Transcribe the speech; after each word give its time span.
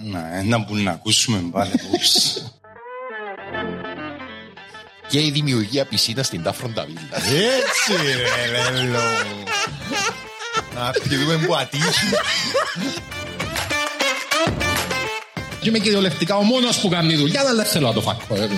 Να, 0.00 0.36
ένα 0.36 0.64
που 0.64 0.76
να 0.76 0.90
ακούσουμε 0.90 1.38
πάλι. 1.50 1.72
και 5.08 5.20
η 5.20 5.30
δημιουργία 5.30 5.84
πισίνας 5.84 6.26
στην 6.26 6.42
Τάφροντα 6.42 6.84
Βίλα. 6.84 7.00
Έτσι 7.56 7.92
ρε 8.04 8.80
λέλο. 8.80 9.00
Να 10.74 10.90
πηδούμε 11.08 11.36
που 11.46 11.56
ατύχει. 11.56 12.06
Και 15.60 15.68
είμαι 15.68 15.78
κυριολεκτικά 15.78 16.36
ο 16.36 16.42
μόνος 16.42 16.78
που 16.80 16.88
κάνει 16.88 17.14
δουλειά, 17.14 17.40
αλλά 17.40 17.54
δεν 17.54 17.64
θέλω 17.64 17.86
να 17.86 17.92
το 17.92 18.00
φάκω. 18.00 18.34
ε, 18.34 18.38
βέβαια, 18.38 18.56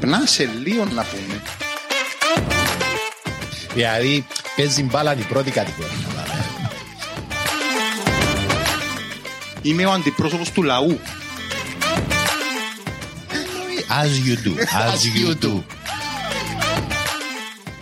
ε. 0.00 0.06
Να 0.06 0.26
σε 0.26 0.50
λίγο 0.62 0.84
να 0.84 1.04
πούμε. 1.04 1.42
Δηλαδή, 3.74 4.26
παίζει 4.56 4.82
μπάλα 4.82 5.14
την 5.14 5.26
πρώτη 5.26 5.50
κατηγορία. 5.50 6.11
Είμαι 9.62 9.86
ο 9.86 9.90
αντιπρόσωπος 9.90 10.50
του 10.50 10.62
λαού. 10.62 10.98
As 13.88 14.12
you 14.26 14.36
do, 14.46 14.52
as 14.58 15.00
you 15.16 15.44
do. 15.44 15.62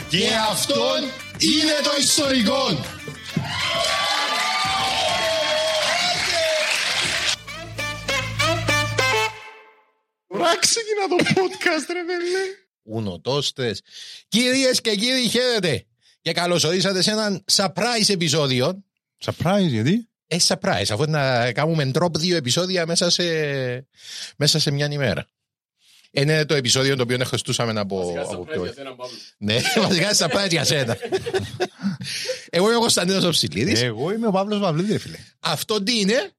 Και 0.09 0.29
αυτόν 0.51 1.01
είναι 1.39 1.73
το 1.83 1.91
ιστορικό. 2.01 2.85
Ωραία 10.27 10.57
ξεκινά 10.57 11.09
το 11.09 11.17
podcast 11.41 11.87
ρε 11.93 12.05
βέλε. 12.05 12.39
Ουνοτόστες. 12.83 13.81
Κυρίες 14.29 14.81
και 14.81 14.95
κύριοι, 14.95 15.29
χαίρετε. 15.29 15.87
Και 16.21 16.33
καλώς 16.33 16.65
ορίσατε 16.65 17.03
σε 17.03 17.11
έναν 17.11 17.45
surprise 17.53 18.09
επεισόδιο. 18.09 18.85
Surprise 19.25 19.67
γιατί; 19.69 20.10
Ε, 20.33 20.37
surprise, 20.47 20.91
αφού 20.91 21.05
να 21.09 21.53
κάνουμε 21.53 21.91
drop 21.95 22.15
δύο 22.19 22.37
επεισόδια 22.37 22.87
μέσα 22.87 23.11
σε, 23.11 23.25
μέσα 24.37 24.59
σε 24.59 24.71
μια 24.71 24.89
ημέρα. 24.91 25.27
Είναι 26.11 26.45
το 26.45 26.55
επεισόδιο 26.55 26.97
το 26.97 27.03
οποίο 27.03 27.25
χρωστούσαμε 27.25 27.81
από, 27.81 28.15
από 28.33 28.45
πιο... 28.45 28.75
Ναι, 29.39 29.57
βασικά 29.77 30.11
surprise 30.17 30.51
για 30.51 30.65
σένα. 30.65 30.97
Εγώ 32.51 32.67
είμαι 32.67 32.77
ο 32.77 32.81
Κωνσταντίνος 32.81 33.25
Οψηλίδης. 33.25 33.83
Εγώ 33.83 34.13
είμαι 34.13 34.27
ο 34.27 34.31
Παύλος 34.31 34.61
Παυλίδη 34.61 34.93
ρε 34.93 34.99
φίλε. 34.99 35.19
Αυτό 35.41 35.83
τι 35.83 36.01
είναι; 36.01 36.33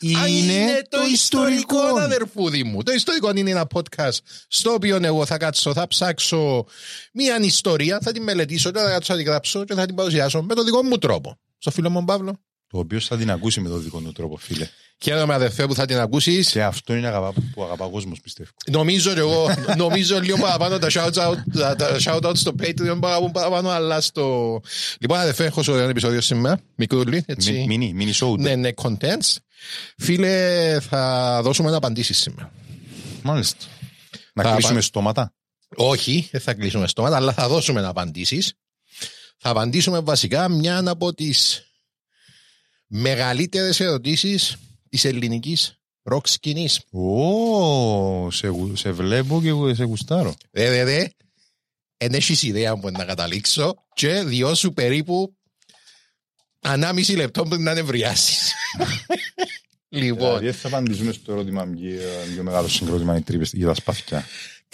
Είναι 0.00 0.82
το 0.88 0.98
ιστορικό, 1.12 1.78
αδερφούδι 1.78 2.64
μου. 2.64 2.82
Το 2.82 2.92
ιστορικό 2.92 3.30
είναι 3.34 3.50
ένα 3.50 3.66
podcast 3.74 4.18
στο 4.48 4.72
οποίο 4.72 4.98
εγώ 5.02 5.26
θα 5.26 5.36
κάτσω, 5.36 5.72
θα 5.72 5.86
ψάξω 5.86 6.66
μια 7.12 7.38
ιστορία, 7.40 7.98
θα 8.02 8.12
την 8.12 8.22
μελετήσω, 8.22 8.70
θα 8.74 8.90
κάτσω, 8.90 9.12
θα 9.12 9.18
την 9.18 9.26
γράψω 9.26 9.64
και 9.64 9.74
θα 9.74 9.86
την 9.86 9.94
παρουσιάσω 9.94 10.42
με 10.42 10.54
τον 10.54 10.64
δικό 10.64 10.82
μου 10.82 10.98
τρόπο. 10.98 11.38
Στο 11.58 11.70
φίλο 11.70 11.90
μου 11.90 12.04
Παύλο. 12.04 12.40
Το 12.72 12.78
οποίο 12.78 13.00
θα 13.00 13.16
την 13.16 13.30
ακούσει 13.30 13.60
με 13.60 13.68
τον 13.68 13.82
δικό 13.82 14.00
του 14.00 14.12
τρόπο 14.12 14.36
φίλε. 14.36 14.68
Χαίρομαι 15.02 15.34
αδερφέ 15.34 15.66
που 15.66 15.74
θα 15.74 15.86
την 15.86 15.98
ακούσεις. 15.98 16.50
Και 16.50 16.62
αυτό 16.62 16.94
είναι 16.94 17.06
αγαπά, 17.06 17.32
που 17.54 17.62
αγαπά 17.62 17.84
ο 17.84 17.90
κόσμος 17.90 18.20
πιστεύω. 18.20 18.50
Νομίζω 18.70 19.12
και 19.12 19.18
εγώ, 19.20 19.48
νομίζω 19.76 20.20
λίγο 20.20 20.36
παραπάνω 20.38 20.78
τα 20.78 20.88
shout-out 20.90 21.34
τα, 21.52 21.76
τα 21.76 21.96
shout-out 22.04 22.32
στο 22.36 22.54
Patreon 22.60 22.98
παραπάνω, 23.00 23.30
παραπάνω 23.32 23.68
αλλά 23.68 24.00
στο... 24.00 24.60
Λοιπόν 25.00 25.18
αδερφέ, 25.18 25.44
έχω 25.44 25.62
σε 25.62 25.70
ένα 25.72 25.82
επεισόδιο 25.82 26.20
σήμερα, 26.20 26.60
μικρούλι, 26.74 27.22
έτσι. 27.26 27.64
Μινι, 27.68 27.92
μινι 27.94 28.12
show. 28.20 28.38
Ναι, 28.38 28.54
ναι, 28.54 28.70
contents. 28.82 29.36
Φίλε, 29.96 30.76
θα 30.80 31.40
δώσουμε 31.42 31.70
να 31.70 31.76
απαντήσεις 31.76 32.18
σήμερα. 32.18 32.52
Μάλιστα. 33.22 33.64
Να 34.34 34.42
Θα 34.42 34.52
κλείσουμε 34.52 34.74
πα- 34.74 34.80
στόματα; 34.80 35.34
Όχι, 35.76 36.28
δεν 36.30 36.40
θα 36.40 36.54
κλείσουμε 36.54 36.86
στόματα, 36.88 37.16
αλλά 37.16 37.32
θα 37.32 37.48
δώσουμε 37.48 37.80
να 37.80 37.88
απαντήσεις. 37.88 38.52
Θα 39.38 39.50
απαντήσουμε 39.50 40.00
βασικά 40.00 40.48
μια 40.48 40.82
από 40.86 41.14
τις 41.14 41.66
μεγαλύτερες 42.94 43.80
ερωτήσεις 43.80 44.56
της 44.88 45.04
ελληνικής 45.04 45.78
ροκ 46.02 46.26
σκηνής. 46.26 46.80
Ω, 46.90 48.30
σε, 48.30 48.48
γου- 48.48 48.76
σε 48.76 48.90
βλέπω 48.90 49.40
και 49.42 49.48
εγώ 49.48 49.74
σε 49.74 49.84
γουστάρω. 49.84 50.34
Δε, 50.50 50.70
δε, 50.70 50.84
δε. 50.84 51.06
Εν 51.96 52.14
έχεις 52.14 52.42
ιδέα 52.42 52.76
που 52.76 52.90
να 52.90 53.04
καταλήξω 53.04 53.74
και 53.94 54.22
διώσου 54.22 54.72
περίπου 54.72 55.36
ανάμιση 56.60 57.12
λεπτό 57.16 57.42
πριν 57.42 57.62
να 57.62 57.74
νευριάσεις. 57.74 58.52
λοιπόν, 59.88 60.38
Δηλαδή 60.38 60.58
θα 60.58 60.68
απαντήσουμε 60.68 61.12
στο 61.12 61.32
ερώτημα 61.32 61.66
πιο 62.34 62.42
μεγάλο 62.42 62.68
συγκρότημα 62.68 63.16
οι 63.16 63.20
τρύπες 63.22 63.52
για 63.52 63.66
τα 63.66 63.74
σπαθιά. 63.74 64.26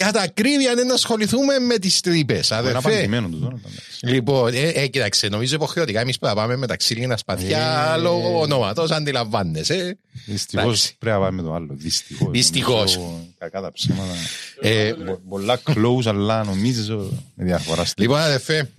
Κατά 0.03 0.21
ακρίβεια 0.21 0.71
είναι 0.71 0.83
να 0.83 0.93
ασχοληθούμε 0.93 1.59
με 1.59 1.77
τις 1.77 2.01
τρύπες, 2.01 2.49
Είναι 2.49 2.59
αδερφέ. 2.59 2.77
απαντημένο 2.77 3.27
του 3.29 3.39
τώρα. 3.39 3.55
εντάξει. 3.65 4.05
Λοιπόν, 4.05 4.53
ε, 4.53 4.59
ε, 4.67 4.87
κοίταξε, 4.87 5.27
νομίζω 5.27 5.55
υποχρεωτικά 5.55 5.99
εμείς 5.99 6.17
πρέπει 6.19 6.35
να 6.35 6.41
πάμε 6.41 6.55
με 6.55 6.67
τα 6.67 6.75
ξύλινα 6.75 7.17
σπαθιά 7.17 7.93
Ε. 7.95 7.99
λόγω 7.99 8.39
ονόματος, 8.39 8.91
αντιλαμβάνεσαι. 8.91 9.97
Δυστυχώς 10.25 10.63
Εντάξει. 10.63 10.95
πρέπει 10.97 11.17
να 11.17 11.23
πάμε 11.25 11.41
με 11.41 11.47
το 11.47 11.53
άλλο. 11.53 11.67
Δυστυχώς. 11.71 12.31
Δυστυχώς. 12.31 12.97
Νομίζω, 12.97 13.27
Κακά 13.37 13.61
τα 13.61 13.71
ψέματα. 13.71 14.13
Ε, 14.61 14.91
Πο- 15.05 15.21
Πολλά 15.29 15.61
close, 15.65 16.05
αλλά 16.05 16.43
νομίζω 16.43 16.97
με 17.35 17.43
διαφοράς. 17.43 17.89
στη- 17.89 18.01
λοιπόν, 18.01 18.19
αδερφέ, 18.19 18.69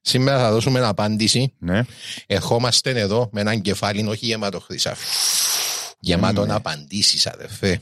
σήμερα 0.00 0.38
θα 0.38 0.50
δώσουμε 0.52 0.78
ένα 0.78 0.88
απάντηση. 0.88 1.52
Ναι. 1.58 1.80
Ερχόμαστε 2.26 2.90
εδώ 2.90 3.28
με 3.32 3.40
έναν 3.40 3.60
κεφάλι 3.60 4.06
όχι 4.06 4.26
γεμάτο 4.26 4.60
χρυσά. 4.60 4.96
Γεμάτο 6.00 6.46
να 6.46 6.54
απαντήσεις 6.54 7.26
αδερφέ. 7.26 7.80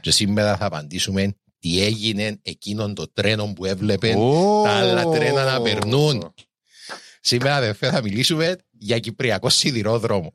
Και 0.00 0.10
σήμερα 0.10 0.56
θα 0.56 0.64
απαντήσουμε 0.66 1.34
τι 1.58 1.82
έγινε 1.82 2.38
εκείνον 2.42 2.94
το 2.94 3.12
τρένο 3.12 3.52
που 3.52 3.64
έβλεπε 3.64 4.14
Ω. 4.16 4.62
τα 4.64 4.70
άλλα 4.70 5.08
τρένα 5.10 5.44
να 5.44 5.60
περνούν. 5.62 6.34
Σήμερα 7.20 7.56
αδερφέ 7.56 7.90
θα 7.90 8.02
μιλήσουμε 8.02 8.56
για 8.78 8.98
Κυπριακό 8.98 9.48
σιδηρόδρομο. 9.48 10.32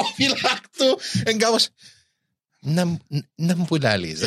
Ο 0.00 0.04
φυλάκτου 0.14 0.98
εν 1.24 1.38
κάπως 1.38 1.68
να, 2.60 2.84
να 3.34 3.56
μου 3.56 3.64
πουλάλεις. 3.64 4.20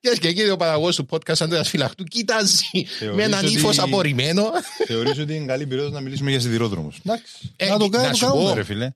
Και 0.00 0.16
και 0.20 0.28
εκεί 0.28 0.48
ο 0.48 0.56
παραγωγός 0.56 0.96
του 0.96 1.06
podcast 1.10 1.40
Αντρέας 1.40 1.68
Φυλαχτού 1.68 2.04
κοιτάζει 2.04 2.84
Θεωρείς 2.98 3.16
με 3.16 3.22
έναν 3.22 3.44
ότι- 3.44 3.52
ύφος 3.54 3.78
απορριμμένο. 3.78 4.50
Θεωρείς 4.86 5.18
ότι 5.18 5.34
είναι 5.34 5.46
καλή 5.46 5.66
περίοδος 5.66 5.92
να 5.92 6.00
μιλήσουμε 6.00 6.30
για 6.30 6.40
σιδηρόδρομους. 6.40 6.98
Εντάξει. 7.04 7.52
Ε, 7.56 7.68
Να 7.68 7.76
το 7.78 7.84
να 7.88 7.90
κάνουμε, 7.90 8.14
σου 8.14 8.20
το 8.20 8.26
κάνουμε 8.26 8.48
πω. 8.50 8.54
ρε 8.54 8.64
φίλε. 8.64 8.90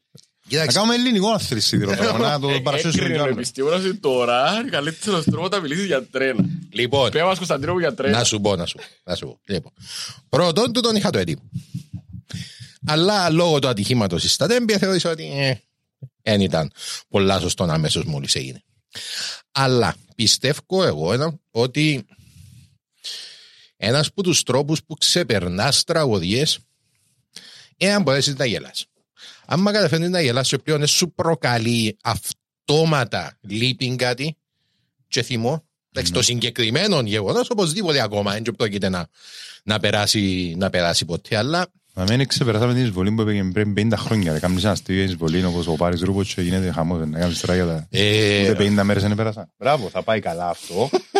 Να 0.50 0.56
Κοίταξε, 0.58 0.78
κάνουμε 0.78 0.94
ελληνικό 0.94 1.30
αν 1.30 1.38
θέλεις 1.40 1.66
σιδηρόδρομο. 1.66 2.18
Να 2.18 2.40
το 2.40 2.60
παρασώσουμε 2.62 2.92
κι 2.92 2.98
Έκρινε 3.00 3.18
ο 3.18 3.22
άλλο. 3.22 3.32
επιστήμονας 3.32 3.84
ότι 3.84 3.94
τώρα 3.96 4.58
είναι 4.60 4.70
καλύτερος 4.70 5.24
τρόπος 5.24 5.48
να 5.50 5.60
μιλήσεις 5.60 5.84
για 5.86 6.06
τρένα. 6.06 6.44
λοιπόν, 6.72 7.10
Πέρα 7.10 7.24
μας 7.26 7.36
Κωνσταντίνο 7.36 7.72
μου 7.72 7.78
για 7.78 7.94
τρένα. 7.94 8.18
να 8.18 8.24
σου 8.24 8.40
πω, 8.40 8.56
να 8.56 8.66
σου 8.66 8.76
πω. 8.76 8.82
Να 9.04 9.14
σου 9.14 9.26
πω. 9.26 9.40
Λοιπόν, 9.46 9.72
πρώτον, 10.28 10.72
του 10.72 10.80
τον 10.80 10.96
είχα 10.96 11.10
το 11.10 11.18
έτοιμο. 11.18 11.42
Αλλά 12.86 13.30
λόγω 13.30 13.58
του 13.58 13.68
ατυχήματος 13.68 14.32
στα 14.32 14.46
τέμπια 14.46 14.78
θεώρησα 14.78 15.10
ότι 15.10 15.30
ε, 15.32 15.54
δεν 16.22 16.40
ήταν 16.40 16.72
πολλά 17.08 17.40
σωστό 17.40 17.64
αμέσως 17.64 18.04
μόλις 18.04 18.34
έγινε. 18.34 18.62
Αλλά 19.52 19.94
πιστεύω 20.14 20.84
εγώ 20.84 21.12
ένα, 21.12 21.38
ότι 21.50 22.06
ένας 23.76 24.06
από 24.06 24.22
τους 24.22 24.42
τρόπους 24.42 24.84
που 24.84 24.94
ξεπερνάς 24.94 25.84
τραγωδιές 25.84 26.58
εάν 27.76 28.02
μπορέσεις 28.02 28.34
να 28.36 28.44
γελάς. 28.44 28.84
Αν 29.52 29.64
καταφέρνεις 29.64 30.08
να 30.08 30.20
γελάς 30.20 30.48
και 30.48 30.58
πλέον 30.58 30.86
σου 30.86 31.12
προκαλεί 31.12 31.96
αυτό 32.02 32.28
αυτόματα 32.70 33.38
λείπει 33.40 33.96
κάτι 33.96 34.36
και 35.08 35.22
θυμό. 35.22 35.64
Εντάξει, 35.92 36.12
το 36.12 36.22
συγκεκριμένο 36.22 37.00
γεγονός 37.00 37.50
οπωσδήποτε 37.50 38.02
ακόμα 38.02 38.32
δεν 38.32 38.42
πρόκειται 38.56 38.88
να, 38.88 39.06
να, 39.62 39.78
περάσει, 39.80 40.54
να 40.58 40.70
περάσει 40.70 41.04
ποτέ. 41.04 41.36
Αλλά 41.36 41.66
Να 41.94 42.02
μην 42.02 42.26
ξεπεράσαμε 42.26 42.74
την 42.74 42.82
εισβολή 42.82 43.10
που 43.10 43.20
έπαιρνε 43.20 43.52
πριν 43.52 43.74
50 43.92 43.92
χρόνια. 43.96 44.32
ρε. 44.32 44.38
Κάμνεις 44.38 44.62
ένα 44.62 44.72
αστείο 44.72 45.02
εισβολή 45.02 45.44
όπως 45.44 45.66
ο 45.66 45.72
Πάρης 45.72 46.00
Ρούπος 46.00 46.34
και 46.34 46.40
γίνεται 46.42 46.70
χαμός. 46.70 47.08
Να 47.08 47.18
κάνεις 47.18 47.40
τώρα 47.40 47.54
για 47.54 47.66
τα... 47.66 47.86
ε, 47.90 48.50
Ούτε 48.50 48.64
50 48.64 48.82
μέρες 48.82 49.02
δεν 49.02 49.14
πέρασαν. 49.14 49.52
Μπράβο, 49.58 49.88
θα 49.88 50.02
πάει 50.02 50.20
καλά 50.20 50.48
αυτό. 50.48 50.90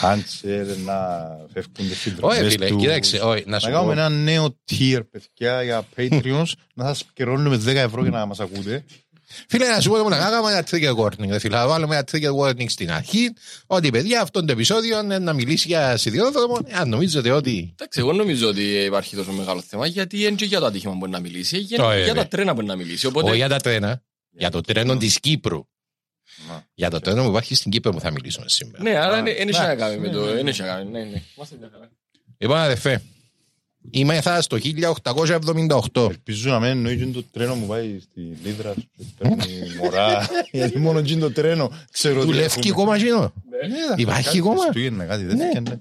Κάντσερ, 0.00 0.66
να 0.66 1.28
φεύγουν 1.52 1.72
τις 1.74 1.90
όχι, 1.90 1.94
συνδρομές 1.94 2.52
φίλε, 2.52 2.66
τους. 2.66 2.80
κοίταξε, 2.80 3.18
όχι, 3.18 3.42
να 3.46 3.50
Να 3.50 3.58
σου 3.58 3.66
πω. 3.66 3.72
κάνουμε 3.72 3.92
ένα 3.92 4.08
νέο 4.08 4.56
tier, 4.70 5.00
παιδιά, 5.10 5.62
για 5.62 5.86
Patreons, 5.96 6.52
να 6.74 6.84
σας 6.84 7.04
καιρώνουμε 7.12 7.56
10 7.56 7.66
ευρώ 7.66 8.02
για 8.02 8.10
να 8.10 8.26
μας 8.26 8.40
ακούτε. 8.40 8.84
Φίλε, 9.48 9.66
να 9.68 9.80
σου 9.80 9.90
πω 9.90 10.08
να 10.08 10.18
κάνουμε 10.18 10.50
ένα 10.52 10.64
trigger 10.70 10.96
warning. 10.96 11.28
ρε 11.28 11.38
Φίλε, 11.38 11.56
να 11.56 11.66
βάλουμε 11.66 11.96
ένα 11.96 12.04
trigger 12.12 12.34
warning 12.40 12.70
στην 12.70 12.90
αρχή. 12.90 13.32
Ότι 13.66 13.90
παιδιά, 13.90 14.20
αυτό 14.20 14.44
το 14.44 14.52
επεισόδιο 14.52 15.00
είναι 15.02 15.18
να 15.18 15.32
μιλήσει 15.32 15.68
για 15.68 15.96
σιδηρόδρομο. 15.96 16.58
Αν 16.72 16.88
νομίζετε 16.88 17.30
ότι. 17.30 17.70
Εντάξει, 17.72 18.00
εγώ 18.00 18.12
νομίζω 18.12 18.48
ότι 18.48 18.62
υπάρχει 18.62 19.16
τόσο 19.16 19.32
μεγάλο 19.32 19.62
θέμα 19.66 19.86
γιατί 19.86 20.20
είναι 20.22 20.34
και 20.34 20.44
για 20.44 20.60
το 20.60 20.66
ατύχημα 20.66 20.94
μπορεί 20.94 21.10
να 21.10 21.20
μιλήσει, 21.20 21.58
για, 21.58 21.76
Το, 21.78 21.90
ε, 21.90 22.02
για 22.04 22.12
ναι. 22.12 22.20
τα 22.20 22.28
τρένα 22.28 22.52
μπορεί 22.54 22.66
να 22.66 22.76
μιλήσει. 22.76 23.06
Οπότε, 23.06 23.28
Όχι 23.28 23.36
για 23.36 23.48
τα 23.48 23.56
τρένα. 23.56 24.02
Για 24.32 24.50
το 24.50 24.60
τρένο 24.60 24.96
της 24.96 25.20
Κύπρου. 25.20 25.64
Για 26.74 26.90
το 26.90 27.00
τρένο 27.00 27.22
που 27.22 27.28
υπάρχει 27.28 27.54
στην 27.54 27.70
Κύπρο 27.70 27.92
που 27.92 28.00
θα 28.00 28.10
μιλήσουμε 28.10 28.48
σήμερα. 28.48 28.82
ναι, 28.82 28.90
άρα 28.98 29.22
δεν 29.22 29.26
έχει 29.48 29.60
να 29.60 29.74
κάνει 29.74 29.98
με 29.98 30.08
το. 30.08 30.24
Δεν 30.24 30.46
έχει 30.48 30.60
να 30.60 30.66
κάνει. 30.66 30.90
Ναι, 30.90 30.98
ναι. 30.98 31.22
Είμαστε 31.36 31.56
μια 31.58 31.70
χαρά. 31.72 31.90
Λοιπόν, 32.38 32.56
αδερφέ, 32.56 33.02
είμαι 33.90 34.20
θα 34.20 34.40
στο 34.42 34.58
1878. 35.94 36.08
Ελπίζω 36.10 36.50
να 36.50 36.60
μην 36.60 36.68
εννοεί 36.68 36.96
και 36.96 37.06
το 37.06 37.22
τρένο 37.32 37.54
μου 37.54 37.66
πάει 37.66 37.98
στη 38.00 38.20
Λίδρα 38.44 38.74
και 38.74 39.04
παίρνει 39.18 39.74
μωρά. 39.82 40.28
Γιατί 40.52 40.78
μόνο 40.78 40.98
εκείνο 40.98 41.20
το 41.20 41.32
τρένο 41.32 41.72
ξέρω 41.90 42.20
τι 42.20 42.26
Δουλεύει 42.26 42.44
έχουμε. 42.44 42.64
ακόμα 42.70 42.94
εκείνο. 42.96 43.20
Ναι, 43.20 43.68
θα- 43.88 43.94
Υπάρχει 43.96 44.24
κάτι 44.24 44.38
ακόμα; 44.38 44.60
Χριστούγεννα, 44.60 45.04
κάτι 45.04 45.24
δεν 45.24 45.36
Ναι. 45.36 45.44
έφτιανε. 45.44 45.78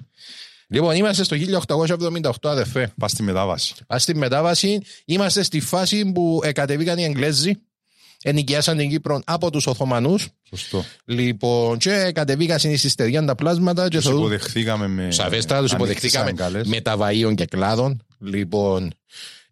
Λοιπόν, 0.71 0.95
είμαστε 0.95 1.23
στο 1.23 1.35
1878, 1.35 2.31
αδερφέ. 2.49 2.91
Πας 2.97 3.11
στη 3.11 3.23
μετάβαση. 3.23 3.73
Α 3.93 3.99
στη 3.99 4.15
μετάβαση, 4.15 4.81
είμαστε 5.05 5.43
στη 5.43 5.59
φάση 5.59 6.11
που 6.11 6.41
ε, 6.43 6.51
κατεβήκαν 6.51 6.97
οι 6.97 7.03
Εγγλέζοι, 7.03 7.53
ενοικιάσαν 8.23 8.77
την 8.77 8.89
Κύπρο 8.89 9.21
από 9.25 9.51
τους 9.51 9.67
Οθωμανούς. 9.67 10.27
Σωστό. 10.49 10.85
Λοιπόν, 11.05 11.77
και 11.77 12.11
κατεβήκαν 12.13 12.59
στην 12.59 12.71
ιστερία 12.71 13.25
τα 13.25 13.35
πλάσματα 13.35 13.87
και 13.87 13.95
Τους 13.95 14.05
θεωρούν. 14.05 14.21
υποδεχθήκαμε 14.21 14.87
με... 14.87 15.11
Σαφέστατα 15.11 15.61
τους 15.61 15.73
ανοιχτές 15.73 15.95
υποδεχτήκαμε 15.95 16.29
αγκάλες. 16.29 16.67
με 16.67 16.81
τα 16.81 16.97
βαΐων 16.99 17.33
και 17.35 17.45
κλάδων. 17.45 18.05
Λοιπόν, 18.19 18.91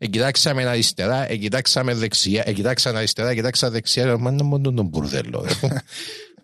κοιτάξαμε 0.10 0.66
αριστερά, 0.66 1.26
κοιτάξαμε 1.36 1.94
δεξιά, 1.94 2.44
κοιτάξαμε 2.44 2.98
αριστερά, 2.98 3.34
κοιτάξαμε 3.34 3.72
δεξιά. 3.72 4.18
Μα 4.18 4.32
είναι 4.32 4.44
μόνο 4.44 4.72
τον 4.74 4.86
μπουρδέλο. 4.86 5.46
ρε. 5.48 5.68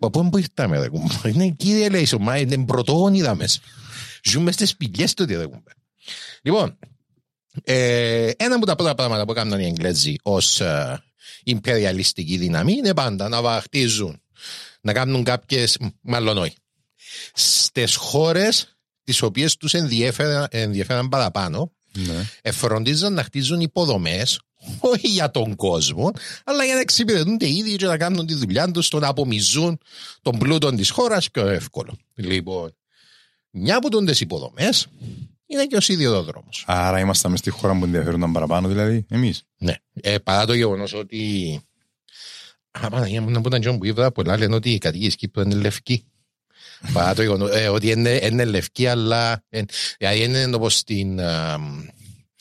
Μα 0.00 0.10
πού 0.10 0.28
που 0.30 0.38
ήρθαμε, 0.38 0.78
ρε 0.78 0.88
κουμπά; 0.88 1.28
Είναι 1.28 1.48
κύριε 1.48 1.88
Λέισο, 1.88 2.18
μα 2.18 2.36
είναι 2.38 2.64
πρωτόγονιδα 2.64 3.34
μέσα. 3.34 3.60
Ζούμε 4.24 4.52
στις 4.52 4.68
σπηλιές 4.70 5.14
του, 5.14 5.24
ρε 5.26 5.44
κουμπά. 5.46 5.70
Λοιπόν, 6.42 6.78
ε, 7.64 8.30
ένα 8.36 8.54
από 8.54 8.66
τα 8.66 8.74
πρώτα 8.74 8.94
πράγματα 8.94 9.24
που 9.24 9.30
έκαναν 9.32 9.60
οι 9.60 9.64
Εγγλέζοι 9.64 10.16
ως 10.22 10.60
ε, 10.60 11.02
υπεριαλιστική 11.44 12.36
δύναμη 12.36 12.72
είναι 12.72 12.94
πάντα 12.94 13.28
να 13.28 13.42
βαχτίζουν, 13.42 14.20
να 14.80 14.92
κάνουν 14.92 15.24
κάποιες, 15.24 15.78
μάλλον 16.00 16.38
όχι, 16.38 16.56
στις 17.32 17.94
χώρες 17.94 18.76
τις 19.04 19.22
οποίες 19.22 19.56
τους 19.56 19.74
ενδιέφεραν, 19.74 20.46
ενδιαφέραν 20.50 21.08
παραπάνω, 21.08 21.72
Ναι. 21.96 22.24
εφροντίζαν 22.42 23.12
να 23.12 23.22
χτίζουν 23.22 23.60
υποδομές 23.60 24.40
όχι 24.80 25.08
για 25.08 25.30
τον 25.30 25.56
κόσμο, 25.56 26.10
αλλά 26.44 26.64
για 26.64 26.74
να 26.74 26.80
εξυπηρετούνται 26.80 27.46
οι 27.46 27.56
ίδιοι 27.56 27.76
και 27.76 27.86
να 27.86 27.96
κάνουν 27.96 28.26
τη 28.26 28.34
δουλειά 28.34 28.70
τους 28.70 28.86
στο 28.86 28.98
να 28.98 29.08
απομυζούν 29.08 29.78
τον 30.22 30.38
πλούτο 30.38 30.70
της 30.70 30.90
χώρας 30.90 31.30
πιο 31.30 31.46
εύκολο. 31.46 31.96
Λοιπόν, 32.14 32.76
μια 33.50 33.76
από 33.76 34.04
τις 34.04 34.20
υποδομές 34.20 34.86
είναι 35.54 35.66
και 35.66 35.76
ο 35.76 35.80
σιδηρόδρομος. 35.80 36.64
Άρα 36.66 36.98
ήμασταν 36.98 37.30
μες 37.30 37.40
στη 37.40 37.50
χώρα 37.50 37.78
που 37.78 37.84
ενδιαφέρονταν 37.84 38.32
παραπάνω, 38.32 38.68
δηλαδή, 38.68 39.06
εμείς. 39.10 39.42
Ναι. 39.58 39.74
Ε, 39.92 40.18
παρά 40.18 40.46
το 40.46 40.54
γεγονός 40.54 40.92
ότι. 40.92 41.60
Α, 42.70 42.88
Παναγία 42.88 43.22
μου, 43.22 43.30
να 43.30 43.40
πω 43.40 43.50
τον 43.50 43.78
που 43.78 43.84
είδα 43.84 44.12
πολλά 44.12 44.38
λένε 44.38 44.54
ότι 44.54 44.70
οι 44.70 44.78
κατοικίε 44.78 45.08
Κύπρου 45.08 45.42
είναι 45.42 45.54
λευκοί. 45.54 46.04
παρά 46.92 47.14
το 47.14 47.22
γεγονός 47.22 47.50
ε, 47.54 47.68
ότι 47.68 47.90
είναι, 47.90 48.20
είναι 48.22 48.44
λευκοί, 48.44 48.86
αλλά. 48.86 49.44
Ε, 49.48 49.62
δηλαδή 49.98 50.22
είναι 50.22 50.54
όπως 50.54 50.76
στην. 50.76 51.20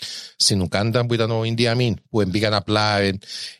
Α, 0.03 0.33
στην 0.35 0.61
Ουκάντα 0.61 1.05
που 1.05 1.13
ήταν 1.13 1.31
ο 1.31 1.43
Ινδιαμίν, 1.43 1.95
που 2.09 2.23
μπήκαν 2.27 2.53
απλά, 2.53 2.99
ε, 2.99 3.17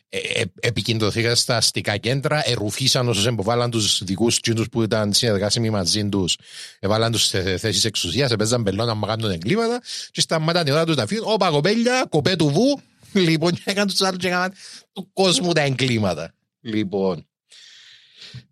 ε, 0.08 0.18
ε, 0.18 0.44
επικεντρωθήκαν 0.60 1.36
στα 1.36 1.56
αστικά 1.56 1.96
κέντρα, 1.96 2.48
ερουφίσαν 2.48 3.08
όσους 3.08 3.26
εμποβάλαν 3.26 3.70
τους 3.70 4.04
δικούς 4.04 4.40
τσίντους 4.40 4.68
που 4.68 4.82
ήταν 4.82 5.12
συνεργάσιμοι 5.12 5.70
μαζί 5.70 6.08
τους, 6.08 6.36
έβαλαν 6.78 7.12
τους 7.12 7.24
σε 7.24 7.56
θέσεις 7.56 7.84
εξουσίας, 7.84 8.30
έπαιζαν 8.30 8.62
μπελώνα 8.62 8.94
να 8.94 9.06
κάνουν 9.06 9.30
εγκλήματα 9.30 9.82
και 10.10 10.20
σταμάταν 10.20 10.66
η 10.66 10.70
ώρα 10.70 10.84
τους 10.84 10.96
να 10.96 11.06
φύγουν, 11.06 11.32
όπα 11.32 11.50
κοπέλια, 11.50 12.06
κοπέ 12.08 12.36
του 12.36 12.48
βου, 12.48 12.80
λοιπόν, 13.12 13.52
και 13.52 13.62
έκαναν 13.70 13.88
τους 13.88 14.00
άλλους 14.00 14.18
και 14.18 14.26
έκαναν 14.26 14.52
του 14.92 15.10
κόσμου 15.12 15.52
τα 15.52 15.60
εγκλήματα. 15.60 16.34
Λοιπόν, 16.60 17.26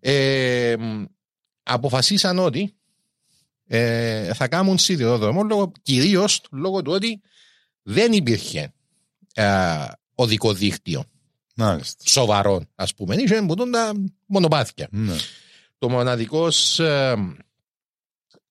ε, 0.01 0.75
μ, 0.79 1.05
αποφασίσαν 1.63 2.39
ότι 2.39 2.75
ε, 3.67 4.35
θα 4.35 4.49
κάνουν 4.49 4.79
σιδηρόδρομο 4.79 5.43
λόγω, 5.43 5.73
κυρίως 5.83 6.41
λόγω 6.51 6.83
του 6.83 6.93
ότι 6.93 7.21
δεν 7.83 8.13
υπήρχε 8.13 8.73
ε, 9.35 9.85
οδικό 10.15 10.53
δίκτυο 10.53 11.05
Μάλιστα. 11.57 12.05
σοβαρό, 12.07 12.63
ας 12.75 12.95
πούμε. 12.95 13.15
Είχε 13.15 13.43
που 13.43 13.55
τα 13.55 13.93
μονοπάτια. 14.27 14.89
Ναι. 14.91 15.17
Το 15.79 15.89
μοναδικός, 15.89 16.79
ε, 16.79 17.15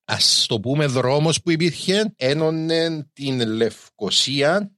ας 0.05 0.45
το 0.47 0.59
πούμε, 0.59 0.85
δρόμος 0.85 1.41
που 1.41 1.51
υπήρχε 1.51 2.13
ένωνε 2.15 3.09
την 3.13 3.47
Λευκοσία 3.47 4.71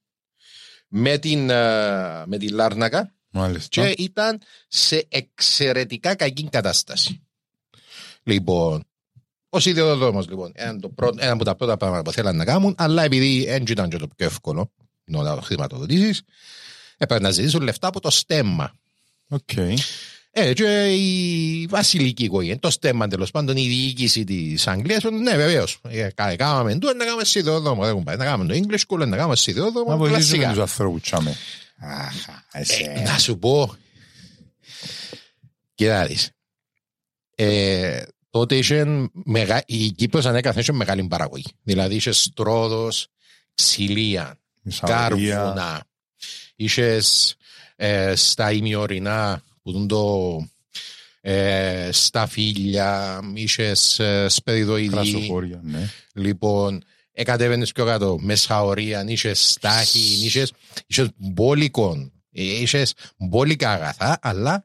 με 0.88 1.18
την, 1.18 1.50
ε, 1.50 2.26
με 2.26 2.38
την 2.38 2.54
Λάρνακα 2.54 3.14
Μάλιστα. 3.30 3.70
και 3.70 4.04
ήταν 4.04 4.42
σε 4.68 5.08
εξαιρετικά 5.10 6.16
κακή 6.16 6.50
κατάσταση. 6.50 7.22
Λοιπόν, 8.24 8.84
ο 9.56 9.60
σιδηρόδρομος, 9.60 10.20
λοιπόν, 10.30 10.52
ένα, 10.56 10.80
το 10.80 10.90
πρώτο, 10.90 11.18
ένα 11.20 11.32
από 11.32 11.44
τα 11.44 11.56
πρώτα 11.56 11.78
πράγματα 11.78 12.02
που 12.04 12.12
θέλαν 12.12 12.36
να 12.36 12.46
κάνουν, 12.46 12.76
αλλά 12.78 13.04
επειδή 13.04 13.46
δεν 13.46 13.64
ήταν 13.68 13.90
και 13.90 13.98
το 13.98 14.08
πιο 14.16 14.26
εύκολο 14.26 14.72
να 15.06 15.42
χρηματοδοτήσεις, 15.42 16.22
έπρεπε 16.98 17.24
να 17.24 17.32
ζητήσουν 17.32 17.62
λεφτά 17.62 17.88
από 17.88 18.00
το 18.00 18.10
στέμμα. 18.10 18.74
Οκ. 19.28 19.50
Ε, 20.32 20.54
και 20.54 20.94
η 20.94 21.68
βασιλική 21.70 22.24
οικογένεια, 22.24 22.60
το 22.60 22.70
στέμμα 22.70 23.08
τέλος 23.08 23.32
πάντων, 23.32 23.58
η 23.58 23.68
διοίκηση 23.68 24.24
της 24.24 24.68
Αγγλίας, 24.68 25.04
ναι, 25.04 25.36
βεβαίως. 25.36 25.80
Κάναμε 26.36 26.76
το, 26.76 26.94
να 26.94 27.06
κάνουμε 27.06 27.26
σιδηρόδρομο. 27.26 27.84
Δεν 27.84 28.04
πάει. 28.04 28.16
Να 28.16 28.26
κάνουμε 28.26 28.54
το 28.54 28.60
English 28.64 28.80
School, 28.88 29.08
να 29.08 29.18
κάνουμε 29.18 29.36
σιδηρόδρομο. 29.36 29.90
Να 29.90 29.98
βοηθήσουμε 29.98 30.38
κλασικά. 30.38 30.50
τους 30.50 30.62
ανθρώπους 30.62 31.02
τσάμε. 31.02 31.38
Αχα, 31.78 32.46
Ε, 32.52 32.60
εσύ. 32.60 32.92
να 33.06 33.18
σου 33.18 33.40
πω. 33.40 33.76
Κοιτάξτε. 35.76 36.34
Ε, 38.34 38.40
τότε 38.40 38.56
είχε 38.56 39.10
μεγα... 39.12 39.64
η 39.66 39.92
Κύπρος 39.92 40.26
ανέκαθεν 40.26 40.62
είχε 40.62 40.72
μεγάλη 40.72 41.04
παραγωγή. 41.04 41.52
Δηλαδή 41.64 41.96
είχε 41.96 42.12
στρόδος, 42.12 43.08
ξυλία, 43.54 44.40
Μισαωρία. 44.62 44.98
κάρβουνα. 44.98 45.86
Είχες 46.56 47.36
ε, 47.76 48.16
στα 48.16 48.52
ημιορεινά 48.52 49.44
που 49.62 49.72
δουν 49.72 49.88
το 49.88 50.48
ε, 51.22 51.90
στα 51.92 52.28
φίλια, 52.28 53.20
είχες 53.34 54.00
ε, 54.00 54.26
σπεριδοειδή. 54.30 54.90
Κρασοφόρια, 54.90 55.60
ναι. 55.64 55.90
Λοιπόν, 56.14 56.84
εκατέβαινες 57.12 57.72
πιο 57.72 57.86
κάτω, 57.86 58.18
μεσαωρία, 58.20 59.06
είχες 59.08 59.50
στάχη, 59.50 60.26
είχες, 60.26 60.54
είχες 60.88 61.10
μπόλικον, 61.16 62.12
είχες 62.32 62.94
μπόλικα 63.18 63.72
αγαθά, 63.72 64.20
αλλά 64.22 64.64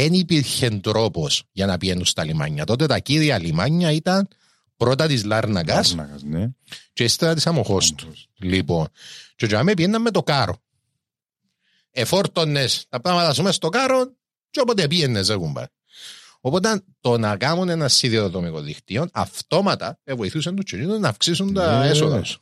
δεν 0.00 0.12
υπήρχε 0.12 0.70
τρόπος 0.70 1.42
για 1.52 1.66
να 1.66 1.78
πιένουν 1.78 2.04
στα 2.04 2.24
λιμάνια. 2.24 2.64
Τότε 2.64 2.86
τα 2.86 2.98
κύρια 2.98 3.38
λιμάνια 3.38 3.92
ήταν 3.92 4.28
πρώτα 4.76 5.06
της 5.06 5.24
Λάρνακα 5.24 5.74
Λάρνακας, 5.74 6.22
ναι. 6.22 6.48
και 6.92 7.04
ύστερα 7.04 7.34
της 7.34 7.46
Αμοχώστου. 7.46 8.12
Λοιπόν, 8.38 8.88
και 9.36 9.46
για 9.46 9.62
μένα 9.62 9.76
πήγαιναν 9.76 10.02
με 10.02 10.10
το 10.10 10.22
κάρο. 10.22 10.62
Εφόρτωνες 11.90 12.86
τα 12.88 13.00
πράγματα 13.00 13.32
σου 13.32 13.42
μέσα 13.42 13.54
στο 13.54 13.68
κάρο, 13.68 14.12
και 14.50 14.60
όποτε 14.60 14.86
πήγαινες, 14.86 15.26
δεν 15.26 15.40
Οπότε 16.40 16.82
το 17.00 17.18
να 17.18 17.36
κάνουν 17.36 17.68
ένα 17.68 17.88
σιδηροδρομικό 17.88 18.60
δίκτυο 18.60 19.08
αυτόματα 19.12 19.98
ε, 20.04 20.14
βοηθούσαν 20.14 20.56
τους 20.56 20.64
τσινίδου 20.64 21.00
να 21.00 21.08
αυξήσουν 21.08 21.54
τα 21.54 21.78
Ναι, 21.78 21.88
έσοδα 21.88 22.14
βέβαια. 22.14 22.22
του. 22.22 22.40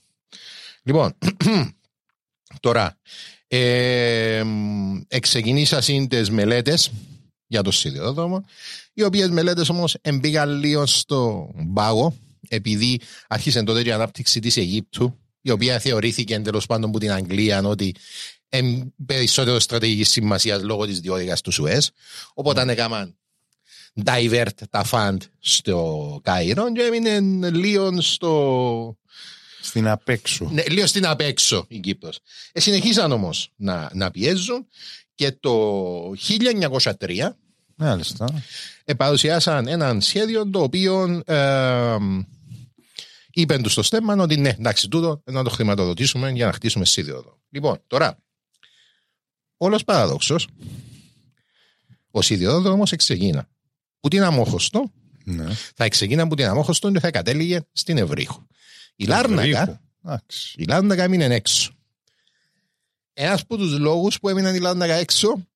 Λοιπόν, 0.83 1.19
τώρα, 2.61 2.99
ε, 3.49 4.43
εξεκινήσα 5.09 5.81
τι 5.81 6.33
μελέτες 6.33 6.91
για 7.47 7.63
το 7.63 7.71
σιδηρόδρομο, 7.71 8.45
οι 8.93 9.03
οποίες 9.03 9.29
μελέτες 9.29 9.69
όμως 9.69 9.97
εμπήγαν 10.01 10.59
λίγο 10.59 10.87
στο 10.87 11.51
πάγο, 11.75 12.17
επειδή 12.49 13.01
άρχισε 13.29 13.63
τότε 13.63 13.83
η 13.83 13.93
ανάπτυξη 13.93 14.41
της 14.41 14.57
Αιγύπτου, 14.57 15.19
η 15.41 15.51
οποία 15.51 15.79
θεωρήθηκε 15.79 16.39
τέλος 16.39 16.67
πάντων 16.67 16.89
από 16.89 16.99
την 16.99 17.13
Αγγλία 17.13 17.63
ότι 17.63 17.95
Εν 18.49 18.95
περισσότερο 19.07 19.59
στρατηγική 19.59 20.05
σημασία 20.05 20.59
λόγω 20.59 20.87
της 20.87 21.01
διόδια 21.01 21.37
του 21.37 21.51
Σουέζ. 21.51 21.87
Οπότε 22.35 22.65
Ναι. 22.65 22.73
έκαναν 22.73 23.17
divert 24.05 24.49
τα 24.71 24.85
φαντ 24.85 25.23
στο 25.39 26.21
Κάιρο 26.23 26.73
και 26.73 26.83
έμεινε 26.83 27.51
λίγο 27.51 28.01
στο. 28.01 28.99
Στην 29.61 29.89
απέξω. 29.89 30.49
Ναι, 30.53 30.63
λίγο 30.69 30.87
στην 30.87 31.07
απέξω 31.07 31.65
η 31.69 31.79
Κύπρος. 31.79 32.19
Ε, 32.53 32.61
συνεχίσαν 32.61 33.13
όμως 33.13 33.53
να, 33.57 33.91
να 33.93 34.11
πιέζουν 34.11 34.67
και 35.17 35.33
το 35.33 36.13
1903 36.99 37.31
Μάλιστα. 37.77 38.43
ε, 38.85 38.95
παρουσιάσαν 38.95 39.67
ένα 39.69 40.01
σχέδιο 40.01 40.51
το 40.51 40.63
οποίο 40.63 41.23
ε, 41.27 41.97
είπαν 43.31 43.63
τους 43.63 43.73
στο 43.73 43.83
στέμμα 43.83 44.15
ότι 44.15 44.37
ναι, 44.37 44.49
εντάξει, 44.49 44.89
τούτο 44.89 45.23
να 45.25 45.45
το 45.45 45.51
χρηματοδοτήσουμε 45.51 46.31
για 46.31 46.47
να 46.47 46.53
χτίσουμε 46.53 46.85
σίδεοδο. 46.85 47.39
Λοιπόν, 47.51 47.83
τώρα, 47.87 48.19
όλος 49.57 49.85
παραδόξος, 49.85 50.49
ο 52.11 52.23
σιδηρόδρομος 52.23 52.93
εξεγείνα. 52.93 53.49
Που 54.01 54.09
την 54.09 54.23
αμόχωστο, 54.23 54.93
Ναι. 55.25 55.47
θα 55.75 55.85
εξεγείνα 55.85 56.29
που 56.29 56.35
την 56.35 56.47
αμόχωστο 56.47 56.93
και 56.93 57.01
θα 57.01 57.11
κατέληγε 57.11 57.61
στην 57.73 57.99
Ευρύχου. 57.99 58.47
Η 58.97 59.05
Λάρνακα, 59.05 59.61
Ευρύχου. 59.61 59.79
Εντάξει. 60.05 60.55
η 60.59 60.65
Λάρνακα 60.65 61.03
έμεινε 61.03 61.25
έξω. 61.35 61.71
Ένας 63.19 63.41
από 63.41 63.57
τους 63.57 63.79
λόγους 63.79 64.19
που 64.19 64.29
έμειναν 64.29 64.55
η 64.55 64.59
Λάρνακα 64.59 64.95
έξω 64.95 65.47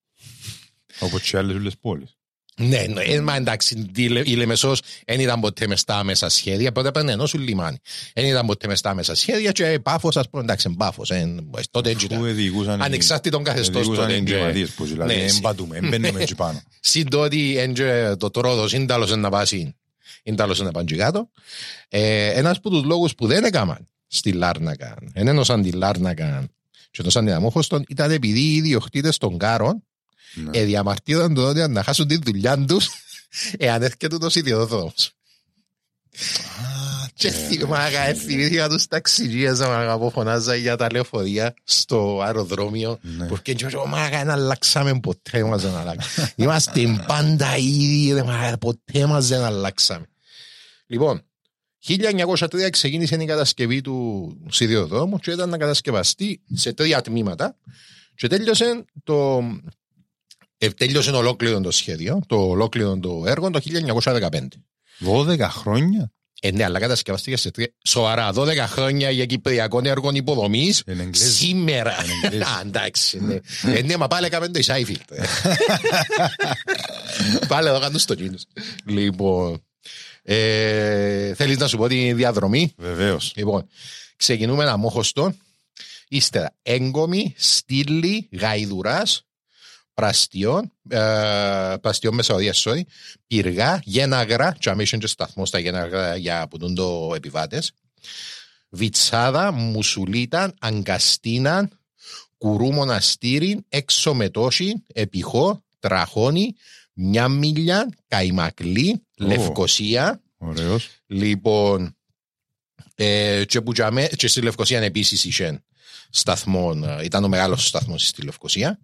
Όπως 1.01 1.23
και 1.23 1.37
άλλες 1.37 1.57
όλες 1.57 1.75
πόλεις. 1.81 2.15
Ναι, 2.57 2.85
ναι, 2.89 3.03
ε, 3.03 3.21
μα 3.21 3.37
εντάξει, 3.37 3.91
η 3.97 4.07
Λε- 4.09 4.27
η 4.29 4.35
Λεμεσός 4.37 4.81
δεν 5.07 5.21
ήταν 5.21 5.41
ποτέ 5.41 5.67
μες 5.67 5.81
στα 5.81 6.05
μέσα 6.05 6.29
σχέδια, 6.29 6.73
πρώτα 6.73 6.91
πρέπει 6.91 7.07
να 7.07 7.13
ενώσουν 7.13 7.41
λιμάνι. 7.43 7.77
Δεν 8.15 8.25
ήταν 8.25 8.47
ποτέ 8.47 8.67
μες 8.67 8.79
στα 8.79 8.95
μέσα 8.95 9.15
σχέδια 9.15 9.53
και 9.53 9.81
πάφος, 9.83 10.17
ας 10.17 10.31
πούμε, 10.31 10.43
εντάξει, 10.43 10.71
πάφος. 10.79 11.11
ε, 11.11 11.35
τότε 11.71 11.91
έτσι 11.91 12.07
Που 12.07 12.15
ήταν. 12.15 12.35
διοικούσαν 12.35 12.81
οι- 12.81 12.83
Ανεξάρτητον 12.85 13.43
καθεστώς 13.45 13.81
διοικούσαν 13.83 14.03
τότε. 14.05 14.13
οι 14.15 14.17
έντια. 14.17 14.35
εγκληματίες 14.37 14.71
που 14.71 14.85
δηλαδή 14.85 15.15
Ναι, 15.15 15.21
δεν 15.27 15.41
πατούμε, 15.41 15.81
δεν 15.81 15.89
μπαίνουμε 15.89 16.21
εκεί 16.21 16.35
πάνω. 16.35 16.63
Συν 16.81 17.11
το 17.11 17.21
ότι 17.21 17.59
έντια 17.59 18.17
το 18.17 18.31
τρόδος 18.31 18.73
είναι 18.73 18.87
τέλος 18.87 19.17
να 19.17 19.31
πάσει, 19.31 19.77
είναι 20.23 20.37
τέλος 20.37 20.61
να 20.61 20.71
πάνε 20.71 20.85
και 20.85 20.97
κάτω. 20.97 21.31
Ε, 21.89 22.27
ένας 22.39 22.57
από 22.57 22.71
τους 22.71 22.83
λόγους 22.85 23.15
που 23.15 23.27
δεν 23.27 23.45
έκαναν 23.45 23.89
στη 24.07 24.33
Λάρνακα, 24.33 24.97
δεν 25.13 25.27
ένωσαν 25.29 25.63
τη 25.63 25.71
Λάρνακα 25.71 26.49
και 26.91 27.01
ένωσαν 27.01 27.25
την 27.25 27.35
Αμόχωστον, 27.35 27.85
ήταν 27.89 28.11
επειδή 28.11 28.41
οι 28.41 28.55
ιδιοκτήτες 28.55 29.19
των 29.19 29.39
κάρων 29.39 29.85
Ναι. 30.35 30.59
ε, 30.59 30.65
διαμαρτύρονταν 30.65 31.35
το 31.35 31.49
ότι 31.49 31.69
να 31.69 31.83
χάσουν 31.83 32.07
τη 32.07 32.17
δουλειά 32.17 32.65
τους 32.65 32.89
εάν 33.59 33.83
έρχεται 33.83 34.19
το 34.19 34.29
ιδιοδρόμος. 34.35 35.13
Και 37.15 37.31
θυμάμαι, 37.31 37.91
ε, 38.07 38.15
θυμήθηκα 38.15 38.69
τους 38.69 38.87
ταξιδίες 38.87 39.59
να 39.59 39.93
από 39.93 40.11
φωνάζα 40.11 40.55
για 40.55 40.77
τα 40.77 40.87
λεωφορεία 40.93 41.55
στο 41.65 42.21
αεροδρόμιο. 42.23 42.99
Ναι. 43.03 43.29
Porque 43.31 43.55
yo, 43.55 43.67
yo, 43.67 43.87
μάγα, 43.87 44.19
δεν 44.19 44.31
αλλάξαμε 44.31 45.01
ποτέ 45.01 45.45
μας 45.45 45.63
δεν 45.63 45.75
αλλάξαμε. 45.77 46.33
Είμαστε 46.37 47.05
πάντα 47.07 47.57
ίδιοι, 47.57 48.13
ρε, 48.13 48.23
μάγα, 48.23 48.59
ποτέ 48.59 49.07
μας 49.07 49.29
δεν 49.29 49.43
αλλάξαμε. 49.43 50.07
Λοιπόν, 50.87 51.23
1903 51.87 52.71
ξεκίνησε 52.71 53.15
η 53.15 53.25
κατασκευή 53.25 53.81
του 53.81 54.37
σιδηροδρόμου 54.51 55.19
και 55.19 55.31
ήταν 55.31 55.49
να 55.49 55.59
κατασκευαστεί 55.59 56.41
σε 56.55 56.73
τρία 56.73 57.01
τμήματα 57.01 57.57
και 58.15 58.27
τέλειωσε 58.27 58.85
το... 59.05 59.43
Ε, 60.59 60.69
τέλειωσε 60.69 61.11
ολόκληρο 61.11 61.61
το 61.61 61.71
σχέδιο, 61.71 62.21
το 62.27 62.37
ολόκληρο 62.37 62.99
το 62.99 63.23
έργο 63.27 63.51
το 63.51 63.61
1915. 64.03 64.29
12 65.07 65.39
χρόνια. 65.41 66.13
Ε, 66.43 66.51
ναι, 66.51 66.65
αλλά 66.65 66.79
κατασκευαστήκε 66.79 67.37
σε 67.37 67.51
τρία. 67.51 67.69
Σοβαρά, 67.85 68.31
12 68.35 68.57
χρόνια 68.57 69.11
για 69.11 69.27
κυπριακών 69.27 69.87
έργων 69.87 70.15
υποδομής. 70.15 70.83
Εν 70.87 71.01
Εγγλέζι. 71.01 71.33
Σήμερα. 71.33 71.97
Εν 72.03 72.09
Εγγλέζι. 72.23 72.43
Α, 72.51 72.61
εντάξει. 72.65 73.21
Ναι. 73.21 73.39
Ε, 73.75 73.83
ναι, 73.83 73.97
μα 73.97 74.07
πάλι 74.07 74.27
έκαμε 74.27 74.49
το 74.49 74.59
Ισάιφιλτ. 74.59 75.01
Πάλι 77.49 77.69
εδώ 77.69 77.81
κάνουν 77.81 77.99
στο 77.99 78.15
κίνος. 78.15 78.47
Λοιπόν, 78.85 79.63
ε, 80.23 81.35
θέλεις 81.35 81.57
να 81.59 81.67
σου 81.67 81.77
πω 81.77 81.89
τη 81.89 82.13
διαδρομή; 82.13 82.75
Βεβαίως. 82.77 83.33
Λοιπόν, 83.37 83.69
ξεκινούμε 84.17 84.63
ένα 84.63 84.77
μόχωστο. 84.77 85.35
Ύστερα, 86.09 86.55
έγκομη, 86.63 87.35
στήλη, 87.37 88.29
γαϊδουράς, 88.33 89.27
πραστιών, 89.95 90.73
ε, 90.89 91.75
πραστιών 91.81 92.15
Μεσαωδίας, 92.15 92.65
sorry, 92.67 92.81
πυργά, 93.27 93.81
γέναγρα, 93.85 94.57
και 94.59 94.71
αμέσως 94.71 94.99
και 94.99 95.07
σταθμός 95.07 95.49
στα 95.49 95.59
γέναγρα 95.59 96.17
για 96.17 96.49
που 96.49 96.59
δουν 96.59 96.75
το 96.75 97.13
επιβάτες, 97.15 97.73
βιτσάδα, 98.69 99.53
μουσουλίταν, 99.53 100.55
αγκαστίναν, 100.61 101.79
κουρού 102.39 102.73
μοναστήριν, 102.73 103.65
έξω 103.69 104.15
μετώσιν, 104.15 104.83
επιχώ, 104.93 105.65
τραχώνη, 105.79 106.55
Μια 106.93 107.29
Μηλιά, 107.29 107.89
Καϊμακλί, 108.09 109.03
Λευκοσία, 109.25 110.23
Ωραίος. 110.39 110.89
Λοιπόν, 111.07 111.97
ε, 112.95 113.45
και, 113.45 113.61
που 113.61 113.73
τζαμέ, 113.73 114.07
και 114.17 114.29
στη 114.29 114.41
Λευκοσία 114.41 114.81
επίσης 114.81 115.25
είχε 115.25 115.63
σταθμό, 116.11 116.81
ε, 116.85 117.05
ήταν 117.05 117.25
ο 117.25 117.29
μεγάλος 117.29 117.67
σταθμός 117.67 118.07
στη 118.07 118.23
Λευκοσία. 118.23 118.79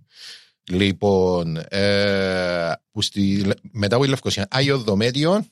Λοιπόν, 0.68 1.56
ε, 1.56 2.72
που 2.90 3.02
στη, 3.02 3.46
μετά 3.72 3.94
από 3.94 4.04
τη 4.04 4.10
Λευκοσία, 4.10 4.46
Άγιο 4.50 4.78
Δομέτιο, 4.78 5.46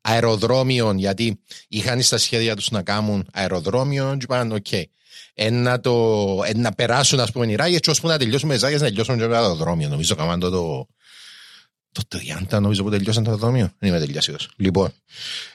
αεροδρόμιο, 0.00 0.92
γιατί 0.96 1.40
είχαν 1.68 2.02
στα 2.02 2.18
σχέδια 2.18 2.56
τους 2.56 2.70
να 2.70 2.82
κάνουν 2.82 3.28
αεροδρόμιο, 3.32 4.16
και 4.18 4.24
είπαν, 4.24 4.52
οκ, 4.52 4.72
ε, 5.34 5.50
να, 5.50 5.80
το, 5.80 6.26
ε, 6.46 6.56
να 6.56 6.72
περάσουν, 6.72 7.20
ας 7.20 7.32
πούμε, 7.32 7.46
οι 7.46 7.54
ράγες, 7.54 7.80
και 7.80 7.90
ώσπου 7.90 8.08
να 8.08 8.18
τελειώσουμε 8.18 8.54
τις 8.54 8.62
ράγες, 8.62 8.80
να 8.80 8.86
τελειώσουμε 8.86 9.16
και 9.16 9.26
το 9.26 9.34
αεροδρόμιο. 9.34 9.88
Νομίζω, 9.88 10.14
κάμαν 10.14 10.40
το, 10.40 10.50
το, 10.50 10.86
το 11.92 12.02
30 12.50 12.60
νομίζω 12.60 12.82
που 12.82 12.90
τελειώσαν 12.90 13.24
το 13.24 13.30
αεροδρόμιο. 13.30 13.70
Δεν 13.78 13.88
είμαι 13.88 13.98
τελειώσιος. 13.98 14.50
Λοιπόν, 14.56 14.92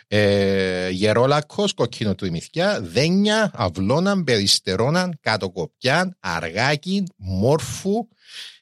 ε, 0.08 0.90
γερόλακος, 0.90 1.74
κοκκινοτριμηθιά, 1.74 2.82
δένια, 2.82 3.52
αυλώναν, 3.54 4.24
περιστερώναν, 4.24 5.18
κατοκοπιάν, 5.22 6.18
αργάκι, 6.20 7.04
μόρφου, 7.16 8.08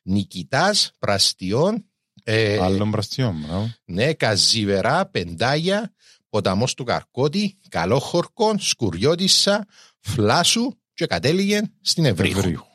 νικητάς, 0.04 0.92
πραστιών, 1.00 1.86
ε, 2.24 2.60
Άλλων 2.62 2.92
πραστιών, 2.92 3.36
μπράβο. 3.46 3.74
ναι, 3.86 4.14
καζιβερά, 4.14 5.06
πεντάγια, 5.06 5.94
ποταμός 6.30 6.74
του 6.74 6.84
Καρκώτη, 6.84 7.58
καλόχορκον, 7.70 8.60
σκουριώτισσα, 8.60 9.68
φλάσου 10.00 10.78
και 10.94 11.06
κατέληγε 11.06 11.62
στην 11.82 12.06
Ευρύχου. 12.06 12.40
Ευρύχου. 12.40 12.66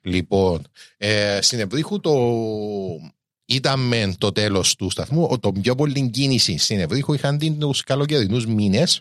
Λοιπόν, 0.00 0.66
ε, 0.96 1.38
στην 1.42 1.60
Ευρύχου 1.60 2.00
το... 2.00 2.12
ήταν 3.44 3.80
με 3.80 4.14
το 4.18 4.32
τέλος 4.32 4.74
του 4.76 4.90
σταθμού, 4.90 5.26
ο- 5.30 5.38
το 5.38 5.52
πιο 5.52 5.74
πολύ 5.74 6.10
κίνηση 6.10 6.56
στην 6.58 6.80
Ευρύχου 6.80 7.12
είχαν 7.12 7.38
την 7.38 7.58
τους 7.58 7.82
καλοκαιρινούς 7.82 8.46
μήνες 8.46 9.00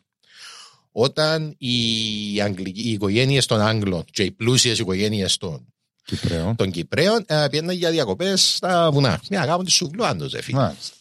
όταν 0.91 1.55
οι, 1.57 2.41
Αγγλικοί, 2.41 2.81
οι 2.81 2.91
οικογένειες 2.91 3.45
των 3.45 3.61
Άγγλων 3.61 4.05
και 4.11 4.23
οι 4.23 4.31
πλούσιες 4.31 4.79
οικογένειες 4.79 5.37
των, 5.37 5.73
Κυπρέων. 6.05 6.55
των 6.55 6.71
Κυπρέων 6.71 7.23
ε, 7.27 7.47
πήγαιναν 7.49 7.75
για 7.75 7.91
διακοπές 7.91 8.55
στα 8.55 8.91
βουνά. 8.91 9.21
Μια 9.29 9.45
γάμο 9.45 9.63
της 9.63 9.73
σουβλού 9.73 10.05
άντως, 10.05 10.33
φίλε. 10.41 10.57
Μάλιστα. 10.57 10.95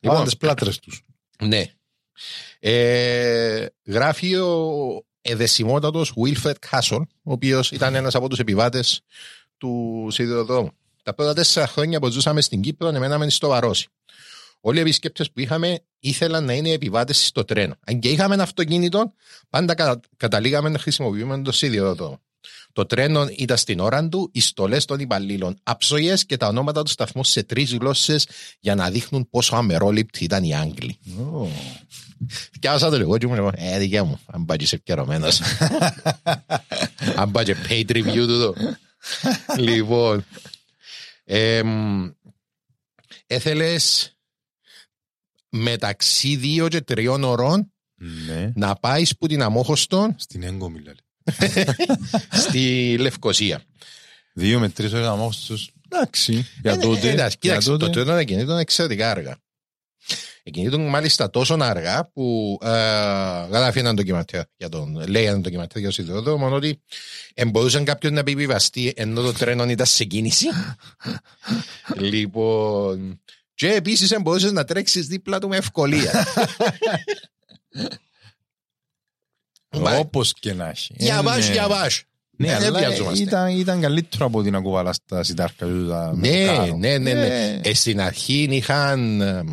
Λοιπόν, 0.00 0.16
Πάνε 0.16 0.24
τις 0.24 0.36
πλάτρες 0.36 0.78
τους. 0.78 1.02
ναι. 1.42 1.64
Ε, 2.60 3.66
γράφει 3.84 4.34
ο 4.36 5.02
εδεσιμότατος 5.20 6.12
Wilfred 6.24 6.54
Castle, 6.70 7.00
ο 7.22 7.32
οποίος 7.32 7.70
ήταν 7.70 7.94
ένας 7.94 8.14
από 8.14 8.28
τους 8.28 8.38
επιβάτες 8.38 9.00
του 9.58 10.06
σιδηροδρόμου. 10.10 10.70
Τα 11.08 11.14
πρώτα 11.14 11.34
τέσσερα 11.34 11.66
χρόνια 11.66 12.00
που 12.00 12.08
ζούσαμε 12.10 12.40
στην 12.40 12.60
Κύπρο, 12.60 12.88
εμέναμε 12.88 13.30
στο 13.30 13.48
Βαρόσι. 13.48 13.86
Όλοι 14.60 14.78
οι 14.78 14.80
επισκέπτες 14.80 15.30
που 15.30 15.40
είχαμε 15.40 15.80
ήθελαν 15.98 16.44
να 16.44 16.52
είναι 16.52 16.70
επιβάτες 16.70 17.26
στο 17.26 17.44
τρένο. 17.44 17.74
Αν 17.86 17.98
και 17.98 18.08
είχαμε 18.08 18.34
ένα 18.34 18.42
αυτοκίνητο, 18.42 19.12
πάντα 19.50 19.74
κατα... 19.74 20.00
καταλήγαμε 20.16 20.68
να 20.68 20.78
χρησιμοποιούμε 20.78 21.42
το 21.42 21.52
σιδηροδρόμο. 21.52 22.20
Το 22.72 22.86
τρένο 22.86 23.26
ήταν 23.36 23.56
στην 23.56 23.80
ώρα 23.80 24.08
του, 24.08 24.30
οι 24.32 24.40
στολές 24.40 24.84
των 24.84 25.00
υπαλλήλων 25.00 25.56
άψογες 25.62 26.26
και 26.26 26.36
τα 26.36 26.46
ονόματα 26.46 26.82
του 26.82 26.90
σταθμού 26.90 27.24
σε 27.24 27.42
τρεις 27.42 27.74
γλώσσες 27.74 28.26
για 28.60 28.74
να 28.74 28.90
δείχνουν 28.90 29.28
πόσο 29.30 29.56
αμερόληπτοι 29.56 30.24
ήταν 30.24 30.44
οι 30.44 30.54
Άγγλοι. 30.54 30.98
Ω. 31.18 31.48
Και 32.58 32.68
άσα 32.68 32.90
το 32.90 32.96
εγώ 32.96 33.18
και 33.18 33.26
μου 33.26 33.34
λέω, 33.34 33.50
ε, 33.54 33.78
δικιά 33.78 34.04
μου, 34.04 34.20
αν 34.26 34.44
πάει 34.44 34.56
και 34.56 34.64
είσαι 34.64 34.74
ευκαιρωμένος. 34.74 35.40
αν 37.20 37.30
πάει 37.30 37.44
και 37.44 37.56
paid 37.68 37.90
review 37.90 38.26
του 38.26 38.32
εδώ. 38.32 38.54
λοιπόν, 39.58 40.24
εμ, 41.30 42.10
έθελες 43.26 44.12
μεταξύ 45.48 46.36
δύο 46.36 46.68
και 46.68 46.80
τριών 46.80 47.24
ωρών 47.24 47.72
Ναι. 48.26 48.52
να 48.54 48.74
πάεις 48.74 49.16
που 49.18 49.26
την 49.26 49.42
αμόχωστον; 49.42 50.14
Στην 50.18 50.42
έγκομη, 50.42 50.80
λέει. 50.80 50.94
στη 52.46 52.96
Λευκοσία. 52.98 53.62
Δύο 54.32 54.58
με 54.58 54.68
τρεις 54.68 54.92
ώρες 54.92 55.06
αμόχωστος. 55.06 55.72
Εντάξει. 55.88 56.46
Για 56.62 56.72
Ε, 56.72 56.76
τότε. 56.76 57.10
εντάξει, 57.10 57.16
για 57.40 57.50
Κοίταξε, 57.50 57.68
το 57.68 57.76
τότε. 57.76 57.92
τρένο 57.92 58.14
εκείνο 58.16 58.40
ήταν 58.40 58.58
εξαιρετικά 58.58 59.10
αργά. 59.10 59.36
Εκινήτουν 60.48 60.86
μάλιστα 60.88 61.30
τόσο 61.30 61.56
αργά 61.60 62.10
που 62.12 62.58
ε, 62.62 62.68
γράφει 63.50 63.78
έναν 63.78 63.94
ντοκιματέρ 63.94 64.42
για 64.56 64.68
τον, 64.68 65.04
λέει 65.08 65.24
έναν 65.24 65.40
ντοκιματέρ 65.40 65.76
για 65.78 65.86
τον 65.86 65.92
σιδηρόδρομο 65.92 66.38
μόνο 66.44 66.56
ότι 66.56 66.80
εμπορούσαν 67.34 67.84
κάποιον 67.84 68.12
να 68.12 68.20
επιβιβαστεί 68.20 68.92
ενώ 68.96 69.20
το 69.22 69.32
τρένο 69.32 69.64
ήταν 69.68 69.86
σε 69.86 70.04
κίνηση. 70.04 70.46
λοιπόν, 71.96 73.20
και 73.54 73.72
επίσης 73.72 74.10
εμπορούσες 74.10 74.52
να 74.52 74.64
τρέξεις 74.64 75.06
δίπλα 75.06 75.38
του 75.38 75.48
με 75.48 75.56
ευκολία. 75.56 76.26
Μα- 79.70 79.96
Όπως 79.96 80.32
και 80.40 80.52
να 80.54 80.68
έχει. 80.68 80.94
Για 80.98 81.22
βάζ, 81.22 81.44
Είναι- 81.44 81.52
για 81.54 81.68
βάζ. 81.68 81.98
Ναι, 82.40 82.48
Ε, 82.52 82.58
δεν 82.58 82.66
αλλά 82.68 82.78
βιαζόμαστε. 82.78 83.22
ήταν, 83.22 83.48
ήταν 83.58 83.80
καλύτερο 83.80 84.26
από 84.26 84.42
την 84.42 84.52
να 84.52 84.60
κουβαλά 84.60 84.92
στα 84.92 85.22
σιτάρκα 85.22 85.66
του. 85.66 85.88
τα- 85.88 86.12
με 86.14 86.28
το 86.28 86.34
Ναι, 86.34 86.44
κάρο. 86.44 86.76
ναι, 86.76 86.98
ναι, 86.98 87.12
ναι. 87.12 87.26
Ε, 87.26 87.60
Ε, 87.62 87.74
στην 87.74 88.00
αρχή 88.00 88.48
είχαν 88.50 89.20
ε, 89.20 89.44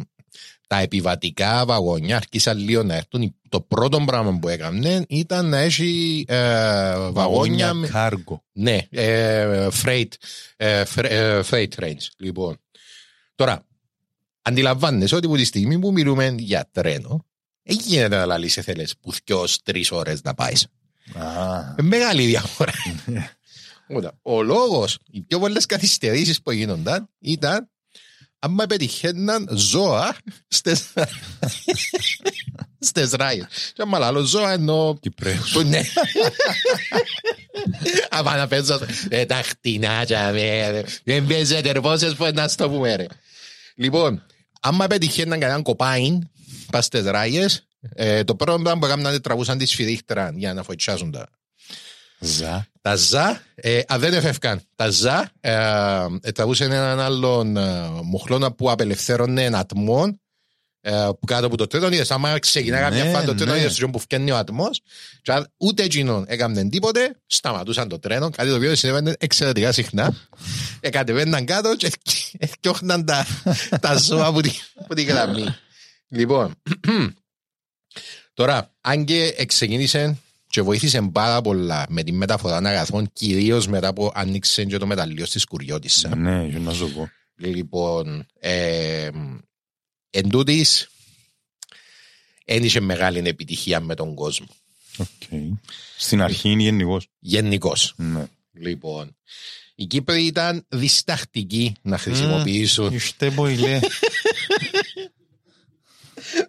τα 0.68 0.78
επιβατικά 0.80 1.66
βαγόνια, 1.66 2.16
άρχισαν 2.16 2.58
λίγο 2.58 2.84
να 2.84 2.96
έρθουν. 2.96 3.36
Το 3.50 3.62
πρώτο 3.62 4.00
πράγμα 4.06 4.40
που 4.40 4.48
έκαναν 4.50 5.06
ήταν 5.10 5.46
να 5.50 5.58
έχει 5.58 6.26
ε, 6.28 6.36
βαγόνια, 6.36 7.12
Βαγόνια 7.12 7.74
με- 7.74 7.88
κάργο. 7.88 8.44
ναι, 8.52 8.78
ε, 8.90 9.68
freight, 9.84 10.08
ε, 10.58 10.84
fre- 10.96 11.10
ε, 11.10 11.42
freight 11.50 11.68
trains. 11.80 12.08
Λοιπόν, 12.18 12.58
τώρα, 13.36 13.66
αντιλαμβάνεσαι 14.42 15.16
ότι 15.16 15.26
από 15.26 15.36
τη 15.36 15.44
στιγμή 15.44 15.80
που 15.80 15.92
μιλούμε 15.92 16.36
για 16.38 16.70
τρένο, 16.72 17.26
δεν 17.64 17.78
γίνεται 17.84 18.16
να 18.16 18.26
λαλείς 18.26 18.54
θέλεις 18.54 18.94
που 19.02 19.12
δυο 19.26 19.46
τρεις 19.64 19.92
ώρες 19.92 20.22
να 20.22 20.34
πάεις. 20.34 20.68
Α, 21.14 21.60
Ε, 21.78 21.82
Μεγάλη 21.82 22.26
διαφορά. 22.26 22.74
Οπότε, 23.88 24.12
ο 24.22 24.42
λόγος, 24.42 24.98
οι 25.12 25.22
πιο 25.22 25.40
πολλές 25.40 25.66
καθυστερήσεις 25.66 26.42
που 26.42 26.52
γίνονταν 26.52 27.10
ήταν 27.20 27.70
άμα 28.46 28.66
πετυχαίναν 28.66 29.48
ζώα 29.52 30.16
στις, 30.48 30.94
στις 32.80 33.12
ράγες. 33.12 33.72
Και 33.74 33.82
άμα 33.82 34.00
λαλώ 34.00 34.22
ζώα 34.22 34.52
εννοώ 34.52 34.98
Κυπρέους. 35.00 35.52
που 35.52 35.62
ναι. 35.62 35.82
Άμα 38.10 38.36
να 38.36 38.48
παίζω 38.48 38.80
ε, 39.10 39.26
τα 39.26 39.36
χτινάκια 39.36 40.32
με, 40.32 40.84
δεν 41.04 41.28
παίζετε 41.28 41.80
πόσες 41.80 42.14
φορές 42.14 42.34
να 42.34 42.48
στο 42.48 42.70
πούμε 42.70 42.96
ρε. 42.96 43.06
Λοιπόν, 43.76 44.26
άμα 44.62 44.88
πετυχαίναν 44.88 45.40
κανέναν 45.40 45.64
κοπάιν 45.64 46.30
πας 46.72 46.86
στις 46.86 47.04
ράγες, 47.04 47.68
ε, 47.96 48.24
το 48.24 48.36
πρώτο 48.36 48.62
πράγμα 48.62 48.80
που 48.80 48.86
έκαναν 48.86 49.06
ήταν 49.10 49.22
τραβούσαν 49.22 49.58
τη 49.58 49.66
σφυρίχτρα 49.66 50.32
για 50.36 50.54
να 50.54 50.64
φωτιάσουν 50.64 51.12
τα 51.12 51.30
Ζα. 52.20 52.68
Τα 52.86 52.96
ζα, 52.96 53.42
ε, 53.56 53.82
α, 53.94 54.00
δεν 54.00 54.14
έφευκαν. 54.14 54.62
Τα 54.76 54.90
ζα 54.90 55.32
ε, 55.40 55.54
ε, 56.22 56.32
τραβούσαν 56.32 56.72
έναν 56.72 57.00
άλλον 57.00 57.58
ε, 57.58 57.90
μοχλώνα 58.04 58.52
που 58.52 58.72
απελευθέρωνε 58.72 59.50
ατμό 59.54 60.20
ε, 60.82 60.92
που 60.92 61.26
κάτω 61.26 61.46
από 61.46 61.58
το 61.58 61.68
τρένο. 61.68 61.88
Είδες, 61.88 62.12
άμα 62.12 62.40
ξεκινά 62.40 62.80
κάποια 62.80 63.04
Ναι, 63.04 63.10
φάση 63.10 63.26
το 63.26 63.36
τρένο, 63.36 63.52
ναι. 63.52 63.60
είδες 63.60 63.76
τον 63.76 63.92
που 63.92 64.00
φτιάχνει 64.00 64.32
ο 64.32 64.38
ατμός. 64.38 64.82
Και 65.22 65.32
αν 65.32 65.54
ούτε 65.58 65.84
εκείνον 65.84 66.26
έκαναν 66.28 66.70
τίποτε, 66.70 67.16
σταματούσαν 67.26 67.88
το 67.88 68.00
τρένο, 68.00 68.30
κάτι 68.30 68.50
το 68.50 68.56
οποίο 68.56 68.76
συνέβαινε 68.76 69.16
εξαιρετικά 69.20 69.72
συχνά. 69.72 70.14
Ε, 70.80 70.90
κατεβαίναν 70.90 71.46
κάτω 71.46 71.76
και 71.76 71.92
έφτιαχναν 72.38 73.06
τα, 73.06 73.26
τα 73.82 73.98
ζώα 73.98 74.26
από 74.26 74.42
τη, 74.42 74.52
από 74.76 74.96
τη 74.96 75.04
γραμμή. 75.04 75.56
Λοιπόν, 76.08 76.54
τώρα, 78.34 78.72
αν 78.82 79.06
και 79.06 79.46
ξεκίνησε 79.46 80.18
και 80.56 80.62
βοήθησε 80.62 81.02
πάρα 81.12 81.42
πολλά 81.42 81.86
με 81.90 82.04
τη 82.04 82.12
μεταφορά 82.12 82.58
αγαθών, 82.58 83.10
κυρίως 83.14 83.68
μετά 83.68 83.94
που 83.94 84.12
άνοιξε 84.14 84.66
και 84.66 84.78
το 84.78 84.86
μεταλλείο 84.86 85.26
στη 85.26 85.40
Σκουριώτισσα. 85.40 86.16
Ναι, 86.16 86.46
για 86.46 86.60
να 86.60 86.74
σου 86.74 86.94
πω. 86.94 87.10
Λοιπόν, 87.36 88.26
ε, 88.40 89.10
εν 90.10 90.30
τούτης, 90.30 90.90
εν 92.46 92.64
είχε 92.64 92.80
μεγάλη 92.80 93.28
επιτυχία 93.28 93.80
με 93.80 93.96
τον 93.96 94.16
κόσμο. 94.16 94.48
Οκ. 94.98 95.08
Στην 95.98 96.22
αρχή 96.22 96.50
είναι 96.50 96.64
γενικός. 96.64 97.08
Γενικώ. 97.20 97.74
Ναι. 97.96 98.26
Λοιπόν, 98.52 99.16
οι 99.76 99.86
Κύπροι 99.86 100.26
ήταν 100.26 100.66
διστακτικοί 100.70 101.76
να 101.82 101.98
χρησιμοποιήσουν 101.98 102.94
Είστε 102.94 103.30
μποηλέ. 103.30 103.80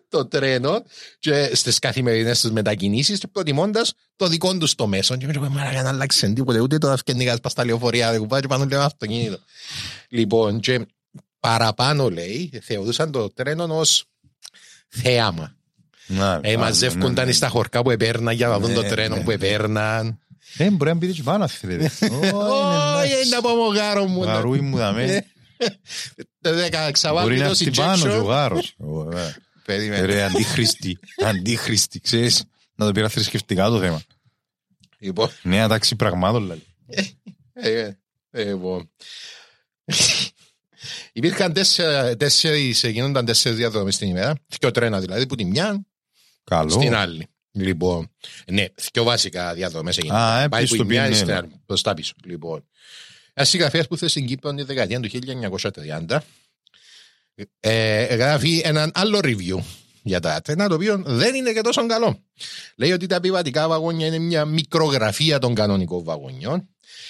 το 0.08 0.26
τρένο 0.26 0.82
και 1.18 1.50
στι 1.54 1.72
καθημερινέ 1.80 2.32
του 2.42 2.52
μετακινήσει 2.52 3.18
και 3.18 3.26
προτιμώντα 3.32 3.86
το 4.16 4.26
δικό 4.28 4.56
του 4.58 4.74
το 4.74 4.86
μέσο. 4.86 5.16
Και 5.16 5.26
με 5.26 5.48
μάρα 5.48 5.82
να 5.82 5.88
αλλάξει 5.88 6.32
τίποτε, 6.32 6.60
ούτε 6.60 6.78
το 6.78 6.90
αυκενικά 6.90 7.40
πα 7.40 7.48
στα 7.48 7.64
λεωφορεία, 7.64 8.10
δεν 8.10 8.20
κουπάει 8.20 8.46
πάνω 8.48 8.64
λέω 8.64 8.80
αυτοκίνητο. 8.80 9.38
λοιπόν, 10.08 10.60
και 10.60 10.86
παραπάνω 11.40 12.10
λέει, 12.10 12.50
θεωρούσαν 12.62 13.10
το 13.10 13.32
τρένο 13.32 13.64
ω 13.64 13.82
θέαμα. 14.88 15.54
Να, 16.06 16.40
Ε, 16.42 16.54
α, 16.54 16.58
μαζεύκονταν 16.58 17.14
ναι, 17.14 17.24
ναι. 17.24 17.32
στα 17.32 17.48
χωρκά 17.48 17.82
που 17.82 17.90
επέρναν 17.90 18.34
για 18.34 18.48
να 18.48 18.58
δουν 18.58 18.74
το 18.74 18.82
Ναι, 18.82 18.88
τρένο 18.88 19.16
ναι, 19.16 19.22
που 19.22 19.28
ναι. 19.28 19.34
επέρναν. 19.34 20.18
Ε, 20.56 20.70
μπορεί 20.70 20.90
να 20.92 20.98
πείτε 20.98 21.12
και 21.12 21.22
πάνω 21.22 21.48
θέλετε. 21.48 21.90
Όχι, 22.34 23.28
να 23.30 23.40
πω 23.40 23.48
μου 23.48 23.72
γάρο 23.72 24.04
μου. 24.06 24.22
Γαρούι 24.24 24.60
μου 24.60 24.76
δαμέ. 24.76 25.24
Δέκα 26.40 26.60
Μπορεί 26.60 26.84
να 26.84 26.90
ξαβάλει 26.90 27.38
το 27.38 27.44
έρθει 27.44 27.70
πάνω 27.70 28.02
και 28.02 28.08
ο 28.08 28.22
injection. 28.22 28.26
γάρος. 28.26 28.76
Ω, 29.68 29.72
ε. 29.72 29.76
Περίμενε. 29.76 30.06
Ρε, 30.06 30.22
αντίχρηστη. 30.22 30.98
Αντίχρηστη, 31.16 32.00
ξέρεις. 32.00 32.44
Να 32.74 32.86
το 32.86 32.92
πήρα 32.92 33.08
θρησκευτικά 33.08 33.68
το 33.68 33.80
θέμα. 33.80 34.02
Λοιπόν, 34.98 35.30
Νέα 35.42 35.68
τάξη 35.68 35.96
πραγμάτων, 35.96 36.42
δηλαδή. 36.42 36.64
Ε, 37.52 37.90
ε, 38.30 38.44
λοιπόν. 38.44 38.90
Υπήρχαν 41.12 41.52
τέσσερα- 41.52 42.16
τέσσερις, 42.16 42.82
γίνονταν 42.82 43.24
τέσσερις 43.24 43.58
διαδρομές 43.58 43.94
στην 43.94 44.08
ημέρα. 44.08 44.34
Δυο 44.60 44.70
τρένα 44.70 45.00
δηλαδή, 45.00 45.26
που 45.26 45.34
τη 45.34 45.44
μια 45.44 45.86
Καλό. 46.44 46.70
στην 46.70 46.94
άλλη. 46.94 47.26
Λοιπόν, 47.50 48.10
ναι, 48.46 48.64
δυο 48.92 49.04
βασικά 49.04 49.54
διαδρομές 49.54 49.98
έγιναν. 49.98 50.16
Α, 50.16 50.42
ε, 50.42 50.48
Πάει 50.48 50.60
που 50.60 50.66
η 50.66 50.68
πιστοποιεί, 50.68 50.96
μια 50.98 51.08
ναι, 51.08 51.14
στην 51.14 51.26
ναι. 51.26 51.34
άλλη, 51.34 51.50
προς 51.66 51.82
τα 51.82 51.94
πίσω. 51.94 52.14
Λοιπόν, 52.24 52.68
ένα 53.34 53.46
συγγραφέα 53.46 53.82
που 53.82 53.88
ήρθε 53.94 54.08
στην 54.08 54.26
Κύπρο 54.26 54.54
τη 54.54 54.62
δεκαετία 54.62 55.00
του 55.00 55.08
1930 55.08 56.18
ε, 57.60 58.04
γράφει 58.14 58.60
έναν 58.64 58.90
άλλο 58.94 59.18
review 59.22 59.58
για 60.02 60.20
τα 60.20 60.40
τρένα, 60.40 60.68
το 60.68 60.74
οποίο 60.74 61.02
δεν 61.06 61.34
είναι 61.34 61.52
και 61.52 61.60
τόσο 61.60 61.86
καλό. 61.86 62.22
Λέει 62.76 62.92
ότι 62.92 63.06
τα 63.06 63.14
επιβατικά 63.14 63.68
βαγόνια 63.68 64.06
είναι 64.06 64.18
μια 64.18 64.44
μικρογραφία 64.44 65.38
των 65.38 65.54
κανονικών 65.54 66.04
βαγονιών, 66.04 66.68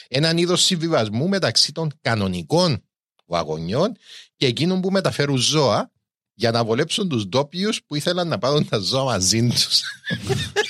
έναν 0.08 0.38
είδος 0.38 0.62
συμβιβασμού 0.62 1.28
μεταξύ 1.28 1.72
των 1.72 1.90
κανονικών 2.00 2.84
βαγονιών 3.26 3.92
και 4.36 4.46
εκείνων 4.46 4.80
που 4.80 4.90
μεταφέρουν 4.90 5.36
ζώα 5.36 5.90
για 6.34 6.50
να 6.50 6.64
βολέψουν 6.64 7.08
τους 7.08 7.26
ντόπιους 7.26 7.82
που 7.86 7.94
ήθελαν 7.94 8.28
να 8.28 8.38
πάρουν 8.38 8.68
τα 8.68 8.78
ζώα 8.78 9.04
μαζί 9.04 9.48
τους. 9.48 9.80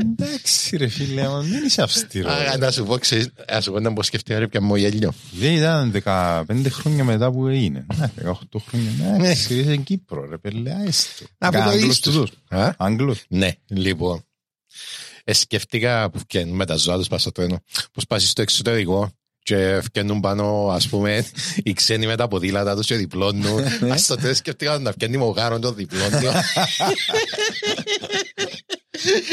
Εντάξει 0.00 0.76
ρε 0.76 0.88
φίλε, 0.88 1.28
μα 1.28 1.40
δεν 1.40 1.64
είσαι 1.64 1.82
αυστηρός. 1.82 2.32
Α, 2.32 2.56
Να 2.58 2.70
σου 2.70 2.84
πω, 2.84 2.98
ξέρεις, 2.98 3.28
να 3.52 3.60
σου 3.60 3.70
πω 3.72 3.80
να 3.80 3.92
πω 3.92 4.02
σκεφτεί 4.02 4.34
ρε 4.34 4.48
πια 4.48 4.60
μου 4.62 4.76
γέλιο. 4.76 5.12
Δεν 5.32 5.52
ήταν 5.52 5.92
15 6.04 6.66
χρόνια 6.70 7.04
μετά 7.04 7.30
που 7.30 7.46
έγινε. 7.46 7.86
Να, 7.96 8.12
18 8.22 8.32
χρόνια. 8.68 9.14
Εντάξει, 9.14 9.54
είσαι 9.54 9.62
στην 9.62 9.82
Κύπρο 9.82 10.28
ρε 10.28 10.38
πέλε, 10.38 10.74
άιστο. 10.74 11.24
Από 11.38 11.52
το 11.56 11.62
Άγγλος 11.62 11.96
ίστος. 11.96 12.14
τούτος. 12.14 12.30
Α; 12.48 12.72
Άγγλος. 12.78 13.24
Ναι, 13.28 13.52
λοιπόν. 13.68 14.22
Ε, 15.24 15.32
σκέφτηκα 15.32 16.10
που 16.10 16.18
φτιάχνουν 16.18 16.56
με 16.56 16.66
τα 16.66 16.76
ζώα 16.76 16.96
τους 16.96 17.08
πας 17.08 17.20
στο 17.20 17.32
τρένο. 17.32 17.58
Πώς 17.92 18.06
πας 18.06 18.28
στο 18.28 18.42
εξωτερικό 18.42 19.10
και 19.48 19.80
φτιάχνουν 19.82 20.20
πάνω, 20.20 20.68
ας 20.70 20.88
πούμε, 20.88 21.24
οι 21.56 21.72
ξένοι 21.72 22.06
με 22.06 22.16
τα 22.16 22.28
ποδήλατα 22.28 22.76
τους 22.76 22.86
και 22.86 22.94
διπλώνουν. 22.94 23.64
Ας 23.92 24.06
το 24.06 24.16
τρένο 24.16 24.34
σκέφτηκα 24.34 24.78
να 24.78 24.92
φτιάχνει 24.92 25.16
μογάρον 25.16 25.60
το 25.60 25.72
διπλώνουν. 25.72 26.20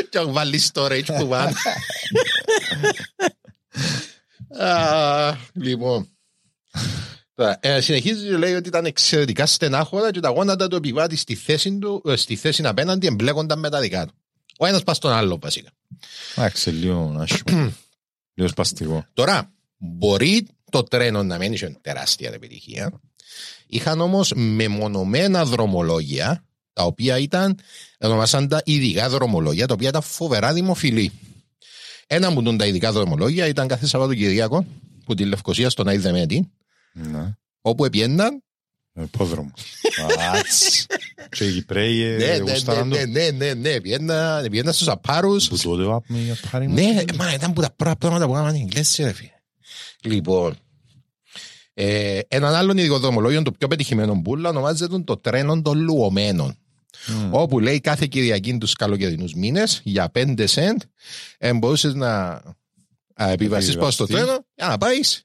και 0.10 0.18
έχουν 0.18 0.34
βάλει 0.34 0.62
storage 0.74 1.06
που 1.18 1.28
πάνω. 1.28 1.52
Α, 4.70 5.38
Λοιπόν. 5.54 6.10
Τώρα, 7.34 7.58
ε, 7.62 7.82
συνεχίζει 7.82 8.28
και 8.28 8.38
λέει 8.38 8.54
ότι 8.54 8.68
ήταν 8.68 8.86
εξαιρετικά 8.86 9.46
στενάχωρα 9.46 10.12
και 10.12 10.20
τα 10.20 10.30
γόνατα 10.30 10.68
του 10.68 10.76
επιβάτης 10.76 11.22
στη 11.22 11.36
θέση, 11.36 11.78
του, 11.78 12.02
ε, 12.06 12.16
στη 12.16 12.36
θέση 12.36 12.66
απέναντι 12.66 13.08
εμπλέκονταν 13.08 13.60
με 13.60 13.70
τα 13.70 13.80
δικά 13.80 14.06
του. 14.06 14.14
Ο 14.58 14.66
ένας 14.66 14.84
πας 14.84 14.98
στον 14.98 15.12
άλλο 15.12 15.40
βασικά. 15.42 15.70
Εντάξει, 16.36 16.70
λίγο 16.70 17.16
άσχημο. 17.20 17.74
Λίγο 18.34 18.50
σπαστικό. 18.50 19.06
Τώρα, 19.14 19.55
μπορεί 19.86 20.48
το 20.72 20.84
τρένο 20.84 21.24
να 21.24 21.38
μην 21.38 21.54
είχε 21.54 21.78
τεράστια 21.82 22.32
επιτυχία. 22.34 22.92
Είχαν 23.68 24.02
όμως 24.02 24.32
μεμονωμένα 24.36 25.46
δρομολόγια, 25.46 26.44
τα 26.74 26.84
οποία 26.84 27.18
ήταν, 27.18 27.60
ονομάσαν 28.00 28.48
τα 28.48 28.62
ειδικά 28.66 29.10
δρομολόγια, 29.10 29.68
τα 29.68 29.74
οποία 29.74 29.90
ήταν 29.90 30.02
φοβερά 30.02 30.54
δημοφιλή. 30.54 31.12
Ένα 32.08 32.28
από 32.28 32.42
τούν 32.42 32.58
τα 32.58 32.66
ειδικά 32.66 32.92
δρομολόγια 32.92 33.48
ήταν 33.48 33.68
κάθε 33.68 33.86
Σαββατοκυριακό 33.88 34.66
που 35.06 35.14
τη 35.14 35.26
Λευκοσία 35.26 35.70
στον 35.70 35.88
Αϊδεμέτη, 35.88 36.52
Ναι. 36.94 37.34
όπου 37.62 37.86
επιέναν 37.86 38.40
Υπόδρομο. 39.02 39.52
Άτς. 40.34 40.86
Και 41.30 41.44
οι 41.48 41.52
Κυπρέοι 41.52 42.04
Ναι, 42.18 42.24
ε, 42.24 42.38
ναι, 42.40 42.52
γουστάραν 42.52 42.90
το. 42.90 42.96
ναι, 42.96 43.06
ναι, 43.06 43.30
ναι, 43.30 43.54
ναι, 43.54 43.82
πιέναν, 43.82 44.50
πιέναν 44.50 44.74
στους 44.74 44.88
απάρους. 44.88 45.48
Που 45.48 45.58
τότε 45.58 45.84
βάπουμε 45.84 46.20
για 46.20 46.38
πάρει 46.52 46.68
Ναι, 46.68 47.04
μα 47.18 47.34
ήταν 47.34 47.54
που 47.54 47.62
τα 47.62 47.72
πρώτα 47.76 47.96
πράγματα 47.96 48.26
που 48.28 48.34
έκαναν 48.34 48.56
οι 48.56 48.62
Εγγλέζοι, 48.62 49.04
ρε 49.04 49.14
φίλε. 49.14 49.30
Λοιπόν, 50.06 50.58
Ε, 51.78 52.20
έναν 52.28 52.54
άλλον 52.54 52.78
ειδικοδρομολόγιο, 52.78 53.42
το 53.42 53.52
πιο 53.52 53.68
πετυχημένο 53.68 54.16
μπουλα, 54.16 54.50
ονομάζεται 54.50 55.00
το 55.00 55.18
τρένο 55.18 55.62
των 55.62 55.80
λουωμένων. 55.80 56.58
Μμ. 57.08 57.34
Όπου 57.34 57.60
λέει 57.60 57.80
κάθε 57.80 58.06
Κυριακή 58.08 58.58
τους 58.58 58.74
καλοκαιρινούς 58.74 59.34
μήνες 59.34 59.82
για 59.84 60.12
5 60.14 60.46
cent 60.48 60.76
ε, 61.38 61.54
μπορούσες 61.54 61.94
να 61.94 62.42
επιβαστείς 63.16 63.76
πάνω 63.76 63.92
στο 63.92 64.04
Επιβαστείς. 64.04 64.28
τρένο 64.30 64.46
για 64.56 64.68
να 64.68 64.78
πάεις 64.78 65.24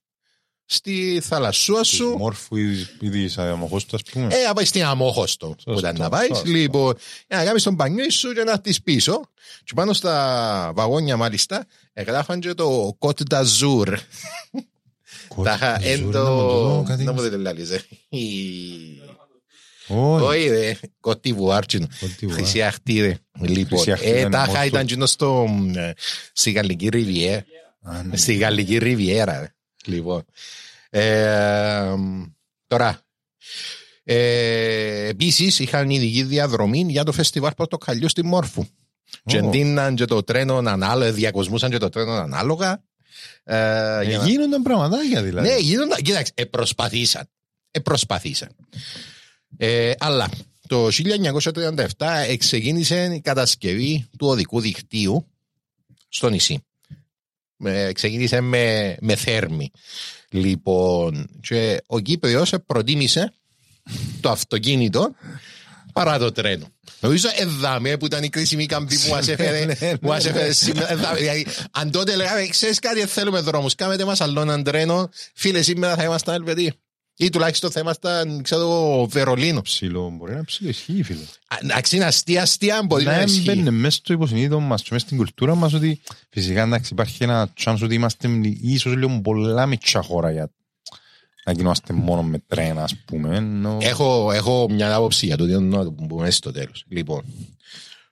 στη 0.64 1.21
θαλασσούα 1.23 1.81
Του 1.81 1.87
σου. 1.87 2.14
μόρφου 2.19 2.57
ή 2.57 2.81
ή 3.01 3.11
τη 3.11 3.35
αμοχώς 3.37 3.85
του, 3.87 3.97
ας 3.97 4.03
πούμε. 4.03 4.27
Ε, 4.35 4.47
να 4.47 4.53
πάεις 4.53 4.69
στην 4.69 4.85
αμόχωστο 4.85 5.57
που 5.64 5.79
ήταν 5.79 5.97
να 5.99 6.09
πάεις. 6.09 6.29
σωστό. 6.29 6.49
Λοιπόν, 6.51 6.95
για 7.29 7.37
να 7.37 7.45
κάνεις 7.45 7.62
τον 7.62 7.77
πανιό 7.77 8.11
σου 8.11 8.33
και 8.33 8.43
να 8.45 8.51
έρθει 8.53 8.83
πίσω. 8.83 9.21
Και 9.64 9.73
πάνω 9.75 9.93
στα 9.93 10.73
βαγόνια, 10.75 11.16
μάλιστα, 11.16 11.66
εγγράφαν 11.93 12.40
και 12.40 12.55
το 12.55 12.97
Côte 12.99 13.23
d'Azur. 13.31 13.97
Τα 15.44 15.53
είχα 15.55 15.85
εν 15.85 16.11
το. 16.11 16.85
Να 16.98 17.12
μου 17.12 17.20
δεν 17.20 17.40
λάλιζε. 17.40 17.85
Όχι. 19.88 20.24
Όχι, 20.24 20.48
ρε. 20.48 20.76
Côte 21.00 21.20
d'Ivoire. 21.24 21.62
τσινο. 21.66 21.87
Côte 22.00 22.24
d'Ivoire. 22.24 22.31
Χρυσή 22.33 22.62
αχτή, 22.62 23.00
ρε. 23.00 23.16
Λοιπόν, 23.40 23.79
Χρυσή 23.79 23.92
αχτή 23.92 24.07
ε, 24.11 24.18
ήταν 24.18 24.31
τα 24.31 24.38
είχα 24.42 24.46
μόρφο. 24.50 24.66
ήταν 24.66 24.87
τσινο 24.87 25.07
στο. 25.07 25.46
ε, 25.76 25.92
Στη 26.33 26.50
Γαλλική 26.50 26.88
Ριβιέρα. 26.88 27.44
Α, 27.83 28.03
ναι. 28.03 28.16
Στη 28.16 28.35
Γαλλική 28.35 28.79
Ριβιέρα. 28.79 29.38
ρε. 29.40 29.55
Λοιπόν. 29.85 30.24
Ε, 30.90 31.94
τώρα. 32.66 33.00
Ε, 34.05 35.07
Επίσης, 35.09 35.59
είχαν 35.59 35.90
ειδική 35.90 36.22
διαδρομή 36.22 36.87
για 36.88 37.05
το 37.05 37.12
φεστιβάλ 37.12 37.53
Πορτοκαλιού 37.57 38.09
στη 38.09 38.24
Μόρφου. 38.24 38.64
Και 39.24 39.37
Ω. 39.37 39.46
εντείναν 39.46 39.94
και 39.94 40.05
το 40.05 40.22
τρένο 40.22 40.57
ανάλογα, 40.57 41.12
διακοσμούσαν 41.12 41.70
και 41.70 41.79
το 41.79 41.88
τρένο 41.88 42.12
ανάλογα. 42.12 42.83
Ε, 43.44 43.56
Ε, 44.00 44.04
για 44.04 44.18
να- 44.18 44.26
Γίνονταν 44.26 44.62
πραγματάκια 44.62 45.22
δηλαδή. 45.22 45.48
ναι, 45.48 45.56
γίνονταν. 45.56 46.02
Κοίταξε, 46.02 46.33
ε, 46.35 46.44
προσπαθήσαν. 46.44 47.28
Ε, 47.70 47.80
προσπαθήσαν. 47.80 48.56
Ε, 49.56 49.92
αλλά 49.98 50.28
το 50.68 50.90
1937 50.90 52.37
ξεκίνησε 52.38 53.11
η 53.14 53.20
κατασκευή 53.20 54.06
του 54.18 54.26
οδικού 54.26 54.61
δικτύου 54.61 55.26
στο 56.09 56.28
νησί. 56.28 56.64
Ε, 57.64 57.92
ξεκίνησε 57.92 58.40
με, 58.40 58.96
με 59.00 59.14
θέρμη. 59.16 59.70
Λοιπόν, 60.30 61.28
και 61.40 61.83
ο 61.87 61.98
Κύπριος 61.98 62.52
προτίμησε 62.66 63.33
το 64.20 64.30
αυτοκίνητο 64.30 65.14
παρά 65.92 66.18
το 66.18 66.33
τρένο. 66.33 66.66
Νομίζω 67.00 67.29
εδάμε 67.37 67.96
που 67.96 68.07
ήταν 68.07 68.22
η 68.22 68.29
κρίσιμη 68.29 68.66
καμπή 68.66 68.98
που 68.98 69.11
μας 69.11 69.29
έφερε, 69.29 69.64
Ναι, 69.64 69.96
που 69.98 70.09
μας 70.09 70.24
έφερε 70.24 70.53
σήμερα. 70.53 70.92
Εδάμε, 70.92 71.18
δηλαδή, 71.18 71.46
αν 71.70 71.90
τότε 71.90 72.16
λέγαμε, 72.16 72.46
ξέρεις 72.46 72.79
κάτι, 72.79 72.98
δεν 72.98 73.09
θέλουμε 73.09 73.40
δρόμους, 73.40 73.74
κάμετε 73.74 74.05
μας 74.05 74.20
άλλο 74.20 74.40
έναν 74.40 74.62
τρένο, 74.62 75.09
φίλε 75.35 75.62
σήμερα 75.62 75.94
θα 75.94 76.05
ήμασταν 76.05 76.35
Ελβετοί. 76.35 76.72
Ή 77.16 77.29
τουλάχιστον 77.31 77.70
θα 77.70 77.81
ήμασταν, 77.81 78.42
ξέρω, 78.42 79.07
Βερολίνο. 79.11 79.61
Ψηλό, 79.62 80.11
μπορεί 80.18 80.35
να 80.35 80.44
ψηλό 80.44 80.68
ισχύει, 80.68 81.03
φίλε. 81.03 81.20
Εντάξει, 81.62 81.96
είναι 81.96 82.05
αστεία, 82.05 82.42
αστεία, 82.42 82.83
μπορεί 82.87 83.05
να 83.05 83.16
Να 83.16 83.22
ισχύει. 83.22 83.40
μπαίνει 83.40 83.70
μέσα 83.70 83.96
στο 83.96 84.12
υποσυνείδητο 84.12 84.61
μας 84.61 84.83
και 84.83 84.88
μέσα 84.92 85.05
στην 85.05 85.16
κουλτούρα 85.16 85.55
μας 85.55 85.72
ότι 85.74 86.00
φυσικά 86.31 86.62
εντάξει 86.62 86.92
υπάρχει 86.92 87.22
ένα 87.22 87.53
chance 87.64 87.79
ότι 87.83 87.94
είμαστε 87.94 88.29
ίσως 88.62 88.94
λίγο 88.96 89.20
πολλά 89.22 89.66
μητσά 89.66 90.03
χώρα 90.03 90.31
για 90.31 90.50
να 91.44 91.53
γινόμαστε 91.53 91.92
μόνο 91.92 92.22
με 92.22 92.38
τρένα 92.46 92.83
ας 92.83 92.94
πούμε. 93.05 93.37
ενώ- 93.37 93.79
Έχω, 93.81 94.33
έχω 94.33 94.66
μια 94.70 94.94
άποψη 94.94 95.26
για 95.26 95.37
το 95.37 95.46
τι 95.46 95.59
να 95.59 95.85
το 95.85 95.92
πούμε 95.92 96.31
στο 96.31 96.53
τέλος. 96.53 96.85
Λοιπόν, 96.88 97.24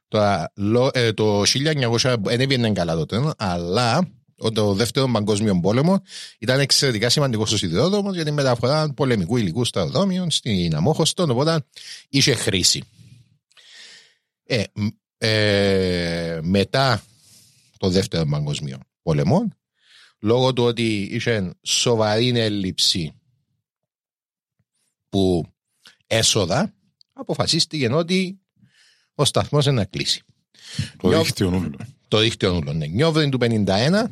τώρα, 0.09 0.53
λο- 0.57 0.91
ε, 0.93 1.13
το 1.13 1.45
1900 1.45 2.15
δεν 2.23 2.41
έβγαινε 2.41 2.71
καλά 2.73 2.95
το 2.95 3.07
τρένο, 3.07 3.33
αλλά 3.39 4.09
ο- 4.39 4.53
το 4.53 4.73
δεύτερο 4.75 5.09
παγκόσμιο 5.13 5.61
πόλεμο 5.61 6.03
ήταν 6.39 6.61
εξαιρετικά 6.61 7.09
σημαντικό 7.09 7.47
στο 7.47 7.57
σιδηρόδρομο 7.57 8.13
για 8.13 8.25
τη 8.25 8.31
μεταφορά 8.31 8.93
πολεμικού 8.95 9.37
υλικού 9.37 9.65
στα 9.65 9.81
αεροδρόμια 9.81 10.27
στην 10.31 10.75
Αμόχωστο, 10.77 11.23
οπότε 11.23 11.65
είχε 12.09 12.35
χρήση. 12.35 12.83
Ε, 14.45 14.63
μ, 14.75 14.87
ε, 15.19 16.39
μετά 16.43 17.03
το 17.79 17.89
δεύτερο 17.89 18.27
παγκόσμιο 18.27 18.79
πόλεμο, 19.03 19.49
λόγω 20.21 20.53
του 20.53 20.65
ότι 20.65 21.09
είχε 21.13 21.51
σοβαρή 21.63 22.29
έλλειψη 22.39 23.13
που 25.09 25.47
έσοδα, 26.07 26.75
αποφασίστηκε 27.13 27.93
ότι 27.93 28.39
ο 29.15 29.25
σταθμός 29.25 29.67
είναι 29.67 29.75
να 29.75 29.85
κλείσει. 29.85 30.23
Το 30.97 31.09
Νιώ- 31.09 31.23
δίκτυο 31.23 31.51
νουλο. 31.51 31.77
Το 32.09 32.19
δίκτυο 32.19 32.53
νουλών. 32.53 32.77
Ναι. 32.77 32.87
Νιόβριν 32.87 33.31
του 33.31 33.39
51 33.41 34.07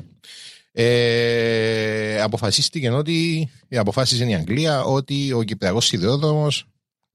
ε, 0.72 2.20
αποφασίστηκε 2.20 2.90
ότι 2.90 3.48
αποφάσισε 3.70 4.24
η 4.24 4.34
Αγγλία 4.34 4.82
ότι 4.84 5.32
ο 5.32 5.42
Κυπριακός 5.42 5.86
Σιδηρόδρομος 5.86 6.64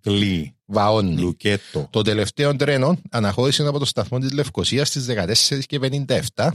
Κλεί, 0.01 0.55
βαώνει. 0.65 1.17
λουκέτο. 1.17 1.87
Το 1.91 2.01
τελευταίο 2.01 2.55
τρένο 2.55 2.97
αναχώρησε 3.09 3.67
από 3.67 3.79
το 3.79 3.85
σταθμό 3.85 4.19
της 4.19 4.31
Λευκοσίας 4.31 4.87
στις 4.87 5.05
14 5.59 5.59
και 5.65 5.79
57 6.35 6.49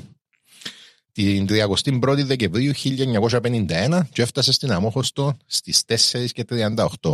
την 1.17 1.47
31η 1.51 2.25
Δεκεμβρίου 2.25 2.73
1951 2.75 4.01
και 4.13 4.23
έφτασε 4.23 4.53
στην 4.53 4.73
Αμόχωστο 4.73 5.37
στις 5.47 5.83
4 6.13 6.27
και 6.33 6.45
38. 6.51 7.13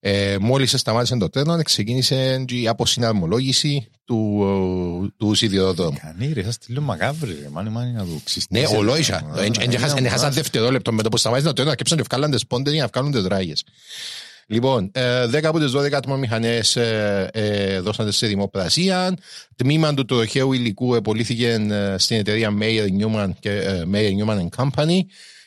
Ε, 0.00 0.36
μόλις 0.40 0.70
σταμάτησε 0.70 1.16
το 1.16 1.28
τρένο 1.28 1.62
ξεκίνησε 1.62 2.44
και 2.46 2.54
η 2.54 2.68
αποσυναρμολόγηση 2.68 3.90
του, 4.04 4.40
ε, 5.04 5.08
του 5.16 5.34
σιδηροδρόμου. 5.34 5.98
Κανεί 6.00 6.32
ρε, 6.32 6.42
σας 6.42 6.58
τη 6.58 6.72
λέω 6.72 6.82
μαγάβρι 6.82 7.38
ρε, 7.42 7.48
μάνι 7.48 7.70
μάνι 7.70 7.92
να 7.92 8.04
το 8.04 8.10
Ναι, 8.10 8.20
ξυστήσεις. 8.24 8.70
ολόισα. 8.76 9.34
Εν 9.96 10.04
έχασαν 10.04 10.32
δευτερόλεπτο 10.32 10.92
με 10.92 11.02
το 11.02 11.08
που 11.08 11.16
σταμάτησε 11.16 11.46
το 11.46 11.52
τρένο, 11.52 11.70
αρκέψαν 11.70 11.98
και 11.98 12.04
βγάλαν 12.10 12.30
τις 12.30 12.46
πόντες 12.46 12.72
για 12.72 12.82
να 12.82 12.88
βγάλουν 12.92 13.12
τις 13.12 13.26
ράγες. 13.26 13.64
Λοιπόν, 14.52 14.90
ε, 14.94 15.26
10 15.26 15.44
από 15.44 15.58
τις 15.58 15.70
12 15.70 15.92
ατμομηχανές 15.92 16.76
ε, 16.76 17.30
ε, 17.32 17.80
δώσαν 17.80 18.12
σε 18.12 18.26
δημοπρασία. 18.26 19.16
Τμήμα 19.56 19.94
του 19.94 20.04
τροχαίου 20.04 20.52
υλικού 20.52 20.94
επολύθηκε 20.94 21.48
ε, 21.48 21.98
στην 21.98 22.16
εταιρεία 22.16 22.56
Mayer 22.60 22.86
Newman, 23.00 23.30
και, 23.40 23.50
ε, 23.50 23.82
Mayer 23.92 24.10
Newman 24.18 24.38
and 24.38 24.48
Company 24.56 24.98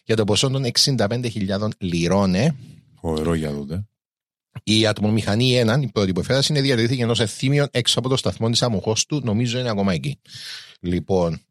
για 0.03 0.15
το 0.15 0.23
ποσό 0.23 0.49
των 0.49 0.65
65.000 0.97 1.67
λιρών. 1.77 2.35
ε. 2.35 2.55
Φοβερό 3.01 3.33
για 3.33 3.51
τότε. 3.51 3.85
Η 4.63 4.87
ατμομηχανή 4.87 5.63
1, 5.65 5.81
η 5.81 5.87
πρώτη 5.87 6.13
που 6.13 6.19
εφέρασε, 6.19 6.53
είναι 6.53 6.61
διατηρήθηκε 6.61 7.03
ενός 7.03 7.19
εθήμιον 7.19 7.67
έξω 7.71 7.99
από 7.99 8.09
το 8.09 8.17
σταθμό 8.17 8.49
της 8.49 8.61
αμοχώ 8.61 8.95
του, 9.07 9.21
νομίζω 9.23 9.59
είναι 9.59 9.69
ακόμα 9.69 9.93
εκεί. 9.93 10.19
Λοιπόν, 10.79 11.41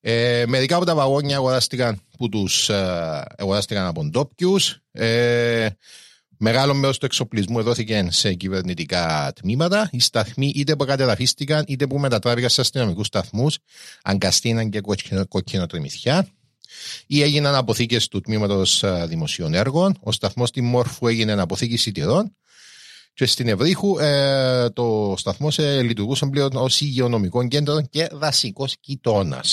ε, 0.00 0.44
μερικά 0.46 0.76
από 0.76 0.84
τα 0.84 0.94
βαγόνια 0.94 1.36
αγοράστηκαν, 1.36 2.00
που 2.18 2.28
τους, 2.28 2.68
ε, 2.68 3.24
αγοράστηκαν 3.36 3.86
από 3.86 4.04
ντόπιους. 4.04 4.78
Ε, 4.92 5.68
μεγάλο 6.38 6.74
μέρος 6.74 6.98
του 6.98 7.06
εξοπλισμού 7.06 7.62
δόθηκε 7.62 8.08
σε 8.10 8.34
κυβερνητικά 8.34 9.32
τμήματα. 9.34 9.88
Οι 9.92 10.00
σταθμοί 10.00 10.52
είτε 10.54 10.76
που 10.76 10.84
κατεδαφίστηκαν 10.84 11.64
είτε 11.66 11.86
που 11.86 11.98
μετατράπηκαν 11.98 12.50
σε 12.50 12.60
αστυνομικούς 12.60 13.06
σταθμούς, 13.06 13.58
αγκαστήναν 14.02 14.70
και 14.70 14.80
κοκκινο- 14.80 15.26
κοκκινοτριμηθιά 15.26 16.28
ή 17.06 17.22
έγιναν 17.22 17.54
αποθήκες 17.54 18.08
του 18.08 18.20
τμήματος 18.20 18.84
δημοσίων 19.06 19.54
έργων. 19.54 19.96
Ο 20.00 20.12
σταθμός 20.12 20.48
στη 20.48 20.60
Μόρφου 20.60 21.06
έγινε 21.06 21.32
αποθήκη 21.32 21.76
σιτηρών 21.76 22.36
και 23.14 23.26
στην 23.26 23.48
Ευρύχου 23.48 23.98
ε, 23.98 24.70
το 24.70 25.14
σταθμό 25.16 25.48
ε, 25.56 25.82
λειτουργούσε 25.82 26.26
πλέον 26.26 26.50
ως 26.54 26.80
υγειονομικό 26.80 27.48
κέντρο 27.48 27.82
και 27.82 28.08
δασικός 28.12 28.76
γειτόνα. 28.80 29.44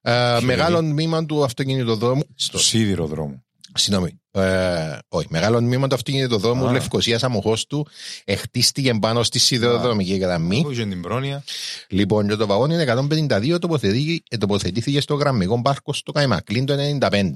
Ε, 0.00 0.38
μεγάλο 0.42 0.78
τμήμα 0.78 1.26
του 1.26 1.44
αυτοκινητοδρόμου. 1.44 2.22
Στο 2.34 2.58
σίδηρο 2.58 3.06
δρόμο. 3.06 3.45
Συγγνώμη. 3.76 4.20
Ε, 4.30 4.98
όχι, 5.08 5.26
μεγάλο 5.30 5.58
τμήμα 5.58 5.88
του 5.88 5.94
αυτοκινητοδρόμου 5.94 6.66
Α. 6.66 6.72
Λευκοσίας 6.72 7.22
Αμοχώ 7.22 7.56
του 7.68 7.86
εχτίστηκε 8.24 8.94
πάνω 9.00 9.22
στη 9.22 9.38
σιδηροδρομική 9.38 10.16
γραμμή. 10.16 10.58
Έχω 10.58 10.72
και 10.72 10.84
την 10.86 11.00
πρόνοια. 11.02 11.44
Λοιπόν, 11.88 12.28
και 12.28 12.34
το 12.36 12.46
βαγόνι 12.46 12.76
152 12.76 13.58
τοποθετεί- 13.58 14.22
ε, 14.30 14.36
τοποθετήθηκε 14.36 15.00
στο 15.00 15.14
γραμμικό 15.14 15.62
πάρκο 15.62 15.92
στο 15.92 16.12
Καϊμακλίν 16.12 16.64
το 16.64 16.74
95. 16.76 17.32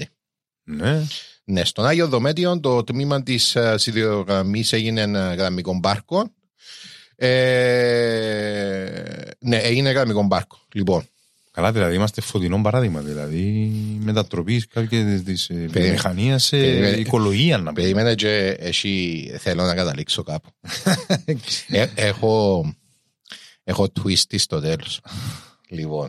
Ναι. 0.64 1.02
Ναι, 1.44 1.64
στον 1.64 1.86
Άγιο 1.86 2.08
Δομέτιο 2.08 2.60
το 2.60 2.84
τμήμα 2.84 3.22
της 3.22 3.56
σιδηρογραμμής 3.74 4.72
έγινε 4.72 5.00
ένα 5.00 5.34
γραμμικό 5.34 5.80
πάρκο. 5.80 6.30
Ε, 7.16 9.02
ναι, 9.38 9.56
έγινε 9.56 9.90
γραμμικό 9.90 10.28
πάρκο. 10.28 10.58
Λοιπόν, 10.74 11.08
Καλά, 11.52 11.72
δηλαδή 11.72 11.94
είμαστε 11.94 12.20
φωτεινό 12.20 12.60
παράδειγμα. 12.62 13.00
Δηλαδή 13.00 13.72
μετατροπής 14.00 14.66
κάποια 14.66 15.22
της 15.24 15.50
βιομηχανίας 15.66 16.44
σε 16.44 16.56
Περίμενε. 16.56 16.96
οικολογία 16.96 17.56
να 17.58 17.62
πούμε. 17.62 17.72
περίμενε 17.72 18.14
και 18.14 18.56
εσύ 18.58 19.24
θέλω 19.38 19.64
να 19.64 19.74
καταλήξω 19.74 20.22
κάπου. 20.22 20.48
Ε, 21.68 21.86
έχω, 21.94 22.64
έχω 23.64 23.92
twist 24.02 24.34
στο 24.38 24.60
τέλος. 24.60 25.00
λοιπόν, 25.68 26.08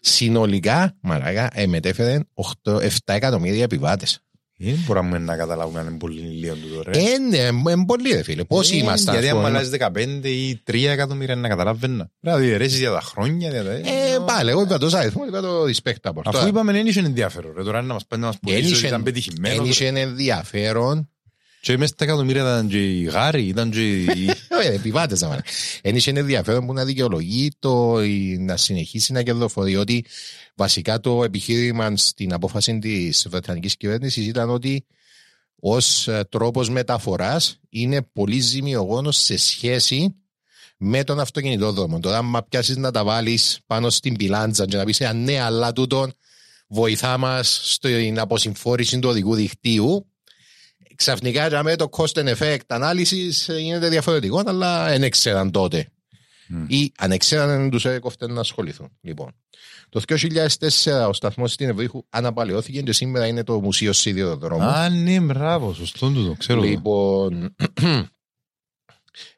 συνολικά, 0.00 0.96
μαλάκα, 1.00 1.50
ε, 1.52 1.66
μετέφερε 1.66 2.20
8, 2.64 2.76
7 2.80 2.86
εκατομμύρια 3.04 3.62
επιβάτες. 3.62 4.20
Δεν 4.62 4.84
μπορούμε 4.86 5.18
να 5.18 5.36
καταλάβουμε 5.36 5.80
αν 5.80 5.86
είναι 5.86 5.98
πολύ 5.98 6.20
λίγο 6.20 6.54
του 6.54 6.68
τώρα. 6.74 6.90
Ε, 6.98 7.18
ναι, 7.18 7.36
είναι 7.72 7.84
πολύ 7.86 8.10
ρε 8.12 8.22
φίλε. 8.22 8.44
Πώς 8.44 8.72
Ε, 8.72 8.76
ήμασταν. 8.76 9.14
Γιατί 9.14 9.28
ας 9.28 9.34
αν 9.34 9.38
πούμε. 9.42 9.48
αλλάζει 9.48 9.70
15 10.22 10.28
ή 10.28 10.60
3 10.70 10.90
εκατομμύρια 10.90 11.36
να 11.36 11.48
καταλάβαινα. 11.48 12.10
Πρέπει 12.20 12.36
να 12.36 12.42
διαιρέσεις 12.46 12.78
για 12.78 12.90
τα 12.90 13.00
χρόνια. 13.00 13.48
για 13.50 13.64
τα- 13.64 13.70
Ε, 13.72 13.82
πάλι, 14.26 14.50
εγώ 14.50 14.62
είπα 14.62 14.78
το 14.78 14.96
αριθμό, 14.96 15.24
είπα 15.28 15.40
το 15.40 15.62
respect 15.64 16.00
από 16.02 16.22
Αφού 16.24 16.46
είπαμε 16.48 16.72
δεν 16.72 16.86
είχε 16.86 17.00
ενδιαφέρον. 17.00 17.52
Ρε, 17.56 17.62
τώρα 17.62 17.82
να 17.82 17.92
μας 17.92 18.06
πάνε 18.06 18.22
να 18.22 18.28
μας 18.28 18.38
πουλήσει 18.38 18.74
ότι 18.74 18.86
ήταν 18.86 19.02
πετυχημένος. 19.02 19.58
Ένιξε 19.58 19.86
ενδιαφέρον. 19.86 21.09
Και 21.60 21.76
μέσα 21.76 21.92
στα 21.92 22.04
εκατομμύρια 22.04 22.42
ήταν 22.42 22.68
και 22.68 22.98
η 22.98 23.02
Γάρη, 23.02 23.42
ήταν 23.42 23.70
και 23.70 24.02
η... 24.02 24.30
Ε, 24.62 24.74
επιβάτες 24.74 25.20
να 25.20 25.28
πάνε. 25.28 25.42
Ένιξε 25.82 26.10
ενδιαφέρον 26.10 26.66
που 26.66 26.72
να 26.72 26.84
δικαιολογεί 26.84 27.50
το 27.58 28.02
ή 28.02 28.36
να 28.38 28.56
συνεχίσει 28.56 29.12
να 29.12 29.22
κερδοφορεί. 29.22 29.76
Ότι 29.76 30.04
βασικά 30.54 31.00
το 31.00 31.24
επιχείρημα 31.24 31.96
στην 31.96 32.32
απόφαση 32.32 32.78
της 32.78 33.26
Βρετανικής 33.30 33.76
κυβέρνησης 33.76 34.26
ήταν 34.26 34.50
ότι 34.50 34.86
ως 35.60 36.08
ε, 36.08 36.24
τρόπος 36.28 36.70
μεταφοράς 36.70 37.60
είναι 37.68 38.02
πολύ 38.02 38.40
ζημιογόνος 38.40 39.16
σε 39.16 39.36
σχέση 39.36 40.14
με 40.76 41.04
τον 41.04 41.20
αυτοκινητόδρομο. 41.20 42.00
Τώρα, 42.00 42.18
άμα 42.18 42.42
πιάσεις 42.42 42.76
να 42.76 42.90
τα 42.90 43.04
βάλεις 43.04 43.58
πάνω 43.66 43.90
στην 43.90 44.16
πιλάντζα 44.16 44.66
και 44.66 44.76
να 44.76 44.84
πεις, 44.84 45.00
«Α, 45.00 45.12
ναι, 45.12 45.40
αλλά 45.40 45.72
τούτον 45.72 46.12
βοηθά 46.68 47.18
μας 47.18 47.60
στην 47.62 48.18
αποσυμφόρηση 48.18 48.98
του 48.98 49.08
οδικού 49.08 49.34
δικτύου, 49.34 50.09
ξαφνικά 51.00 51.48
για 51.48 51.62
με 51.62 51.76
το 51.76 51.88
cost 51.92 52.12
and 52.12 52.36
effect 52.36 52.66
ανάλυσης 52.66 53.48
ε, 53.48 53.58
γίνεται 53.58 53.88
διαφορετικό, 53.88 54.42
αλλά 54.46 54.88
δεν 54.88 55.02
έξεραν 55.02 55.50
τότε. 55.50 55.88
Μμ. 56.48 56.64
Ή 56.68 56.92
αν 56.98 57.12
έξεραν 57.12 57.48
δεν 57.48 57.70
τους 57.70 57.84
έκοφτε 57.84 58.26
να 58.26 58.40
ασχοληθούν. 58.40 58.88
Λοιπόν, 59.00 59.34
το 59.88 60.00
2004 60.06 61.08
ο 61.08 61.12
σταθμός 61.12 61.52
στην 61.52 61.68
Ευρύχου 61.68 62.04
αναπαλαιώθηκε 62.10 62.82
και 62.82 62.92
σήμερα 62.92 63.26
είναι 63.26 63.44
το 63.44 63.60
Μουσείο 63.60 63.92
Σιδηροδρόμου. 63.92 64.62
Α, 64.62 64.88
ναι, 64.88 65.20
μπράβο, 65.20 65.74
σωστό 65.74 66.10
τούτο, 66.10 66.34
ξέρω. 66.38 66.60
το. 66.60 66.66
Λοιπόν, 66.66 67.54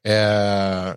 ε, 0.00 0.92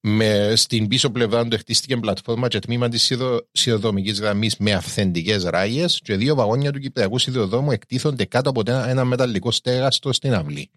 με, 0.00 0.52
στην 0.56 0.88
πίσω 0.88 1.10
πλευρά 1.10 1.46
του 1.48 1.56
χτίστηκε 1.58 1.96
πλατφόρμα 1.96 2.48
και 2.48 2.58
τμήμα 2.58 2.88
της 2.88 3.12
σιδηροδρομική 3.52 4.10
γραμμής 4.10 4.56
με 4.56 4.72
αυθεντικές 4.72 5.44
ράγε 5.44 5.84
και 6.02 6.16
δύο 6.16 6.34
βαγόνια 6.34 6.72
του 6.72 6.78
Κυπριακού 6.78 7.18
σιδηροδρόμου 7.18 7.70
εκτίθονται 7.70 8.24
κάτω 8.24 8.50
από 8.50 8.62
ένα, 8.66 8.88
ένα 8.88 9.04
μεταλλικό 9.04 9.50
στέγαστο 9.50 10.12
στην 10.12 10.34
αυλή. 10.34 10.70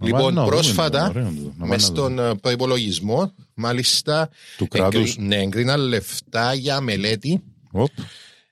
Να 0.00 0.06
Λοιπόν, 0.06 0.20
πάμε 0.20 0.34
να 0.34 0.42
δούμε 0.44 0.54
πρόσφατα, 0.56 1.06
τούτο, 1.06 1.18
ωραίο 1.18 1.28
τούτο, 1.30 1.42
να 1.48 1.52
πάμε 1.58 1.68
μες 1.74 1.88
να 1.88 1.94
δούμε. 1.94 2.16
στον 2.20 2.40
προπολογισμό, 2.40 3.32
μάλιστα, 3.54 4.28
Του 4.56 4.68
κράτους. 4.68 5.00
εγκρι- 5.10 5.26
ναι, 5.28 5.36
εγκρίναν 5.36 5.80
λεφτά 5.80 6.54
για 6.54 6.80
μελέτη 6.80 7.42
Οπ. 7.70 7.90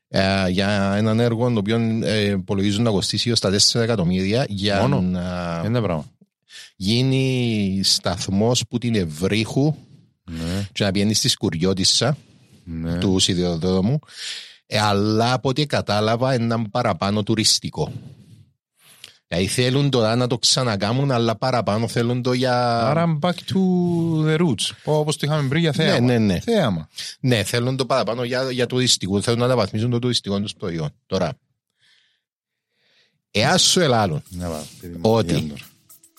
ε, 0.09 0.48
για 0.48 0.94
έναν 0.96 1.20
έργο 1.20 1.52
το 1.52 1.59
οποίο 1.59 2.00
ε, 2.02 2.20
υπολογίζουν 2.31 2.83
να 2.83 2.90
κοστίσει 2.90 3.29
έως 3.29 3.40
τα 3.40 3.50
4 3.50 3.81
εκατομμύρια 3.81 4.44
για 4.48 4.81
Μόνο. 4.81 5.00
να 5.00 5.62
Είναι 5.66 5.81
πράγμα. 5.81 6.05
Γίνει 6.77 7.81
σταθμός 7.85 8.62
που 8.69 8.79
την 8.79 8.95
Ευρύχου 8.95 9.75
Ναι, 10.25 10.69
και 10.73 10.85
να 10.85 10.90
πηγαίνει 10.90 11.14
στη 11.14 11.29
Σκουριώτισσα 11.29 12.16
ναι. 12.64 12.99
του 12.99 13.19
σιδηροδρόμου 13.19 13.99
ε, 14.66 14.79
αλλά 14.79 15.33
από 15.33 15.49
ό,τι 15.49 15.66
κατάλαβα 15.66 16.35
είναι 16.35 16.64
παραπάνω 16.71 17.23
τουριστικό. 17.23 17.92
Δηλαδή 19.29 19.47
θέλουν 19.47 19.90
τώρα 19.90 20.16
να 20.16 20.27
το 20.27 20.38
ξανακάμουν 20.38 21.11
αλλά 21.11 21.37
παραπάνω 21.37 21.88
θέλουν 21.88 22.23
το 22.23 22.33
για... 22.33 22.81
Άρα 22.81 23.19
back 23.23 23.31
to 23.31 23.59
the 24.27 24.38
roots. 24.38 24.71
Όπως 24.85 25.16
το 25.16 25.27
είχαμε 25.27 25.49
πριν 25.49 25.61
για 25.61 25.73
θέαμα. 25.73 26.01
Ναι, 26.01 26.19
ναι, 26.19 26.19
ναι. 26.19 26.40
Θέαμα. 26.40 26.88
Ναι, 27.21 27.42
θέλουν 27.42 27.77
το 27.77 27.87
παραπάνω 27.87 28.25
για, 28.25 28.51
για 28.51 28.66
τουριστικό. 28.66 29.21
Θέλουν 29.21 29.38
να 29.38 29.45
αναβαθμίσουν 29.45 29.90
το 29.90 29.99
τουριστικό 29.99 30.40
τους 30.40 30.55
προϊόν. 30.55 30.90
Τώρα, 31.07 31.33
εάν 33.31 33.59
σου 33.59 33.81
ελάλουν 33.81 34.23
Να 34.29 34.49
πάμε. 34.49 34.64
παιδί 34.81 34.95
μου, 34.95 35.01
Ότι. 35.03 35.53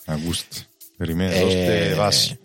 Για 0.08 0.14
τώρα. 0.16 0.20
Ακούστε. 0.22 0.56
Περιμένε, 0.96 1.34
Ε, 1.34 1.42
δώστε 1.42 1.94
βάση. 1.96 2.38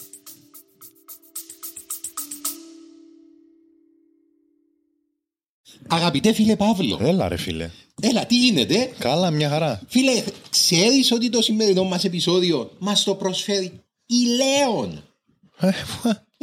Αγαπητέ 5.88 6.34
φίλε 6.34 6.56
Παύλο, 6.56 7.00
Έλα 7.02 7.28
ρε 7.28 7.38
φίλε. 7.38 7.70
έλα 8.02 8.26
τι 8.26 8.38
γίνεται; 8.38 8.92
Καλά, 8.98 9.32
μια 9.32 9.50
χαρά. 9.50 9.82
Φίλε, 9.88 10.24
ξέρεις 10.50 11.12
ότι 11.12 11.30
το 11.30 11.42
σημερινό 11.42 11.84
μας 11.84 12.04
επεισόδιο 12.04 12.72
μας 12.80 13.04
το 13.04 13.16
προσφέρει 13.16 13.72
η 14.06 14.16
Λέων; 14.26 15.04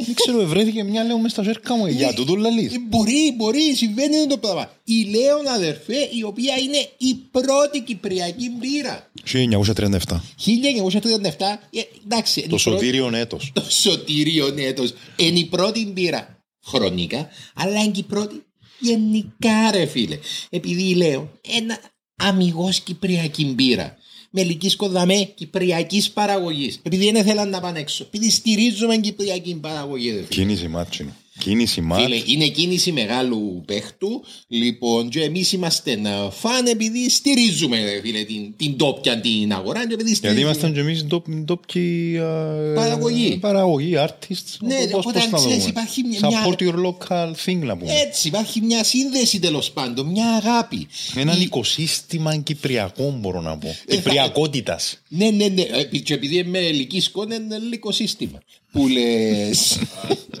Ε, 0.01 0.05
Δεν 0.05 0.15
ξέρω, 0.15 0.45
βρέθηκε 0.45 0.83
μια 0.83 1.03
λέω 1.03 1.17
μες 1.17 1.31
στα 1.31 1.43
ζέρκα 1.43 1.75
μου. 1.75 1.85
Για 1.87 2.13
τούτο 2.13 2.35
λαλείς. 2.35 2.73
Ε, 2.73 2.79
Μπορεί, 2.79 3.33
μπορεί, 3.37 3.75
συμβαίνει 3.75 4.27
το 4.27 4.37
πράγμα. 4.37 4.71
Η 4.83 5.03
Λέων 5.03 5.47
αδερφέ, 5.47 6.09
η 6.17 6.23
οποία 6.23 6.55
είναι 6.57 6.87
η 6.97 7.15
πρώτη 7.31 7.81
κυπριακή 7.81 8.49
μπύρα. 8.49 9.11
1937. 9.23 10.21
1937, 10.35 11.59
ε, 11.71 11.81
εντάξει. 12.05 12.39
είναι 12.39 12.49
Το 12.49 12.55
η 12.59 12.61
πρώτη- 12.63 12.79
σωτήριον 12.79 13.13
έτος. 13.13 13.51
Το 13.53 13.63
σωτήριο 13.69 14.53
έτος. 14.57 14.93
Είναι 15.15 15.39
η 15.39 15.45
πρώτη 15.45 15.85
μπύρα 15.85 16.43
χρονικά, 16.65 17.29
αλλά 17.55 17.79
είναι 17.83 17.91
και 17.91 17.99
η 17.99 18.03
πρώτη 18.03 18.43
γενικά 18.79 19.71
ρε 19.71 19.85
φίλε. 19.85 20.17
Επειδή 20.49 20.95
λέω 20.95 21.31
ένα 21.57 21.77
αμυγός 22.15 22.79
κυπριακή 22.79 23.45
μπύρα. 23.45 23.97
Με 24.33 24.41
ελικίσκο 24.41 24.87
δαμέ 24.89 25.23
κυπριακής 25.23 26.11
παραγωγής. 26.11 26.79
Επειδή 26.83 27.11
δεν 27.11 27.23
θέλαν 27.23 27.49
να 27.49 27.59
πάνε 27.59 27.79
έξω. 27.79 28.03
Επειδή 28.03 28.29
στηρίζουμε 28.29 28.97
κυπριακή 28.97 29.55
παραγωγή 29.55 30.09
ρε 30.09 30.15
φίλε. 30.15 30.27
Κίνηση 30.27 30.67
μάτσινη. 30.67 31.13
Κίνηση 31.43 31.81
μάτς. 31.81 32.03
Φίλε, 32.03 32.21
είναι 32.25 32.47
κίνηση 32.47 32.91
μεγάλου 32.91 33.63
παίχτου. 33.65 34.23
Λοιπόν, 34.47 35.09
και 35.09 35.21
εμείς 35.23 35.51
είμαστε 35.51 35.95
να 35.95 36.29
φαν 36.31 36.65
επειδή 36.67 37.09
στηρίζουμε 37.09 37.77
ρε 37.83 37.99
φίλε, 38.01 38.23
την, 38.23 38.53
την 38.57 38.77
τόπια 38.77 39.19
την 39.21 39.53
αγορά. 39.53 39.79
Και 39.87 39.93
επειδή 39.93 40.09
Γιατί 40.09 40.15
στηρίζουμε- 40.15 40.43
ήμασταν 40.45 40.73
και 40.73 40.79
εμείς 40.79 41.05
ντόπιοι 41.05 42.13
ε, 42.15 42.73
Παραγωγή. 42.75 43.37
Παραγωγή, 43.41 43.93
artists. 43.97 44.57
Ναι, 44.61 44.75
Πώς- 44.75 45.05
οπότε 45.05 45.19
πώς 45.19 45.29
να 45.31 45.37
ξέρεις, 45.37 45.57
δούμε. 45.57 45.69
υπάρχει 45.69 46.03
μια- 46.03 46.19
Support 46.19 46.55
your 46.61 46.75
local 46.85 47.31
thing 47.45 47.57
να 47.57 47.77
πούμε. 47.77 47.93
Έτσι, 47.93 48.27
υπάρχει 48.27 48.61
μια 48.61 48.83
σύνδεση 48.83 49.39
τέλος 49.39 49.71
πάντων, 49.71 50.05
μια 50.05 50.29
αγάπη. 50.35 50.87
Έναν 51.15 51.39
Η- 51.39 51.43
οικοσύστημα 51.43 52.35
κυπριακό 52.37 53.17
μπορώ 53.19 53.41
να 53.41 53.57
πω. 53.57 53.67
Ε, 53.67 53.71
θα- 53.87 53.95
Κυπριακότητας. 53.95 55.01
Ναι, 55.07 55.29
ναι, 55.29 55.47
ναι. 55.47 55.61
Ε, 55.61 55.83
Και 55.97 56.13
επειδή 56.13 56.35
είμαι 56.37 56.59
ελική 56.59 56.99
σκόνη, 56.99 57.35
είναι 57.35 57.55
ελληνικό 57.55 57.91
σύστημα. 57.91 58.39
Που 58.71 58.87
λες. 58.87 59.79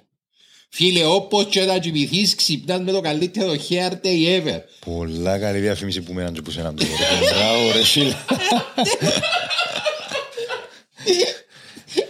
Φίλε, 0.73 1.05
όπως 1.05 1.45
και 1.49 1.61
να 1.65 1.77
κοιμηθείς, 1.79 2.35
ξυπνάς 2.35 2.79
με 2.81 2.91
το 2.91 3.01
καλύτερο 3.01 3.53
hair 3.69 3.91
day 4.05 4.39
ever. 4.41 4.59
Πολλά 4.85 5.39
καλή 5.39 5.59
διαφήμιση 5.59 6.01
που 6.01 6.13
μέναν 6.13 6.33
και 6.33 6.41
που 6.41 6.51
σέναν 6.51 6.75
τώρα. 6.75 6.89
Μπράβο 7.33 7.71
ρε 7.71 7.83
φίλε. 7.83 8.15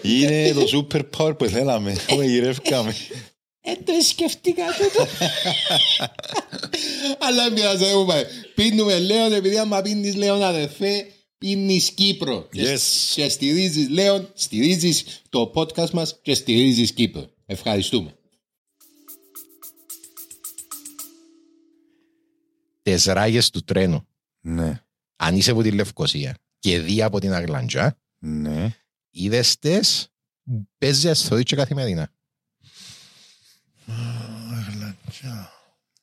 Είναι 0.02 0.54
το 0.54 0.88
super 0.92 1.02
power 1.18 1.38
που 1.38 1.46
θέλαμε. 1.46 1.96
Που 2.08 2.22
γυρεύκαμε. 2.22 2.96
Ε, 3.62 3.72
το 3.86 3.94
σκεφτήκα 4.08 4.64
τούτο. 4.78 5.08
Αλλά 7.20 7.52
πειράζει, 7.54 7.78
δεν 7.86 7.98
μου 7.98 8.06
πάει. 8.06 8.24
Πίνουμε 8.56 9.00
Λέον, 9.00 9.34
επειδή 9.34 9.58
άμα 9.58 9.82
πίνεις 9.82 10.16
Λέον 10.16 10.44
αδερφέ, 10.44 11.06
πίνεις 11.38 11.90
Κύπρο. 11.92 12.48
Και- 12.52 12.74
Yes. 12.74 12.80
Και 13.16 13.30
στηρίζεις 13.30 13.90
Λέον, 13.90 14.30
στηρίζεις 14.34 15.04
το 15.30 15.52
podcast 15.56 15.90
μας 15.90 16.20
και 16.22 16.34
στηρίζεις 16.34 16.92
Κύπρο. 16.92 17.30
Ευχαριστούμε. 17.46 18.16
Τις 22.82 23.06
ράγες 23.06 23.50
του 23.50 23.64
τρένου, 23.64 24.08
Ναι, 24.42 24.82
αν 25.16 25.36
είσαι 25.36 25.52
από 25.52 25.62
τη 25.62 25.72
Λευκοσία 25.72 26.38
και 26.60 26.80
δει 26.80 27.02
από 27.02 27.20
την 27.20 27.34
Αγλαντζά, 27.34 27.98
ναι. 28.20 28.76
είδες 29.10 29.60
τες, 29.60 30.10
παίζεις 30.78 31.06
αστροή 31.06 31.44
και 31.44 31.56
καθημερινά. 31.56 32.10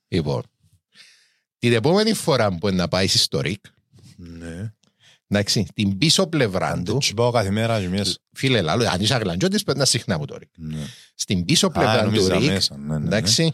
Λοιπόν, 0.08 0.42
την 1.58 1.72
επόμενη 1.72 2.12
φορά 2.12 2.56
που 2.56 2.68
να 2.70 2.88
πάεις 2.88 3.22
στο 3.22 3.40
ΡΙΚ, 3.40 3.64
Ναι. 4.16 4.72
εντάξει, 5.28 5.66
την 5.74 5.98
πίσω 5.98 6.26
πλευρά 6.26 6.82
του, 6.82 6.98
Του 6.98 7.14
πάω 7.14 7.30
κάθε 7.30 7.50
μέρα 7.50 7.80
και 7.80 7.88
μιας. 7.88 8.18
φίλε 8.32 8.60
λάλο, 8.60 8.88
αν 8.88 9.00
είσαι 9.00 9.14
αγλαντζότης 9.14 9.62
πρέπει 9.62 9.78
να 9.78 9.84
συχνά 9.84 10.14
από 10.14 10.26
το 10.26 10.36
ΡΙΚ. 10.36 10.50
Ναι. 10.56 10.86
Στην 11.14 11.44
πίσω 11.44 11.66
Α, 11.66 11.70
πλευρά 11.70 11.98
του 11.98 12.04
νόμιζα 12.10 12.38
ΡΙΚ, 12.38 12.48
μέσα. 12.50 12.76
Ναι, 12.76 12.86
ναι, 12.86 12.98
ναι. 12.98 13.04
εντάξει, 13.06 13.52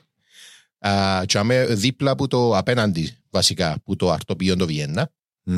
α, 0.89 1.23
και 1.27 1.39
αμέ 1.39 1.65
δίπλα 1.67 2.17
που 2.17 2.27
το 2.27 2.57
απέναντι 2.57 3.17
βασικά 3.31 3.81
που 3.85 3.97
το 3.97 4.11
αρτοπείο 4.11 4.57
το 4.57 4.67
Βιέννα, 4.67 5.11
Μ, 5.47 5.53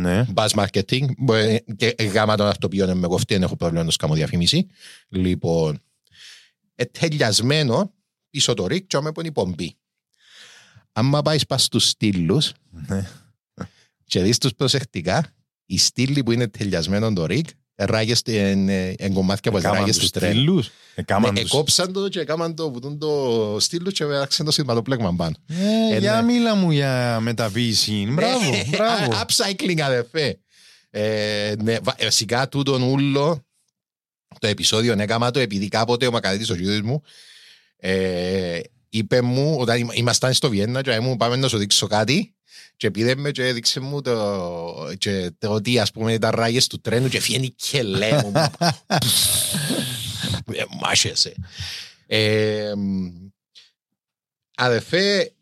Ναι. 0.00 0.26
Buzz 0.34 0.48
marketing. 0.48 1.06
Μπορεί- 1.18 1.64
Και 1.76 1.94
γάμα 2.12 2.36
των 2.36 2.46
αυτοποιών 2.46 2.98
με 2.98 3.06
κοφτή, 3.06 3.34
δεν 3.34 3.42
έχω 3.42 3.56
πρόβλημα 3.56 3.84
να 3.84 3.90
το 3.90 3.96
κάνω 3.98 4.14
διαφήμιση. 4.14 4.66
Λοιπόν, 5.08 5.78
ε, 6.74 6.84
τελειασμένο 6.84 7.94
πίσω 8.30 8.54
το 8.54 8.66
ρίκ, 8.66 8.86
και 8.86 8.96
όμως 8.96 9.12
είναι 9.18 9.28
η 9.28 9.32
πομπή. 9.32 9.76
Άμα 10.92 11.22
πάεις 11.22 11.46
πας 11.46 11.62
στους 11.64 11.88
στήλους 11.88 12.52
Ναι. 12.70 13.08
και 14.04 14.22
δεις 14.22 14.38
τους 14.38 14.54
προσεκτικά, 14.54 15.34
οι 15.66 15.78
στήλοι 15.78 16.22
που 16.22 16.32
είναι 16.32 16.48
τελειασμένο 16.48 17.12
το 17.12 17.26
ρίκ, 17.26 17.46
ράγες 17.74 18.22
εν, 18.24 18.68
ε, 18.68 18.94
εν 18.98 19.12
κομμάτια 19.12 19.50
από 19.50 19.56
τις 19.58 19.64
Εκάμαν 19.66 19.80
ράγες 19.80 19.96
τους 19.98 20.10
του 20.10 20.18
τρένου. 20.18 20.34
στήλους. 20.34 20.70
Εκάμαν 20.94 21.32
Ναι, 21.32 21.40
τους- 21.40 21.52
Εκόψαν 21.52 21.92
το 21.92 22.08
και 22.08 22.20
έκαναν 22.20 22.54
το, 22.54 22.70
που 22.70 22.80
τούν 22.80 22.98
το 22.98 23.56
στήλο 23.60 23.90
και 23.90 24.04
πέραξαν 24.04 24.46
το 24.46 24.52
σηματοπλέγμα 24.52 25.14
πάνω. 25.16 25.34
Ε, 25.46 25.94
Ε, 25.94 25.98
Για 25.98 26.22
ναι. 26.22 26.32
μίλα 26.32 26.54
μου 26.54 26.70
για 26.70 27.18
μεταποίηση. 27.20 28.06
Μπράβο, 28.10 28.52
Ε, 28.54 28.64
μπράβο. 28.68 29.14
α- 29.14 29.26
Upcycling 29.26 29.80
αδερφέ. 29.80 30.38
Ε, 30.90 31.54
ναι, 31.62 31.76
βα- 31.82 31.96
βασικά 32.02 32.48
τούτον 32.48 32.82
ούλο 32.82 33.44
το 34.38 34.46
επεισόδιο 34.46 34.94
έκανα 34.98 35.30
το 35.30 35.38
επειδή 35.40 35.68
κάποτε 35.68 36.06
ο 36.06 36.10
Μακαρίτης 36.10 36.50
ο 36.50 36.54
γιος 36.54 36.80
μου 36.80 37.02
ε, 37.76 38.60
είπε 38.88 39.20
μου 39.20 39.56
όταν 39.58 39.78
είμα- 39.78 39.94
ήμασταν 39.94 40.32
στο 40.32 40.48
Βιέννα 40.48 40.82
και 40.82 41.00
μου 41.00 41.16
πάμε 41.16 41.36
να 41.36 41.48
σου 41.48 41.58
δείξω 41.58 41.86
κάτι 41.86 42.31
και 42.76 42.90
πήρε 42.90 43.14
με 43.14 43.30
και 43.30 43.46
έδειξε 43.46 43.80
μου 43.80 44.00
το, 44.02 44.94
και 44.98 45.30
το 45.38 45.52
ότι 45.52 45.78
ας 45.78 45.90
πούμε 45.90 46.18
τα 46.18 46.30
ράγες 46.30 46.66
του 46.66 46.80
τρένου 46.80 47.08
και 47.08 47.20
φύγει 47.20 47.50
και 47.50 47.82
λέει 47.82 48.12
μου 48.12 48.32
Ε, 50.52 50.62
μάχεσαι 50.80 51.32
ε, 52.06 52.72
μ, 52.76 53.08
αδερφέ 54.54 55.32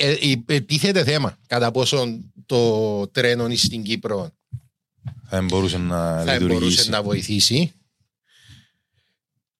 ε, 0.00 0.14
ε, 0.46 0.60
τίθεται 0.60 1.04
θέμα 1.04 1.38
κατά 1.46 1.70
πόσο 1.70 2.18
το 2.46 3.06
τρένο 3.08 3.44
είναι 3.44 3.54
στην 3.56 3.82
Κύπρο 3.82 4.30
Θα 5.28 5.42
μπορούσε 5.42 5.78
να 5.78 6.16
θα 6.18 6.24
μπορούσε 6.24 6.42
λειτουργήσει. 6.54 6.90
να 6.90 7.02
βοηθήσει. 7.02 7.72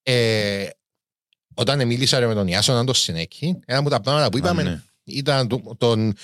Ε, 0.02 0.66
όταν 1.54 1.86
μίλησα 1.86 2.18
ρε 2.18 2.26
με 2.26 2.34
τον 2.34 2.46
Ιάσο 2.46 2.72
να 2.72 2.84
το 2.84 2.92
συνέχει, 2.92 3.58
ένα 3.66 3.78
από 3.78 3.90
τα 3.90 4.00
πράγματα 4.00 4.28
που 4.30 4.38
είπαμε 4.38 4.60
Α, 4.62 4.64
ναι. 4.64 4.80
ήταν 5.04 5.48
το- 5.48 5.74
τον 5.78 6.14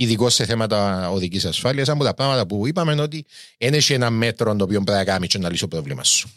ειδικό 0.00 0.30
σε 0.30 0.44
θέματα 0.44 1.10
οδικής 1.10 1.44
ασφάλειας. 1.44 1.88
Ένα 1.88 1.96
από 1.96 2.04
τα 2.04 2.14
πράγματα 2.14 2.46
που 2.46 2.66
είπαμε 2.66 2.92
είναι 2.92 3.02
ότι 3.02 3.26
δεν 3.58 3.74
έχει 3.74 3.92
ένα 3.92 4.10
μέτρο 4.10 4.56
το 4.56 4.64
οποίο 4.64 4.80
πρέπει 4.80 4.98
να 4.98 5.04
κάνεις 5.04 5.28
και 5.28 5.38
να 5.38 5.46
λύσεις 5.46 5.60
το 5.60 5.68
πρόβλημα 5.68 6.04
σου. 6.04 6.30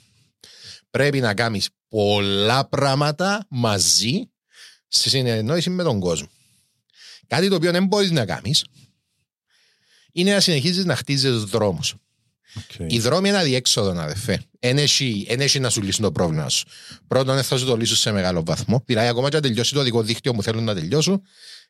Πρέπει 0.92 1.20
να 1.20 1.34
κάνεις 1.34 1.70
πολλά 1.88 2.68
πράγματα 2.68 3.46
μαζί 3.50 4.30
σε 4.88 5.10
συνεννόηση 5.10 5.70
με 5.70 5.84
τον 5.84 6.00
κόσμο. 6.00 6.30
Κάτι 7.28 7.50
το 7.50 7.56
οποίο 7.56 7.72
δεν 7.72 7.86
μπορείς 7.86 8.12
να 8.12 8.26
κάνεις 8.26 8.66
είναι 10.12 10.34
να 10.34 10.40
συνεχίζεις 10.40 10.86
να 10.86 10.96
χτίζεις 10.96 11.44
δρόμους. 11.44 11.96
Οκ. 12.58 12.92
Οι 12.92 13.00
δρόμοι 13.00 13.30
είναι 13.30 13.38
αδιέξοδο, 13.38 14.02
αδερφέ. 14.02 14.44
Εν 14.60 14.78
έχει, 14.78 15.26
εν 15.30 15.40
έχει 15.40 15.60
να 15.60 15.70
σου 15.70 15.82
λύσουν 15.82 16.04
το 16.04 16.12
πρόβλημα 16.12 16.50
σου. 16.50 16.66
Πρώτον, 17.08 17.36
δεν 17.36 17.44
θα 17.44 17.58
σου 17.58 17.66
το 17.66 17.78
λύσουν 17.78 17.98
σε 17.98 18.12
μεγάλο 18.12 18.44
βαθμό. 18.46 18.84
Δηλαδή, 18.86 19.08
ακόμα 19.08 19.30
και 19.30 19.36
αν 19.36 19.42
τελειώσει 19.42 19.74
το 19.74 19.84
οδικό 19.84 20.02
δίκτυο 20.02 20.34
που 20.34 20.44
θέλουν 20.44 20.64
να 20.64 20.74
τελειώσουν, 20.74 21.14
δεν 21.14 21.22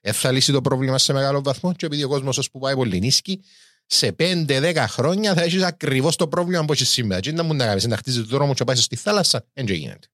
θα 0.01 0.31
λύσει 0.31 0.51
το 0.51 0.61
πρόβλημα 0.61 0.97
σε 0.97 1.13
μεγάλο 1.13 1.41
βαθμό. 1.41 1.73
Και 1.73 1.85
επειδή 1.85 2.03
ο 2.03 2.07
κόσμος 2.07 2.37
όσο 2.37 2.49
που 2.51 2.59
πάει 2.59 2.75
πολλυνίσκει, 2.75 3.41
σε 3.85 4.15
5-10 4.19 4.85
χρόνια 4.87 5.33
θα 5.33 5.41
έχεις 5.41 5.61
ακριβώς 5.63 6.15
το 6.15 6.27
πρόβλημα 6.27 6.65
που 6.65 6.71
έχεις 6.73 6.89
σήμερα. 6.89 7.21
Τι 7.21 7.31
να 7.31 7.43
μου 7.43 7.53
να 7.53 7.65
κάνεις, 7.65 7.85
να 7.87 7.97
χτίζεις 7.97 8.21
το 8.21 8.27
δρόμο 8.27 8.51
και 8.53 8.59
να 8.59 8.65
πάει 8.65 8.75
στη 8.75 8.95
θάλασσα, 8.95 9.45
δεν 9.53 9.65
και 9.65 9.73
γίνεται. 9.73 10.07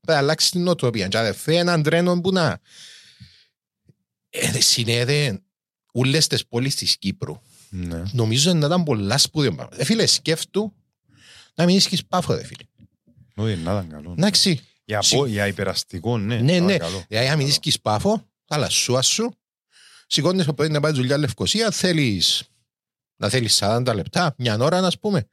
Πρέπει 0.00 0.12
να 0.12 0.16
αλλάξει 0.16 0.50
την 0.50 0.62
νοοτροπία. 0.62 1.08
Και 1.08 1.18
αδερφέ, 1.18 1.56
έναν 1.56 1.82
τρένο 1.82 2.20
που 2.20 2.32
να 2.32 2.58
ε, 4.30 4.60
συνέδε 4.60 5.40
όλε 5.92 6.18
τι 6.18 6.36
πόλεις 6.48 6.74
της 6.74 6.96
Κύπρου 6.98 7.40
Ναι. 7.68 8.02
νομίζω 8.12 8.52
να 8.54 8.66
ήταν 8.66 8.82
πολλά 8.82 9.18
σπουδαίο 9.18 9.54
πράγμα. 9.54 9.76
Ε, 9.76 9.84
φίλε, 9.84 10.06
σκέφτου 10.06 10.72
να 11.54 11.64
μην 11.64 11.76
ίσχυες 11.76 12.04
πάφο, 12.04 12.34
δε 12.34 12.44
φίλε. 12.44 12.62
Όχι, 13.34 13.56
να 13.56 13.70
ήταν 13.72 13.88
καλό. 13.88 14.14
Εντάξει. 14.18 14.60
Για, 14.84 15.02
Συ- 15.02 15.16
πο- 15.18 15.26
για 15.26 15.46
υπεραστικό, 15.46 16.18
ναι. 16.18 16.34
Ναι, 16.34 16.42
να 16.42 16.52
ήταν 16.52 16.64
ναι. 16.66 16.76
καλό. 16.76 17.04
Δηλαδή, 17.08 17.28
αν 17.28 17.38
μην 17.38 17.46
ίσχυες 17.46 17.80
πάφο, 17.80 18.26
αλλά 18.54 18.68
σου 18.68 18.98
σου, 19.02 19.34
σηκώνεις 20.06 20.44
το 20.44 20.54
πρωί 20.54 20.68
να 20.68 20.80
πάει 20.80 20.92
δουλειά 20.92 21.18
Λευκοσία, 21.18 21.70
θέλεις 21.70 22.42
να 23.16 23.28
θέλεις 23.28 23.58
40 23.62 23.92
λεπτά, 23.94 24.34
μια 24.38 24.56
ώρα, 24.60 24.80
να 24.80 24.90
πούμε, 25.00 25.28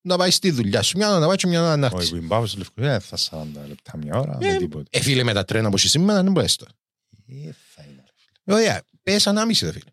να 0.00 0.16
πάει 0.16 0.30
στη 0.30 0.50
δουλειά 0.50 0.82
σου, 0.82 0.96
μια 0.96 1.08
ώρα 1.10 1.18
να 1.18 1.26
πάει 1.26 1.36
και 1.36 1.46
μια 1.46 1.62
ώρα 1.62 1.76
να 1.76 1.86
Όχι, 1.86 1.94
έρθεις. 1.94 2.10
που 2.10 2.16
είναι 2.16 2.26
πάω 2.26 2.46
στη 2.46 2.58
Λευκοσία, 2.58 2.90
δεν 2.90 3.00
θα 3.00 3.16
40 3.64 3.66
λεπτά, 3.68 3.96
μια 3.96 4.14
ώρα, 4.18 4.38
Ε, 4.40 4.52
με 4.52 4.56
τίποτε. 4.56 4.98
Ε, 4.98 5.00
φίλε, 5.02 5.22
με 5.22 5.32
τα 5.32 5.44
τρένα 5.44 5.70
που 5.70 5.76
είσαι 5.76 5.88
σήμερα, 5.88 6.22
δεν 6.22 6.32
μπορείς 6.32 6.56
τώρα. 6.56 6.70
Ε, 7.26 7.50
θα 7.74 7.82
είναι, 7.82 8.04
ρε. 8.44 8.54
Ωραία, 8.54 8.82
πες 9.02 9.26
ανάμιση, 9.26 9.64
δε 9.66 9.72
φίλε. 9.72 9.90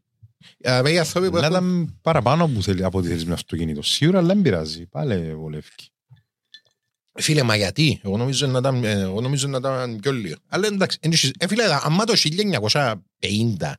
Ε, 0.57 0.91
οι 0.91 0.99
άνθρωποι 0.99 1.29
που 1.29 1.37
Να 1.37 1.45
έχουν... 1.45 1.55
ήταν 1.55 1.97
παραπάνω 2.01 2.47
που 2.47 2.63
θέλει, 2.63 2.83
από 2.83 2.97
ό,τι 2.97 3.07
θέλεις 3.07 3.25
με 3.25 3.33
αυτοκίνητο. 3.33 3.81
Σίγουρα, 3.81 4.17
αλλά 4.17 4.27
δεν 4.33 4.41
πειράζει. 4.41 4.85
Πάλε 4.85 5.33
βολεύει. 5.35 5.67
Φίλε, 7.13 7.43
μα 7.43 7.55
γιατί, 7.55 7.99
εγώ 8.03 8.17
νομίζω 8.17 8.47
να 8.47 8.57
ήταν, 8.59 8.83
ε, 8.83 8.91
εγώ 8.91 9.21
νομίζω 9.21 9.47
να 9.47 9.57
ήταν 9.57 9.99
πιο 10.01 10.11
λίγο. 10.11 10.35
Αλλά 10.47 10.67
εντάξει, 10.67 10.97
εν 11.01 11.11
έχεις- 11.11 11.33
ε, 11.37 11.47
φίλε, 11.47 11.63
άμα 11.83 12.03
το 12.05 12.15
1950 12.15 13.77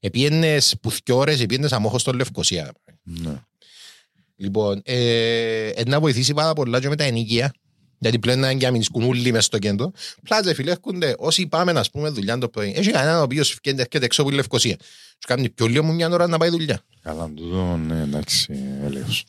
επίενες 0.00 0.74
που 0.80 0.90
δυο 1.04 1.16
ώρες, 1.16 1.40
επίενες 1.40 1.72
αμόχως 1.72 2.00
στο 2.00 2.12
Λευκοσία. 2.12 2.72
Ναι. 3.02 3.42
Λοιπόν, 4.36 4.80
ε, 4.84 5.66
ε, 5.68 5.82
να 5.86 6.00
βοηθήσει 6.00 6.34
πάρα 6.34 6.52
πολλά 6.52 6.80
και 6.80 6.88
με 6.88 6.96
τα 6.96 7.04
ενοικία. 7.04 7.52
Γιατί 8.00 8.18
πλέον 8.18 8.38
να 8.38 8.50
είναι 8.50 8.60
και 8.60 8.66
αμυνίσκουν 8.66 9.02
όλοι 9.02 9.32
μες 9.32 9.44
στο 9.44 9.58
κέντρο. 9.58 9.92
Πλάτζε 10.24 10.54
φίλε, 10.54 10.70
έρχονται 10.70 11.14
όσοι 11.18 11.46
πάμε 11.46 11.72
να 11.72 11.84
πούμε 11.92 12.08
δουλειά 12.08 12.38
το 12.38 12.48
πρωί. 12.48 12.72
Έχει 12.76 12.90
κανέναν 12.90 13.18
ο 13.18 13.22
οποίος 13.22 13.50
φκένται 13.52 13.80
έρχεται 13.82 14.04
έξω 14.04 14.20
από 14.20 14.30
τη 14.30 14.36
Λευκοσία. 14.36 14.76
Σου 15.10 15.26
κάνει 15.26 15.48
πιο 15.50 15.66
λίγο 15.66 15.84
μου 15.84 15.94
μια 15.94 16.08
ώρα 16.08 16.26
να 16.26 16.38
πάει 16.38 16.48
δουλειά. 16.48 16.80
Καλά, 17.02 17.30
τούτο, 17.36 17.76
ναι, 17.76 18.00
εντάξει, 18.02 18.46
έλεος. 18.84 19.24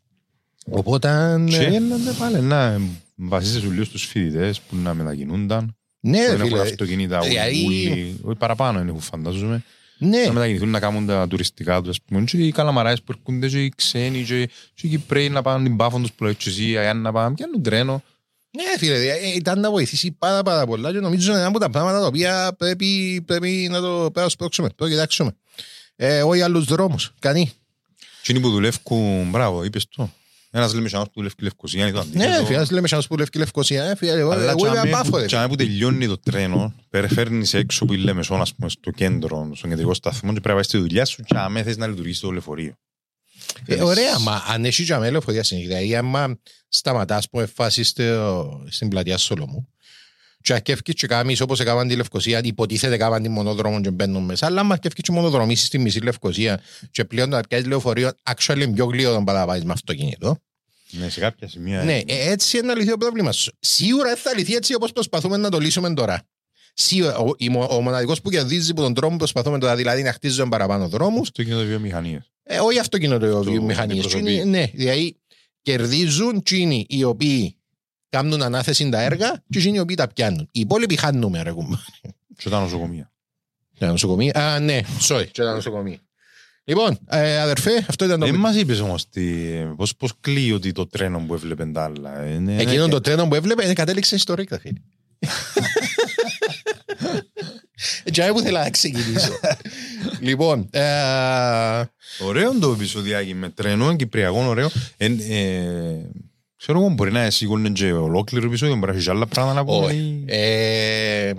Οπότε, 0.65 1.38
ναι, 1.38 1.58
Και 1.58 1.80
να 1.80 1.97
ναι, 1.97 2.12
πάλι 2.12 2.39
να 2.41 2.82
βασίζεσαι 3.19 3.67
λίγο 3.67 3.84
στους 3.84 4.05
φοιτητές 4.05 4.60
που 4.60 4.75
να 4.75 4.93
μετακινούνταν. 4.93 5.75
ναι, 5.99 6.25
Δεν 6.25 6.36
έχουν 6.36 6.47
φίλε, 6.47 6.62
αυτοκίνητα 6.62 7.19
δηλαδή- 7.19 7.65
όλοι, 7.65 8.19
όχι 8.23 8.38
παραπάνω 8.38 8.79
είναι, 8.79 8.93
φαντάζομαι. 8.99 9.63
ναι. 9.97 10.23
Να 10.25 10.32
μετακινηθούν 10.34 10.69
να 10.69 10.79
κάνουν 10.79 11.05
τα 11.05 11.27
τουριστικά 11.27 11.79
τους, 11.82 11.89
ας 11.89 12.01
πούμε. 12.05 12.23
Και 12.23 12.38
οι 12.38 12.51
καλαμαράες 12.51 13.01
που 13.01 13.12
έρχονται 13.17 13.47
και 13.47 13.63
οι 13.63 13.73
ξένοι 13.75 14.23
και 14.23 14.49
και 14.73 14.88
οι 14.88 14.89
Κυπρέοι 14.89 15.29
να 15.29 15.41
πάνε 15.41 15.63
την 15.63 15.75
πάφον 15.77 16.01
τους 16.01 16.12
που 16.13 16.23
λέει 16.23 16.36
και 16.36 16.49
εσύ, 16.49 16.77
αν 16.77 17.01
να 17.01 17.12
πάνε, 17.12 17.36
πιάνουν 17.36 17.63
τρένο. 17.63 18.03
Ναι, 18.51 18.63
φίλε, 18.77 18.95
ε, 19.12 19.34
ήταν 19.36 19.60
να 19.60 19.71
βοηθήσει 19.71 20.12
πάρα, 20.12 20.43
πάρα 20.43 20.65
πολλά 20.65 20.91
και 20.91 20.99
νομίζω 20.99 21.29
είναι 21.32 21.39
ένα 21.39 21.49
από 21.49 21.60
τα 21.60 21.69
πράγματα 21.69 21.99
τα 21.99 22.05
οποία 22.05 22.55
πρέπει, 22.58 23.21
πρέπει 23.25 23.67
να 23.71 23.82
το 23.82 23.88
πρέπει 23.97 24.17
να 24.17 24.23
το 24.23 24.29
σπρώξουμε, 24.29 24.67
πρέπει 24.67 24.82
να 24.84 24.88
το 24.88 24.93
κοιτάξουμε. 24.93 25.32
Ε, 25.95 26.21
όχι 26.23 26.41
άλλους 26.41 26.65
δρόμους, 26.65 27.13
κανεί. 27.19 27.51
Και 28.23 28.32
είναι 28.32 28.39
που 28.41 28.49
δουλεύουν, 28.49 29.29
μπράβο, 29.29 29.63
είπες 29.63 29.88
το. 29.89 30.10
Ένας 30.52 30.74
λέμε 30.74 30.90
σαν 30.90 31.04
που 31.04 31.12
δουλεύει 31.16 31.36
και 31.36 31.44
Λευκοσία, 31.44 31.82
είναι 31.88 31.92
το 31.98 32.06
Ναι, 32.14 32.24
αντίθετο. 32.24 32.46
φίλε, 32.46 32.58
ας 32.60 32.72
λέμε 32.72 32.88
σαν 32.88 33.04
που 33.08 33.18
λευκή 33.18 33.38
Λευκοσία, 33.38 33.84
ε, 33.84 33.96
φίλε, 33.96 34.12
εγώ 34.12 34.32
Αλλά 34.32 34.50
εγώ 34.52 34.66
είμαι 34.66 34.72
τσάμε 34.76 34.90
πάφο, 34.92 35.10
που- 35.10 35.18
ρε. 35.18 35.26
τσάμε 35.26 35.48
που 35.48 35.56
τελειώνει 35.56 36.08
το 36.08 36.18
τρένο, 36.20 36.74
περιφέρνεις 36.90 37.54
έξω 37.54 37.86
που 37.86 37.94
λέμε 37.94 38.24
σώνα, 38.24 38.42
ας 38.42 38.56
πούμε, 38.56 38.70
στο 38.70 38.92
κέντρο, 38.92 39.52
στον 39.56 39.70
κεντρικό 39.70 39.94
σταθμό 39.94 40.28
και 40.34 40.40
πρέπει 40.40 40.48
να 40.48 40.54
πάει 40.54 40.64
στη 40.64 40.78
δουλειά 40.78 41.06
σου 41.06 41.22
και 41.24 41.38
αμέ 41.38 41.64
θες 41.64 41.78
να 41.78 41.88
λειτουργήσει 41.88 42.22
το 42.22 42.32
λεωφορείο. 42.32 42.74
Ε, 43.66 43.82
Ωραία, 43.84 44.20
μα 44.20 44.44
αν 44.48 44.66
έχει 44.66 44.84
και 44.86 44.94
αμέλο 44.94 45.22
φωτιά 45.22 45.44
συνέχεια, 45.44 45.68
δηλαδή 45.70 45.96
άμα 45.96 46.40
σταματάς 46.68 47.30
που 47.30 47.40
εφάσεις 47.40 47.88
στο- 47.88 48.64
στην 48.70 48.88
πλατεία 48.88 49.18
Σολομού 49.18 49.68
και 50.41 50.54
αρκεύκεις 50.54 50.93
και 50.93 51.08
κάνεις 51.08 51.41
όπως 51.41 51.60
έκαναν 51.60 51.88
τη 51.88 51.95
Λευκοσία, 51.95 52.41
υποτίθεται 52.43 52.93
έκαναν 52.93 53.23
τη 53.23 53.30
μονόδρομο 53.30 53.82
και 53.82 53.91
μπαίνουν 53.91 54.23
μέσα, 54.23 54.45
αλλά 54.45 54.60
άμα 54.62 54.73
αρκεύκεις 54.73 55.04
και 55.04 55.12
μονοδρομήσεις 55.12 55.67
στη 55.67 55.78
μισή 55.78 55.99
Λευκοσία 55.99 56.62
και 56.91 57.06
πλέον 57.06 57.30
να 57.30 57.41
πιάσεις 57.41 57.67
λεωφορείο, 57.67 58.12
actually 58.36 58.56
είναι 58.62 58.73
πιο 58.73 58.86
γλύο 58.86 59.10
όταν 59.12 59.23
πάει 59.23 59.36
να 59.36 59.45
πάεις 59.45 59.63
με 59.63 59.71
αυτοκίνητο. 59.71 60.38
Ναι, 60.91 61.10
σε 61.10 61.19
κάποια 61.19 61.47
σημεία. 61.47 61.84
Ναι, 61.84 61.97
ε, 61.97 62.04
ε, 62.06 62.32
έτσι 62.32 62.58
είναι 62.58 62.67
να 62.67 62.75
λυθεί 62.75 62.89
το 62.89 62.97
πρόβλημα 62.97 63.32
σου. 63.32 63.52
Σίγουρα 63.60 64.08
δεν 64.08 64.17
θα 64.17 64.34
λυθεί 64.38 64.54
έτσι 64.56 64.73
όπως 64.75 64.91
προσπαθούμε 64.91 65.38
να 65.38 65.49
το 65.49 65.60
λύσουμε 65.60 65.93
τώρα. 65.93 66.23
Σίγουρα, 66.73 67.17
ο, 67.17 67.30
η 67.38 67.49
μο- 67.49 67.67
ο 67.71 67.82
μοναδικός 67.82 68.21
που 68.21 68.30
κερδίζει 68.30 68.71
από 68.71 68.82
τον 68.82 68.93
τρόπο 68.93 69.12
που 69.12 69.17
προσπαθούμε 69.17 69.60
τώρα, 69.60 69.75
δηλαδή 69.75 70.02
να 70.04 70.13
χτίζουμε 70.13 70.49
παραπάνω 70.49 70.88
δρόμους, 70.88 71.21
αυτοκίνητο 71.28 71.65
βιομηχανίες. 71.65 72.32
ε, 72.43 72.60
όχι 72.60 72.80
αυτοκίνητο 72.80 73.19
Το 73.32 73.43
βιομηχανίες. 73.43 73.99
αντιπροσωπεί. 74.06 74.23
Τσίνοι, 74.23 74.45
Ναι, 74.49 74.65
δηλαδή 74.73 75.15
κερδίζουν 75.62 76.43
τσίνοι 76.43 76.86
οι 76.89 77.04
οποίοι 77.04 77.56
κάνουν 78.10 78.41
ανάθεση 78.41 78.89
τα 78.89 79.02
έργα 79.02 79.43
και 79.50 79.60
τσίνοι 79.60 79.78
οι 79.78 79.80
οποίοι 79.80 79.95
τα 79.95 80.08
πιάνουν. 80.08 80.50
Οι 80.52 80.60
υπόλοιποι 80.60 80.95
χάνουμε, 80.95 81.41
ρε 81.41 81.52
κουμπά. 81.52 81.78
Και 82.38 82.50
τα 82.50 82.60
νοσοκομεία. 82.60 83.12
Τα 83.80 83.88
νοσοκομεία. 83.88 84.36
Α, 84.36 84.60
ναι, 84.60 84.80
sorry, 85.08 85.26
και 85.32 85.41
τα 85.41 85.54
νοσοκομεία. 85.54 86.00
Λοιπόν, 86.63 87.00
ε, 87.10 87.39
αδερφέ, 87.39 87.86
αυτό 87.89 88.06
ήταν 88.06 88.19
το. 88.19 88.26
Δεν 88.26 88.36
μας 88.36 88.56
είπες 88.56 88.80
όμως 88.80 89.10
τι, 89.10 89.24
πώς, 89.76 89.95
πώς 89.95 90.13
κλείει 90.19 90.52
ότι 90.56 90.72
το 90.72 90.88
τρένο 90.88 91.19
που 91.19 91.34
έβλεπε 91.34 91.65
τα 91.65 91.84
άλλα. 91.84 92.19
ε, 92.19 92.39
ναι, 92.39 92.56
Εκείνο 92.62 92.86
ναι, 92.86 92.91
το 92.91 93.02
τρένο 93.02 93.28
που 93.28 93.36
έβλεπε 93.36 93.63
είναι 93.63 93.74
κατέληξε 93.74 94.17
στο 94.17 94.34
ρίκα, 94.34 94.60
φίλε. 94.60 94.80
Έτσι 98.04 98.32
που 98.32 98.39
θέλω 98.39 98.58
να 98.58 98.69
ξεκινήσω. 98.69 99.39
λοιπόν, 100.19 100.67
ε, 100.72 101.84
Ωραίο 102.19 102.60
το 102.60 102.72
επεισοδιάκι 102.72 103.34
με 103.34 103.50
τρένο, 103.50 103.86
είναι 103.86 103.95
κυπριακό 103.95 104.43
ωραίο. 104.45 104.69
Ε, 106.60 106.72
ε, 106.72 106.76
ξέρω 106.76 106.80
εγώ 106.80 106.89
μπορεί 106.89 107.12
να 107.12 107.30
σίγουρνε 107.30 107.70
και 107.70 107.91
ολόκληρο 107.91 108.45
επεισόδιο, 108.47 108.76
μπορεί 108.76 108.86
να 108.88 108.93
έχεις 108.93 109.05
και 109.05 109.12
άλλα 109.12 109.28
πράγματα 109.28 109.53
να 109.60 109.66
πούμε. 109.66 109.86
όχι. 109.86 109.95
ή- 109.97 110.24
Ε, 110.28 111.34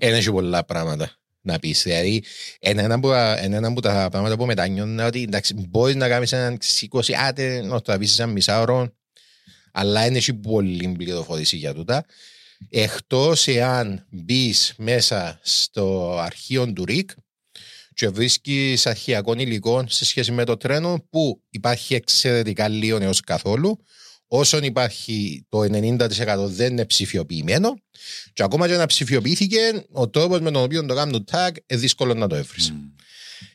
Εν 0.00 0.14
έχει 0.14 0.30
πολλά 0.30 0.64
πράγματα. 0.64 1.12
να 1.40 1.58
πεις. 1.58 1.82
Δηλαδή, 1.82 2.24
είναι 2.60 2.82
ένα 2.82 2.94
από, 2.94 3.08
τα- 3.08 3.40
είναι 3.44 3.56
ένα 3.56 3.68
από 3.68 3.80
τα 3.80 4.08
πράγματα 4.10 4.36
που 4.36 4.46
μετανιώνω 4.46 5.06
ότι 5.06 5.22
εντάξει, 5.22 5.54
μπορείς 5.68 5.94
να 5.94 6.08
κάνεις 6.08 6.32
έναν 6.32 6.58
20, 6.80 7.14
άτε 7.14 7.62
να 7.62 7.80
το 7.80 7.92
αφήσεις 7.92 8.18
ένα 8.18 8.32
μισάωρο, 8.32 8.88
αλλά 9.72 10.06
είναι 10.06 10.16
έχει 10.16 10.34
πολύ 10.34 10.94
πληροφορήση 10.98 11.56
για 11.56 11.74
τούτα. 11.74 12.04
Εκτός 12.70 13.46
εάν 13.48 14.06
μπεις 14.10 14.74
μέσα 14.76 15.38
στο 15.42 16.16
αρχείο 16.18 16.72
του 16.72 16.84
ΡΙΚ 16.84 17.10
και 17.94 18.08
βρίσκεις 18.08 18.86
αρχιακών 18.86 19.38
υλικών 19.38 19.88
σε 19.88 20.04
σχέση 20.04 20.32
με 20.32 20.44
το 20.44 20.56
τρένο 20.56 21.06
που 21.10 21.42
υπάρχει 21.50 21.94
εξαιρετικά 21.94 22.68
λίγο 22.68 22.98
έως 23.02 23.20
καθόλου. 23.20 23.78
Όσον 24.28 24.62
υπάρχει 24.62 25.46
το 25.48 25.58
90% 25.60 25.98
δεν 26.46 26.72
είναι 26.72 26.84
ψηφιοποιημένο 26.84 27.78
και 28.32 28.42
ακόμα 28.42 28.66
και 28.68 28.76
να 28.76 28.86
ψηφιοποιήθηκε, 28.86 29.58
ο 29.92 30.08
τρόπος 30.08 30.40
με 30.40 30.50
τον 30.50 30.62
οποίο 30.62 30.86
το 30.86 30.94
κάνουν 30.94 31.24
το 31.24 31.32
tag 31.36 31.50
είναι 31.66 31.80
δύσκολο 31.80 32.14
να 32.14 32.26
το 32.26 32.34
έβρεις. 32.34 32.72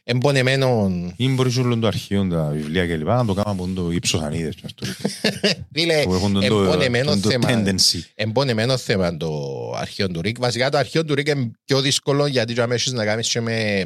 Εμπονεμένο. 0.04 0.92
Ή 1.16 1.28
μπορείς 1.30 1.58
όλο 1.58 1.78
το 1.78 1.88
αρχείο, 1.88 2.28
τα 2.28 2.50
βιβλία 2.54 2.88
κλπ. 2.88 3.08
να 3.08 3.26
το 3.26 3.34
κάνουμε 3.34 3.64
από 3.64 3.68
το 3.76 3.92
ύψος 3.92 4.22
ανίδες. 4.22 4.54
ας 4.64 4.74
το 4.74 4.86
ρίχνω. 4.86 5.10
Φίλε, 5.74 6.04
Που 6.04 6.14
έχουν 6.14 6.34
το- 6.34 6.40
εμπονεμένο 6.42 7.12
το- 7.16 7.20
το 7.20 7.30
θέμα. 7.30 7.50
tendency. 7.66 8.00
Εμπονεμένο 8.16 8.78
θέμα 8.78 9.18
το 9.18 9.32
αρχείο 9.76 10.08
του 10.10 10.22
ΡΙΚ. 10.22 10.40
Βασικά 10.40 10.70
το 10.70 10.78
αρχείο 10.78 11.06
του 11.06 11.16
ΡΙΚ 11.16 11.28
είναι 11.28 11.52
πιο 11.66 11.82
δύσκολο 11.82 12.26
γιατί 12.26 12.54
το 12.54 12.62
αμέσως 12.62 12.94
να 12.94 13.06
κάνεις 13.06 13.30
και 13.30 13.42
με 13.42 13.84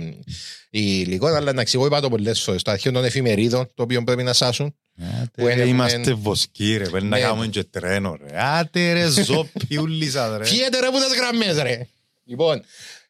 υλικό, 0.69 1.27
αλλά 1.27 1.53
να 1.53 1.63
εγώ 1.73 1.85
είπα 1.85 2.01
το 2.01 2.09
πολλές 2.09 2.41
φορές. 2.41 2.61
Το 2.61 2.71
αρχείο 2.71 2.91
των 2.91 3.05
εφημερίδων, 3.05 3.67
το 3.73 3.83
οποίο 3.83 4.03
πρέπει 4.03 4.23
να 4.23 4.33
σάσουν. 4.33 4.75
Άτε, 5.01 5.29
Που 5.41 5.45
ρε, 5.45 5.51
είναι- 5.53 5.63
Είμαστε 5.63 6.13
βοσκοί 6.13 6.77
ρε, 6.77 6.89
πρέπει 6.89 7.05
να 7.05 7.17
Ναι. 7.17 7.23
κάνουμε 7.23 7.47
και 7.47 7.63
τρένο 7.63 8.17
ρε. 8.21 8.41
Άτε 8.43 8.93
ρε 8.93 9.09
ζόπι 9.23 9.77
ούλοι 9.77 10.09
σας 10.09 10.37
ρε. 10.37 10.45
Φύγετε 10.45 10.79
ρε 10.79 10.85
που 10.87 10.97
τις 11.09 11.17
γραμμές 11.17 11.57
ρε. 11.61 11.87
Λοιπόν, 12.25 12.61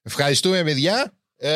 ευχαριστούμε 0.04 0.64
παιδιά. 0.64 1.12
Ε, 1.40 1.50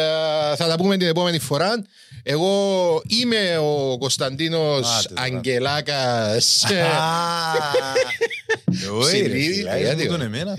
θα 0.56 0.68
τα 0.68 0.76
πούμε 0.78 0.98
την 0.98 1.08
επόμενη 1.08 1.40
φορά. 1.40 1.84
Εγώ 2.24 3.02
είμαι 3.08 3.58
ο 3.58 3.98
Κωνσταντίνος 4.00 4.88
Άντε 5.06 5.08
τώρα. 5.14 5.22
Αγγελάκας. 5.22 6.64
Α, 6.64 6.72
εγώ, 8.84 9.06
ρε, 9.06 9.12
Ψηλίδη, 9.12 9.54
φίλε, 9.54 9.78
γιατί, 9.80 9.96
ήσουν 10.04 10.12
τον 10.12 10.20
ρε. 10.20 10.26
εμένα. 10.26 10.52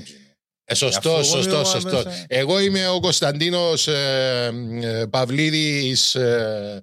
Ε, 0.65 0.75
Γι' 0.75 0.85
αυτό 0.85 0.87
σωστό, 0.91 1.11
εγώ 1.11 1.23
σωστό, 1.23 1.51
λέω 1.51 1.65
σωστό. 1.65 1.89
άμεσα. 1.99 2.25
Εγώ 2.29 2.61
είμαι 2.61 2.89
ο 2.89 3.01
Κωνσταντίνος 3.01 3.89
ε, 3.89 4.51
ε, 4.83 5.05
Παυλίδης. 5.11 6.15
ε, 6.15 6.83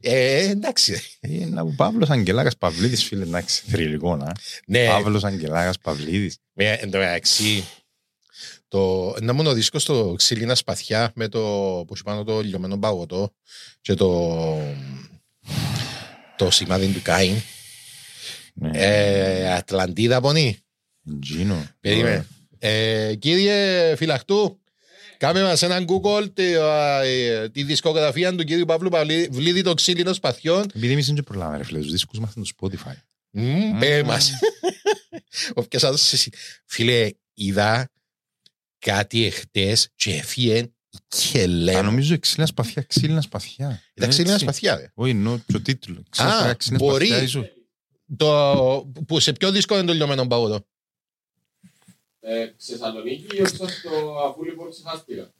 Ε, 0.00 0.48
εντάξει, 0.50 0.92
Ψηλίδης. 0.92 1.00
άμεσα, 1.20 1.30
είναι 1.30 1.34
η 1.34 1.44
αλήθεια. 1.44 1.50
ε, 1.50 1.50
εντάξει. 1.50 1.50
Ε, 1.50 1.54
να- 1.54 1.62
Ο 1.62 1.72
Παύλος 1.76 2.10
Αγγελάκας 2.10 2.56
Παυλίδης 2.56 3.04
φίλε, 3.04 3.22
εντάξει, 3.22 3.62
θρηλυκό 3.68 4.16
να. 4.16 4.32
Ναι, 4.66 4.86
Παύλος 4.86 5.24
Αγγελάκας 5.24 5.78
Παυλίδης. 5.78 6.36
με, 6.52 6.72
εν 6.72 6.90
τω 6.90 6.98
μεταξύ, 6.98 7.64
το, 8.68 9.14
να 9.20 9.32
μόνο 9.32 9.52
δίσκος 9.52 9.82
στο 9.82 10.14
ξύλινα 10.18 10.54
σπαθιά 10.54 11.12
με 11.14 11.28
το 11.28 11.40
που 11.86 11.96
σου 11.96 12.02
πάνω 12.02 12.24
το 12.24 12.40
λιωμένο 12.40 12.78
παγωτό 12.78 13.34
και 13.80 13.94
το 13.94 14.58
το 16.36 16.50
σημάδι 16.50 16.86
του 16.86 17.02
Κάιν. 17.02 17.34
Ναι. 18.54 18.70
Ε, 18.72 19.52
Ατλαντίδα 19.52 20.20
πονή. 20.20 20.58
Τζίνο. 21.20 21.66
Περίμενε. 21.80 22.26
Ε, 22.58 23.14
κύριε 23.14 23.94
Φυλαχτού, 23.96 24.59
κάμε 25.20 25.42
μας 25.42 25.62
έναν 25.62 25.86
Google 25.88 26.28
τη, 26.34 26.54
α, 26.54 27.02
ε, 27.02 27.48
τη 27.48 27.62
δισκογραφία 27.62 28.36
του 28.36 28.44
κύριου 28.44 28.64
Παύλου 28.64 28.88
Παυλίδη 28.88 29.62
των 29.62 29.74
ξύλινων 29.74 30.14
σπαθιών. 30.14 30.66
Επειδή 30.74 30.92
εμείς 30.92 31.06
δεν 31.06 31.24
προλάβαμε 31.24 31.56
ρε 31.56 31.64
φίλε, 31.64 31.78
τους 31.78 31.90
δίσκους 31.90 32.18
μας 32.18 32.30
ήταν 32.30 32.42
το 32.44 32.50
Spotify. 32.56 32.94
Μμμ, 33.30 33.78
Πέ 33.78 34.02
μας. 34.02 34.32
Όποιος 35.54 35.84
άλλος 35.84 36.12
εσύ. 36.12 36.30
Φίλε, 36.66 37.10
είδα 37.34 37.90
κάτι 38.78 39.24
εχθές 39.24 39.88
και 39.94 40.10
έφυγε 40.14 40.70
και 41.08 41.42
Α, 41.42 41.46
λέμε. 41.46 41.80
νομίζω 41.80 42.18
ξύλινα 42.18 42.46
σπαθιά, 42.46 42.82
ξύλινα 42.82 43.20
σπαθιά. 43.20 43.82
Ήταν 43.94 44.08
ξύλινα 44.08 44.32
Έτσι. 44.32 44.44
σπαθιά, 44.44 44.76
ρε. 44.76 44.90
Όχι, 44.94 45.10
εννοώ 45.10 45.38
το 45.52 45.60
τίτλος. 45.60 46.02
Ξύλινα 46.10 46.32
Α, 46.34 46.36
σπαθιά, 46.36 46.54
ξύλινα 46.54 46.84
μπορεί. 46.84 47.06
σπαθιά, 47.06 47.24
ίσως. 47.24 47.44
Το, 48.16 48.92
που 49.06 49.20
σε 49.20 49.32
ποιο 49.32 49.50
δίσκο 49.50 49.74
είναι 49.74 49.86
το 49.86 49.92
λιωμένο 49.92 50.26
παγωτό. 50.26 50.66
Ε, 52.20 52.46
Θεσσαλονίκη, 52.58 53.40
όχι 53.42 53.54
στο 53.54 54.16
αφού 54.28 54.44
λοιπόν 54.44 54.70
ξεχάστηκα. 54.70 55.32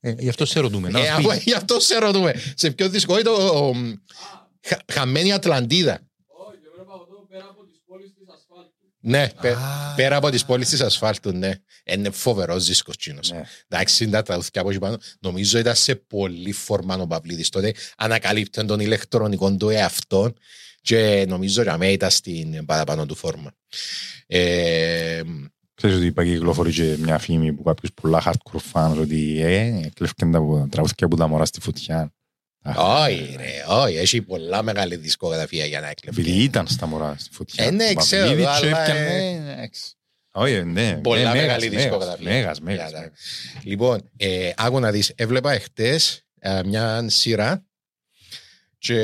Ε, 0.00 0.14
Γι' 0.18 0.28
αυτό 0.28 0.44
σε 0.44 0.60
ρωτούμε. 0.60 0.88
να 0.88 0.98
Ε, 0.98 1.02
μας 1.02 1.10
αφού- 1.18 1.30
πεις. 1.30 1.42
Γι' 1.42 1.52
αυτό 1.54 1.80
σε 1.80 1.98
ρωτούμε. 1.98 2.34
Σε 2.54 2.70
ποιο 2.70 2.88
δίσκο 2.88 3.12
είναι 3.12 3.22
το 3.22 3.32
ο, 3.32 3.72
χα- 4.66 4.80
χαμένη 4.92 5.32
Ατλαντίδα. 5.32 6.00
Όχι, 6.26 6.58
το 6.76 6.84
παγωτό 6.84 7.26
πέρα 7.28 7.44
από 7.44 7.64
τις 7.64 7.80
πόλεις 7.86 8.14
της 8.14 8.26
ασφάλτου. 8.34 8.72
Ναι, 9.00 9.28
πε- 9.40 9.56
Α. 9.56 9.94
πέρα 9.96 10.16
από 10.16 10.30
τις 10.30 10.44
πόλεις 10.44 10.68
της 10.68 10.80
ασφάλτου, 10.80 11.32
ναι. 11.32 11.52
Είναι 11.84 12.10
φοβερός 12.10 12.66
δίσκος 12.66 12.96
τσίνος. 12.96 13.30
Ναι. 13.30 13.42
Εντάξει, 13.68 14.02
είναι 14.04 14.12
τα 14.12 14.22
τραγούδια 14.22 14.60
από 14.60 14.70
εκεί 14.70 14.78
πάνω. 14.78 14.96
Νομίζω 15.20 15.58
ήταν 15.58 15.74
σε 15.74 15.94
πολύ 15.94 16.52
φορμάνο 16.52 17.06
Παυλίδης 17.06 17.48
τότε. 17.48 17.74
Ανακαλύπτει 17.96 18.64
τον 18.64 18.80
ηλεκτρονικό 18.80 19.56
του 19.56 19.68
εαυτό 19.68 20.32
και 20.80 21.24
νομίζω 21.28 21.62
για 21.62 21.76
μένα 21.78 21.92
ήταν 21.92 22.10
στην 22.10 22.64
παραπάνω 22.64 23.06
του 23.06 23.14
φόρμα. 23.14 23.52
Ε, 24.26 25.22
Ξέρεις 25.78 25.96
ότι 25.96 26.06
είπα 26.06 26.24
και 26.24 26.32
κυκλοφορεί 26.32 26.72
και 26.72 26.96
μια 26.98 27.18
φήμη 27.18 27.52
που 27.52 27.62
κάποιους 27.62 27.90
πολλά 28.02 28.22
hardcore 28.26 28.60
fans 28.72 28.96
ότι 29.00 29.40
ε, 29.42 29.80
κλέφκαν 29.94 30.32
τα 30.32 30.38
τραγούδια 30.70 30.94
από 31.06 31.16
τα 31.16 31.26
μωρά 31.26 31.44
στη 31.44 31.60
φωτιά. 31.60 32.12
όχι 32.76 33.34
ρε, 33.36 33.64
όχι, 33.68 33.96
έχει 33.96 34.22
πολλά 34.22 34.62
μεγάλη 34.62 34.96
δισκογραφία 34.96 35.64
για 35.66 35.80
να 35.80 35.88
Επειδή 35.88 36.20
έκλεφε. 36.20 36.42
ήταν 36.42 36.66
στα 36.66 36.86
μωρά 36.86 37.14
στη 37.18 37.28
φωτιά. 37.32 37.64
Ε, 37.64 37.70
ναι, 37.70 37.90
Ο 37.96 37.98
ξέρω, 37.98 38.26
Παυλίδης 38.26 38.58
και 38.60 38.66
αλλά, 38.66 38.80
έπιανε, 38.82 39.16
ε, 39.16 39.50
ε, 39.50 39.52
εντάξει. 39.52 39.82
Όχι, 40.32 40.64
ναι. 40.64 40.94
Πολλά 41.02 41.20
ε, 41.20 41.22
μέγας, 41.24 41.40
μεγάλη 41.40 41.68
μέγας, 41.68 41.82
δισκογραφία. 41.82 42.30
Μέγας, 42.30 42.60
μέγας. 42.60 42.88
Για 42.90 42.98
τα- 42.98 43.04
μέγας. 43.04 43.18
Λοιπόν, 43.64 44.10
ε, 44.16 44.50
άκου 44.56 44.78
να 44.80 44.90
δεις, 44.90 45.12
έβλεπα 45.16 45.52
εχθές 45.52 46.22
ε, 46.38 46.62
μια 46.64 47.04
σειρά 47.08 47.64
και 48.78 49.00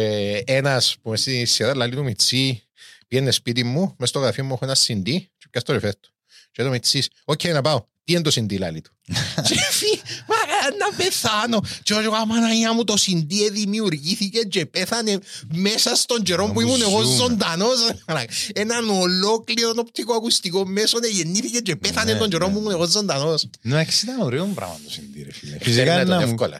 ένας 0.46 0.96
που 1.02 1.10
με 1.10 1.16
στη 1.16 1.44
σειρά 1.44 1.76
λέει 1.76 1.88
του 1.88 2.02
Μιτσί 2.04 2.62
πήγαινε 3.08 3.30
σπίτι 3.30 3.64
μου, 3.64 3.94
μες 3.98 4.08
στο 4.08 4.18
γραφείο 4.18 4.44
μου 4.44 4.52
έχω 4.52 4.64
ένα 4.64 4.76
CD 4.76 5.02
και 5.38 5.46
πιάσε 5.50 5.66
το 5.66 5.72
ρεφέτο. 5.72 6.08
Και 6.54 6.62
το 6.62 6.68
Μιτσίς, 6.68 7.08
οκ 7.24 7.44
να 7.44 7.60
πάω. 7.60 7.84
Τι 8.04 8.12
είναι 8.12 8.22
το 8.22 8.30
CD 8.34 8.58
λάλη 8.58 8.80
του; 8.80 8.90
Και 9.48 9.54
φύ, 9.70 10.00
μα 10.28 10.36
να 10.78 10.96
πεθάνω. 10.96 11.60
Και 11.82 11.94
εγώ 11.94 12.14
αμαναία 12.14 12.72
μου 12.74 12.84
το 12.84 12.94
CD 13.06 13.32
δημιουργήθηκε 13.52 14.38
και 14.38 14.66
πέθανε 14.66 15.18
μέσα 15.52 15.96
στον 15.96 16.22
καιρό 16.22 16.46
που 16.46 16.60
Να 16.60 16.66
ήμουν 16.66 16.80
εγώ 16.82 17.02
ζούμε. 17.02 17.16
ζωντανός. 17.16 17.76
Έναν 18.54 18.88
ολόκληρο 18.90 19.72
οπτικό 19.76 20.14
ακουστικό 20.14 20.66
μέσο 20.66 20.98
γεννήθηκε 21.12 21.58
και 21.58 21.76
πέθανε 21.76 22.12
Ναι, 22.12 22.18
τον 22.18 22.30
καιρό 22.30 22.46
ναι, 22.46 22.52
που 22.52 22.58
ήμουν 22.58 22.70
εγώ 22.72 22.86
ζωντανός. 22.86 23.46
Εντάξει, 23.62 24.04
ήταν 24.04 24.20
ωραίο 24.20 24.44
πράγμα 24.44 24.78
το 24.84 24.90
συντή, 24.90 25.22
ρε 25.22 25.32
φίλε. 25.32 25.52
Φυσικά 25.52 25.64
Φυσικά 25.64 25.92
είναι 26.00 26.04
να 26.04 26.56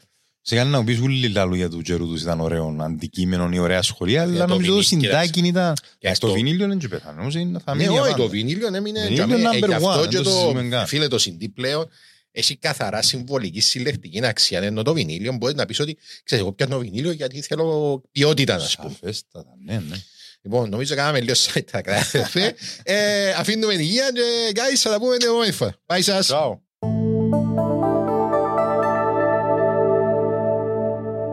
μου 0.47 0.51
εύκολα. 0.51 0.65
Φυσικά 0.65 0.65
να 0.65 0.79
μου 0.79 0.85
πεις 0.85 0.99
ούλοι 1.01 1.29
λαλού 1.29 1.55
για 1.55 1.69
του 1.69 1.81
καιρού 1.83 2.07
τους 2.09 2.23
ήταν 2.23 2.41
ωραίο 2.41 2.77
αντικείμενο 2.81 3.51
ή 3.53 3.59
ωραία 3.59 3.83
σχολεία, 3.83 4.23
αλλά 4.23 4.41
το 4.41 4.47
νομίζω 4.47 4.75
το 4.75 4.83
βινί- 4.89 5.05
συντάκι 5.05 5.41
ήταν... 5.41 5.75
Και 5.99 6.15
Στο 6.15 6.27
αυτό- 6.27 6.33
βινίλιο 6.33 6.69
δεν 6.69 6.79
και 6.79 6.89
πέθανε, 6.89 7.21
όμως 7.21 7.35
είναι- 7.35 7.59
θα 7.65 7.75
Ναι, 7.75 7.81
μείνει 7.83 7.93
για 7.93 8.01
όχι, 8.03 8.11
πάντα. 8.11 8.23
το 8.23 8.29
βινίλιο 8.29 8.75
έμεινε 8.75 9.01
Βινίλιο 9.03 9.25
για 9.25 9.37
μέ- 9.39 9.55
ε, 9.55 9.59
number 9.59 9.67
γι' 9.69 9.75
αυτό 9.75 10.01
one, 10.03 10.09
και 10.09 10.17
δεν 10.17 10.23
το 10.23 10.31
το 10.31 10.31
συζητούμε 10.31 10.69
καν. 10.69 10.87
φίλε 10.87 11.09
το 11.09 11.17
CD 11.25 11.45
πλέον 11.55 11.89
έχει 12.37 12.57
καθαρά 12.57 13.03
συμβολική 13.03 13.61
συλλεκτική 13.61 14.27
αξία. 14.27 14.61
Ενώ 14.63 14.83
το 14.83 14.93
βινίλιο 14.93 15.33
μπορεί 15.33 15.55
να 15.55 15.67
πεις 15.67 15.81
ότι 15.81 15.99
ξέρεις, 16.25 16.45
εγώ 16.45 16.53
πιάνω 16.53 16.79
βινίλιο 16.79 17.11
γιατί 17.11 17.41
θέλω 17.41 18.03
ποιότητα 18.13 18.57
να 18.57 18.65
σου 18.65 18.77
πούμε. 18.77 18.95
Σαφέστατα, 19.01 19.49
ναι, 19.65 19.75
ναι. 19.89 19.97
Λοιπόν, 20.43 20.69
νομίζω 20.71 20.95
κάναμε 20.95 21.21
λίγο 21.21 21.35
site 21.35 21.65
τα 21.71 21.83
κράτη. 21.83 22.19
Ε, 22.83 23.31
Αφήνουμε 23.31 23.75
υγεία 23.75 24.11
και 24.15 24.21
guys 24.55 24.77
θα 24.77 24.91
τα 24.91 24.99
πούμε 24.99 25.17
την 25.17 25.29
επόμενη 25.29 25.53
φορά. 25.53 25.75
Bye 25.87 25.99
σας. 26.01 26.31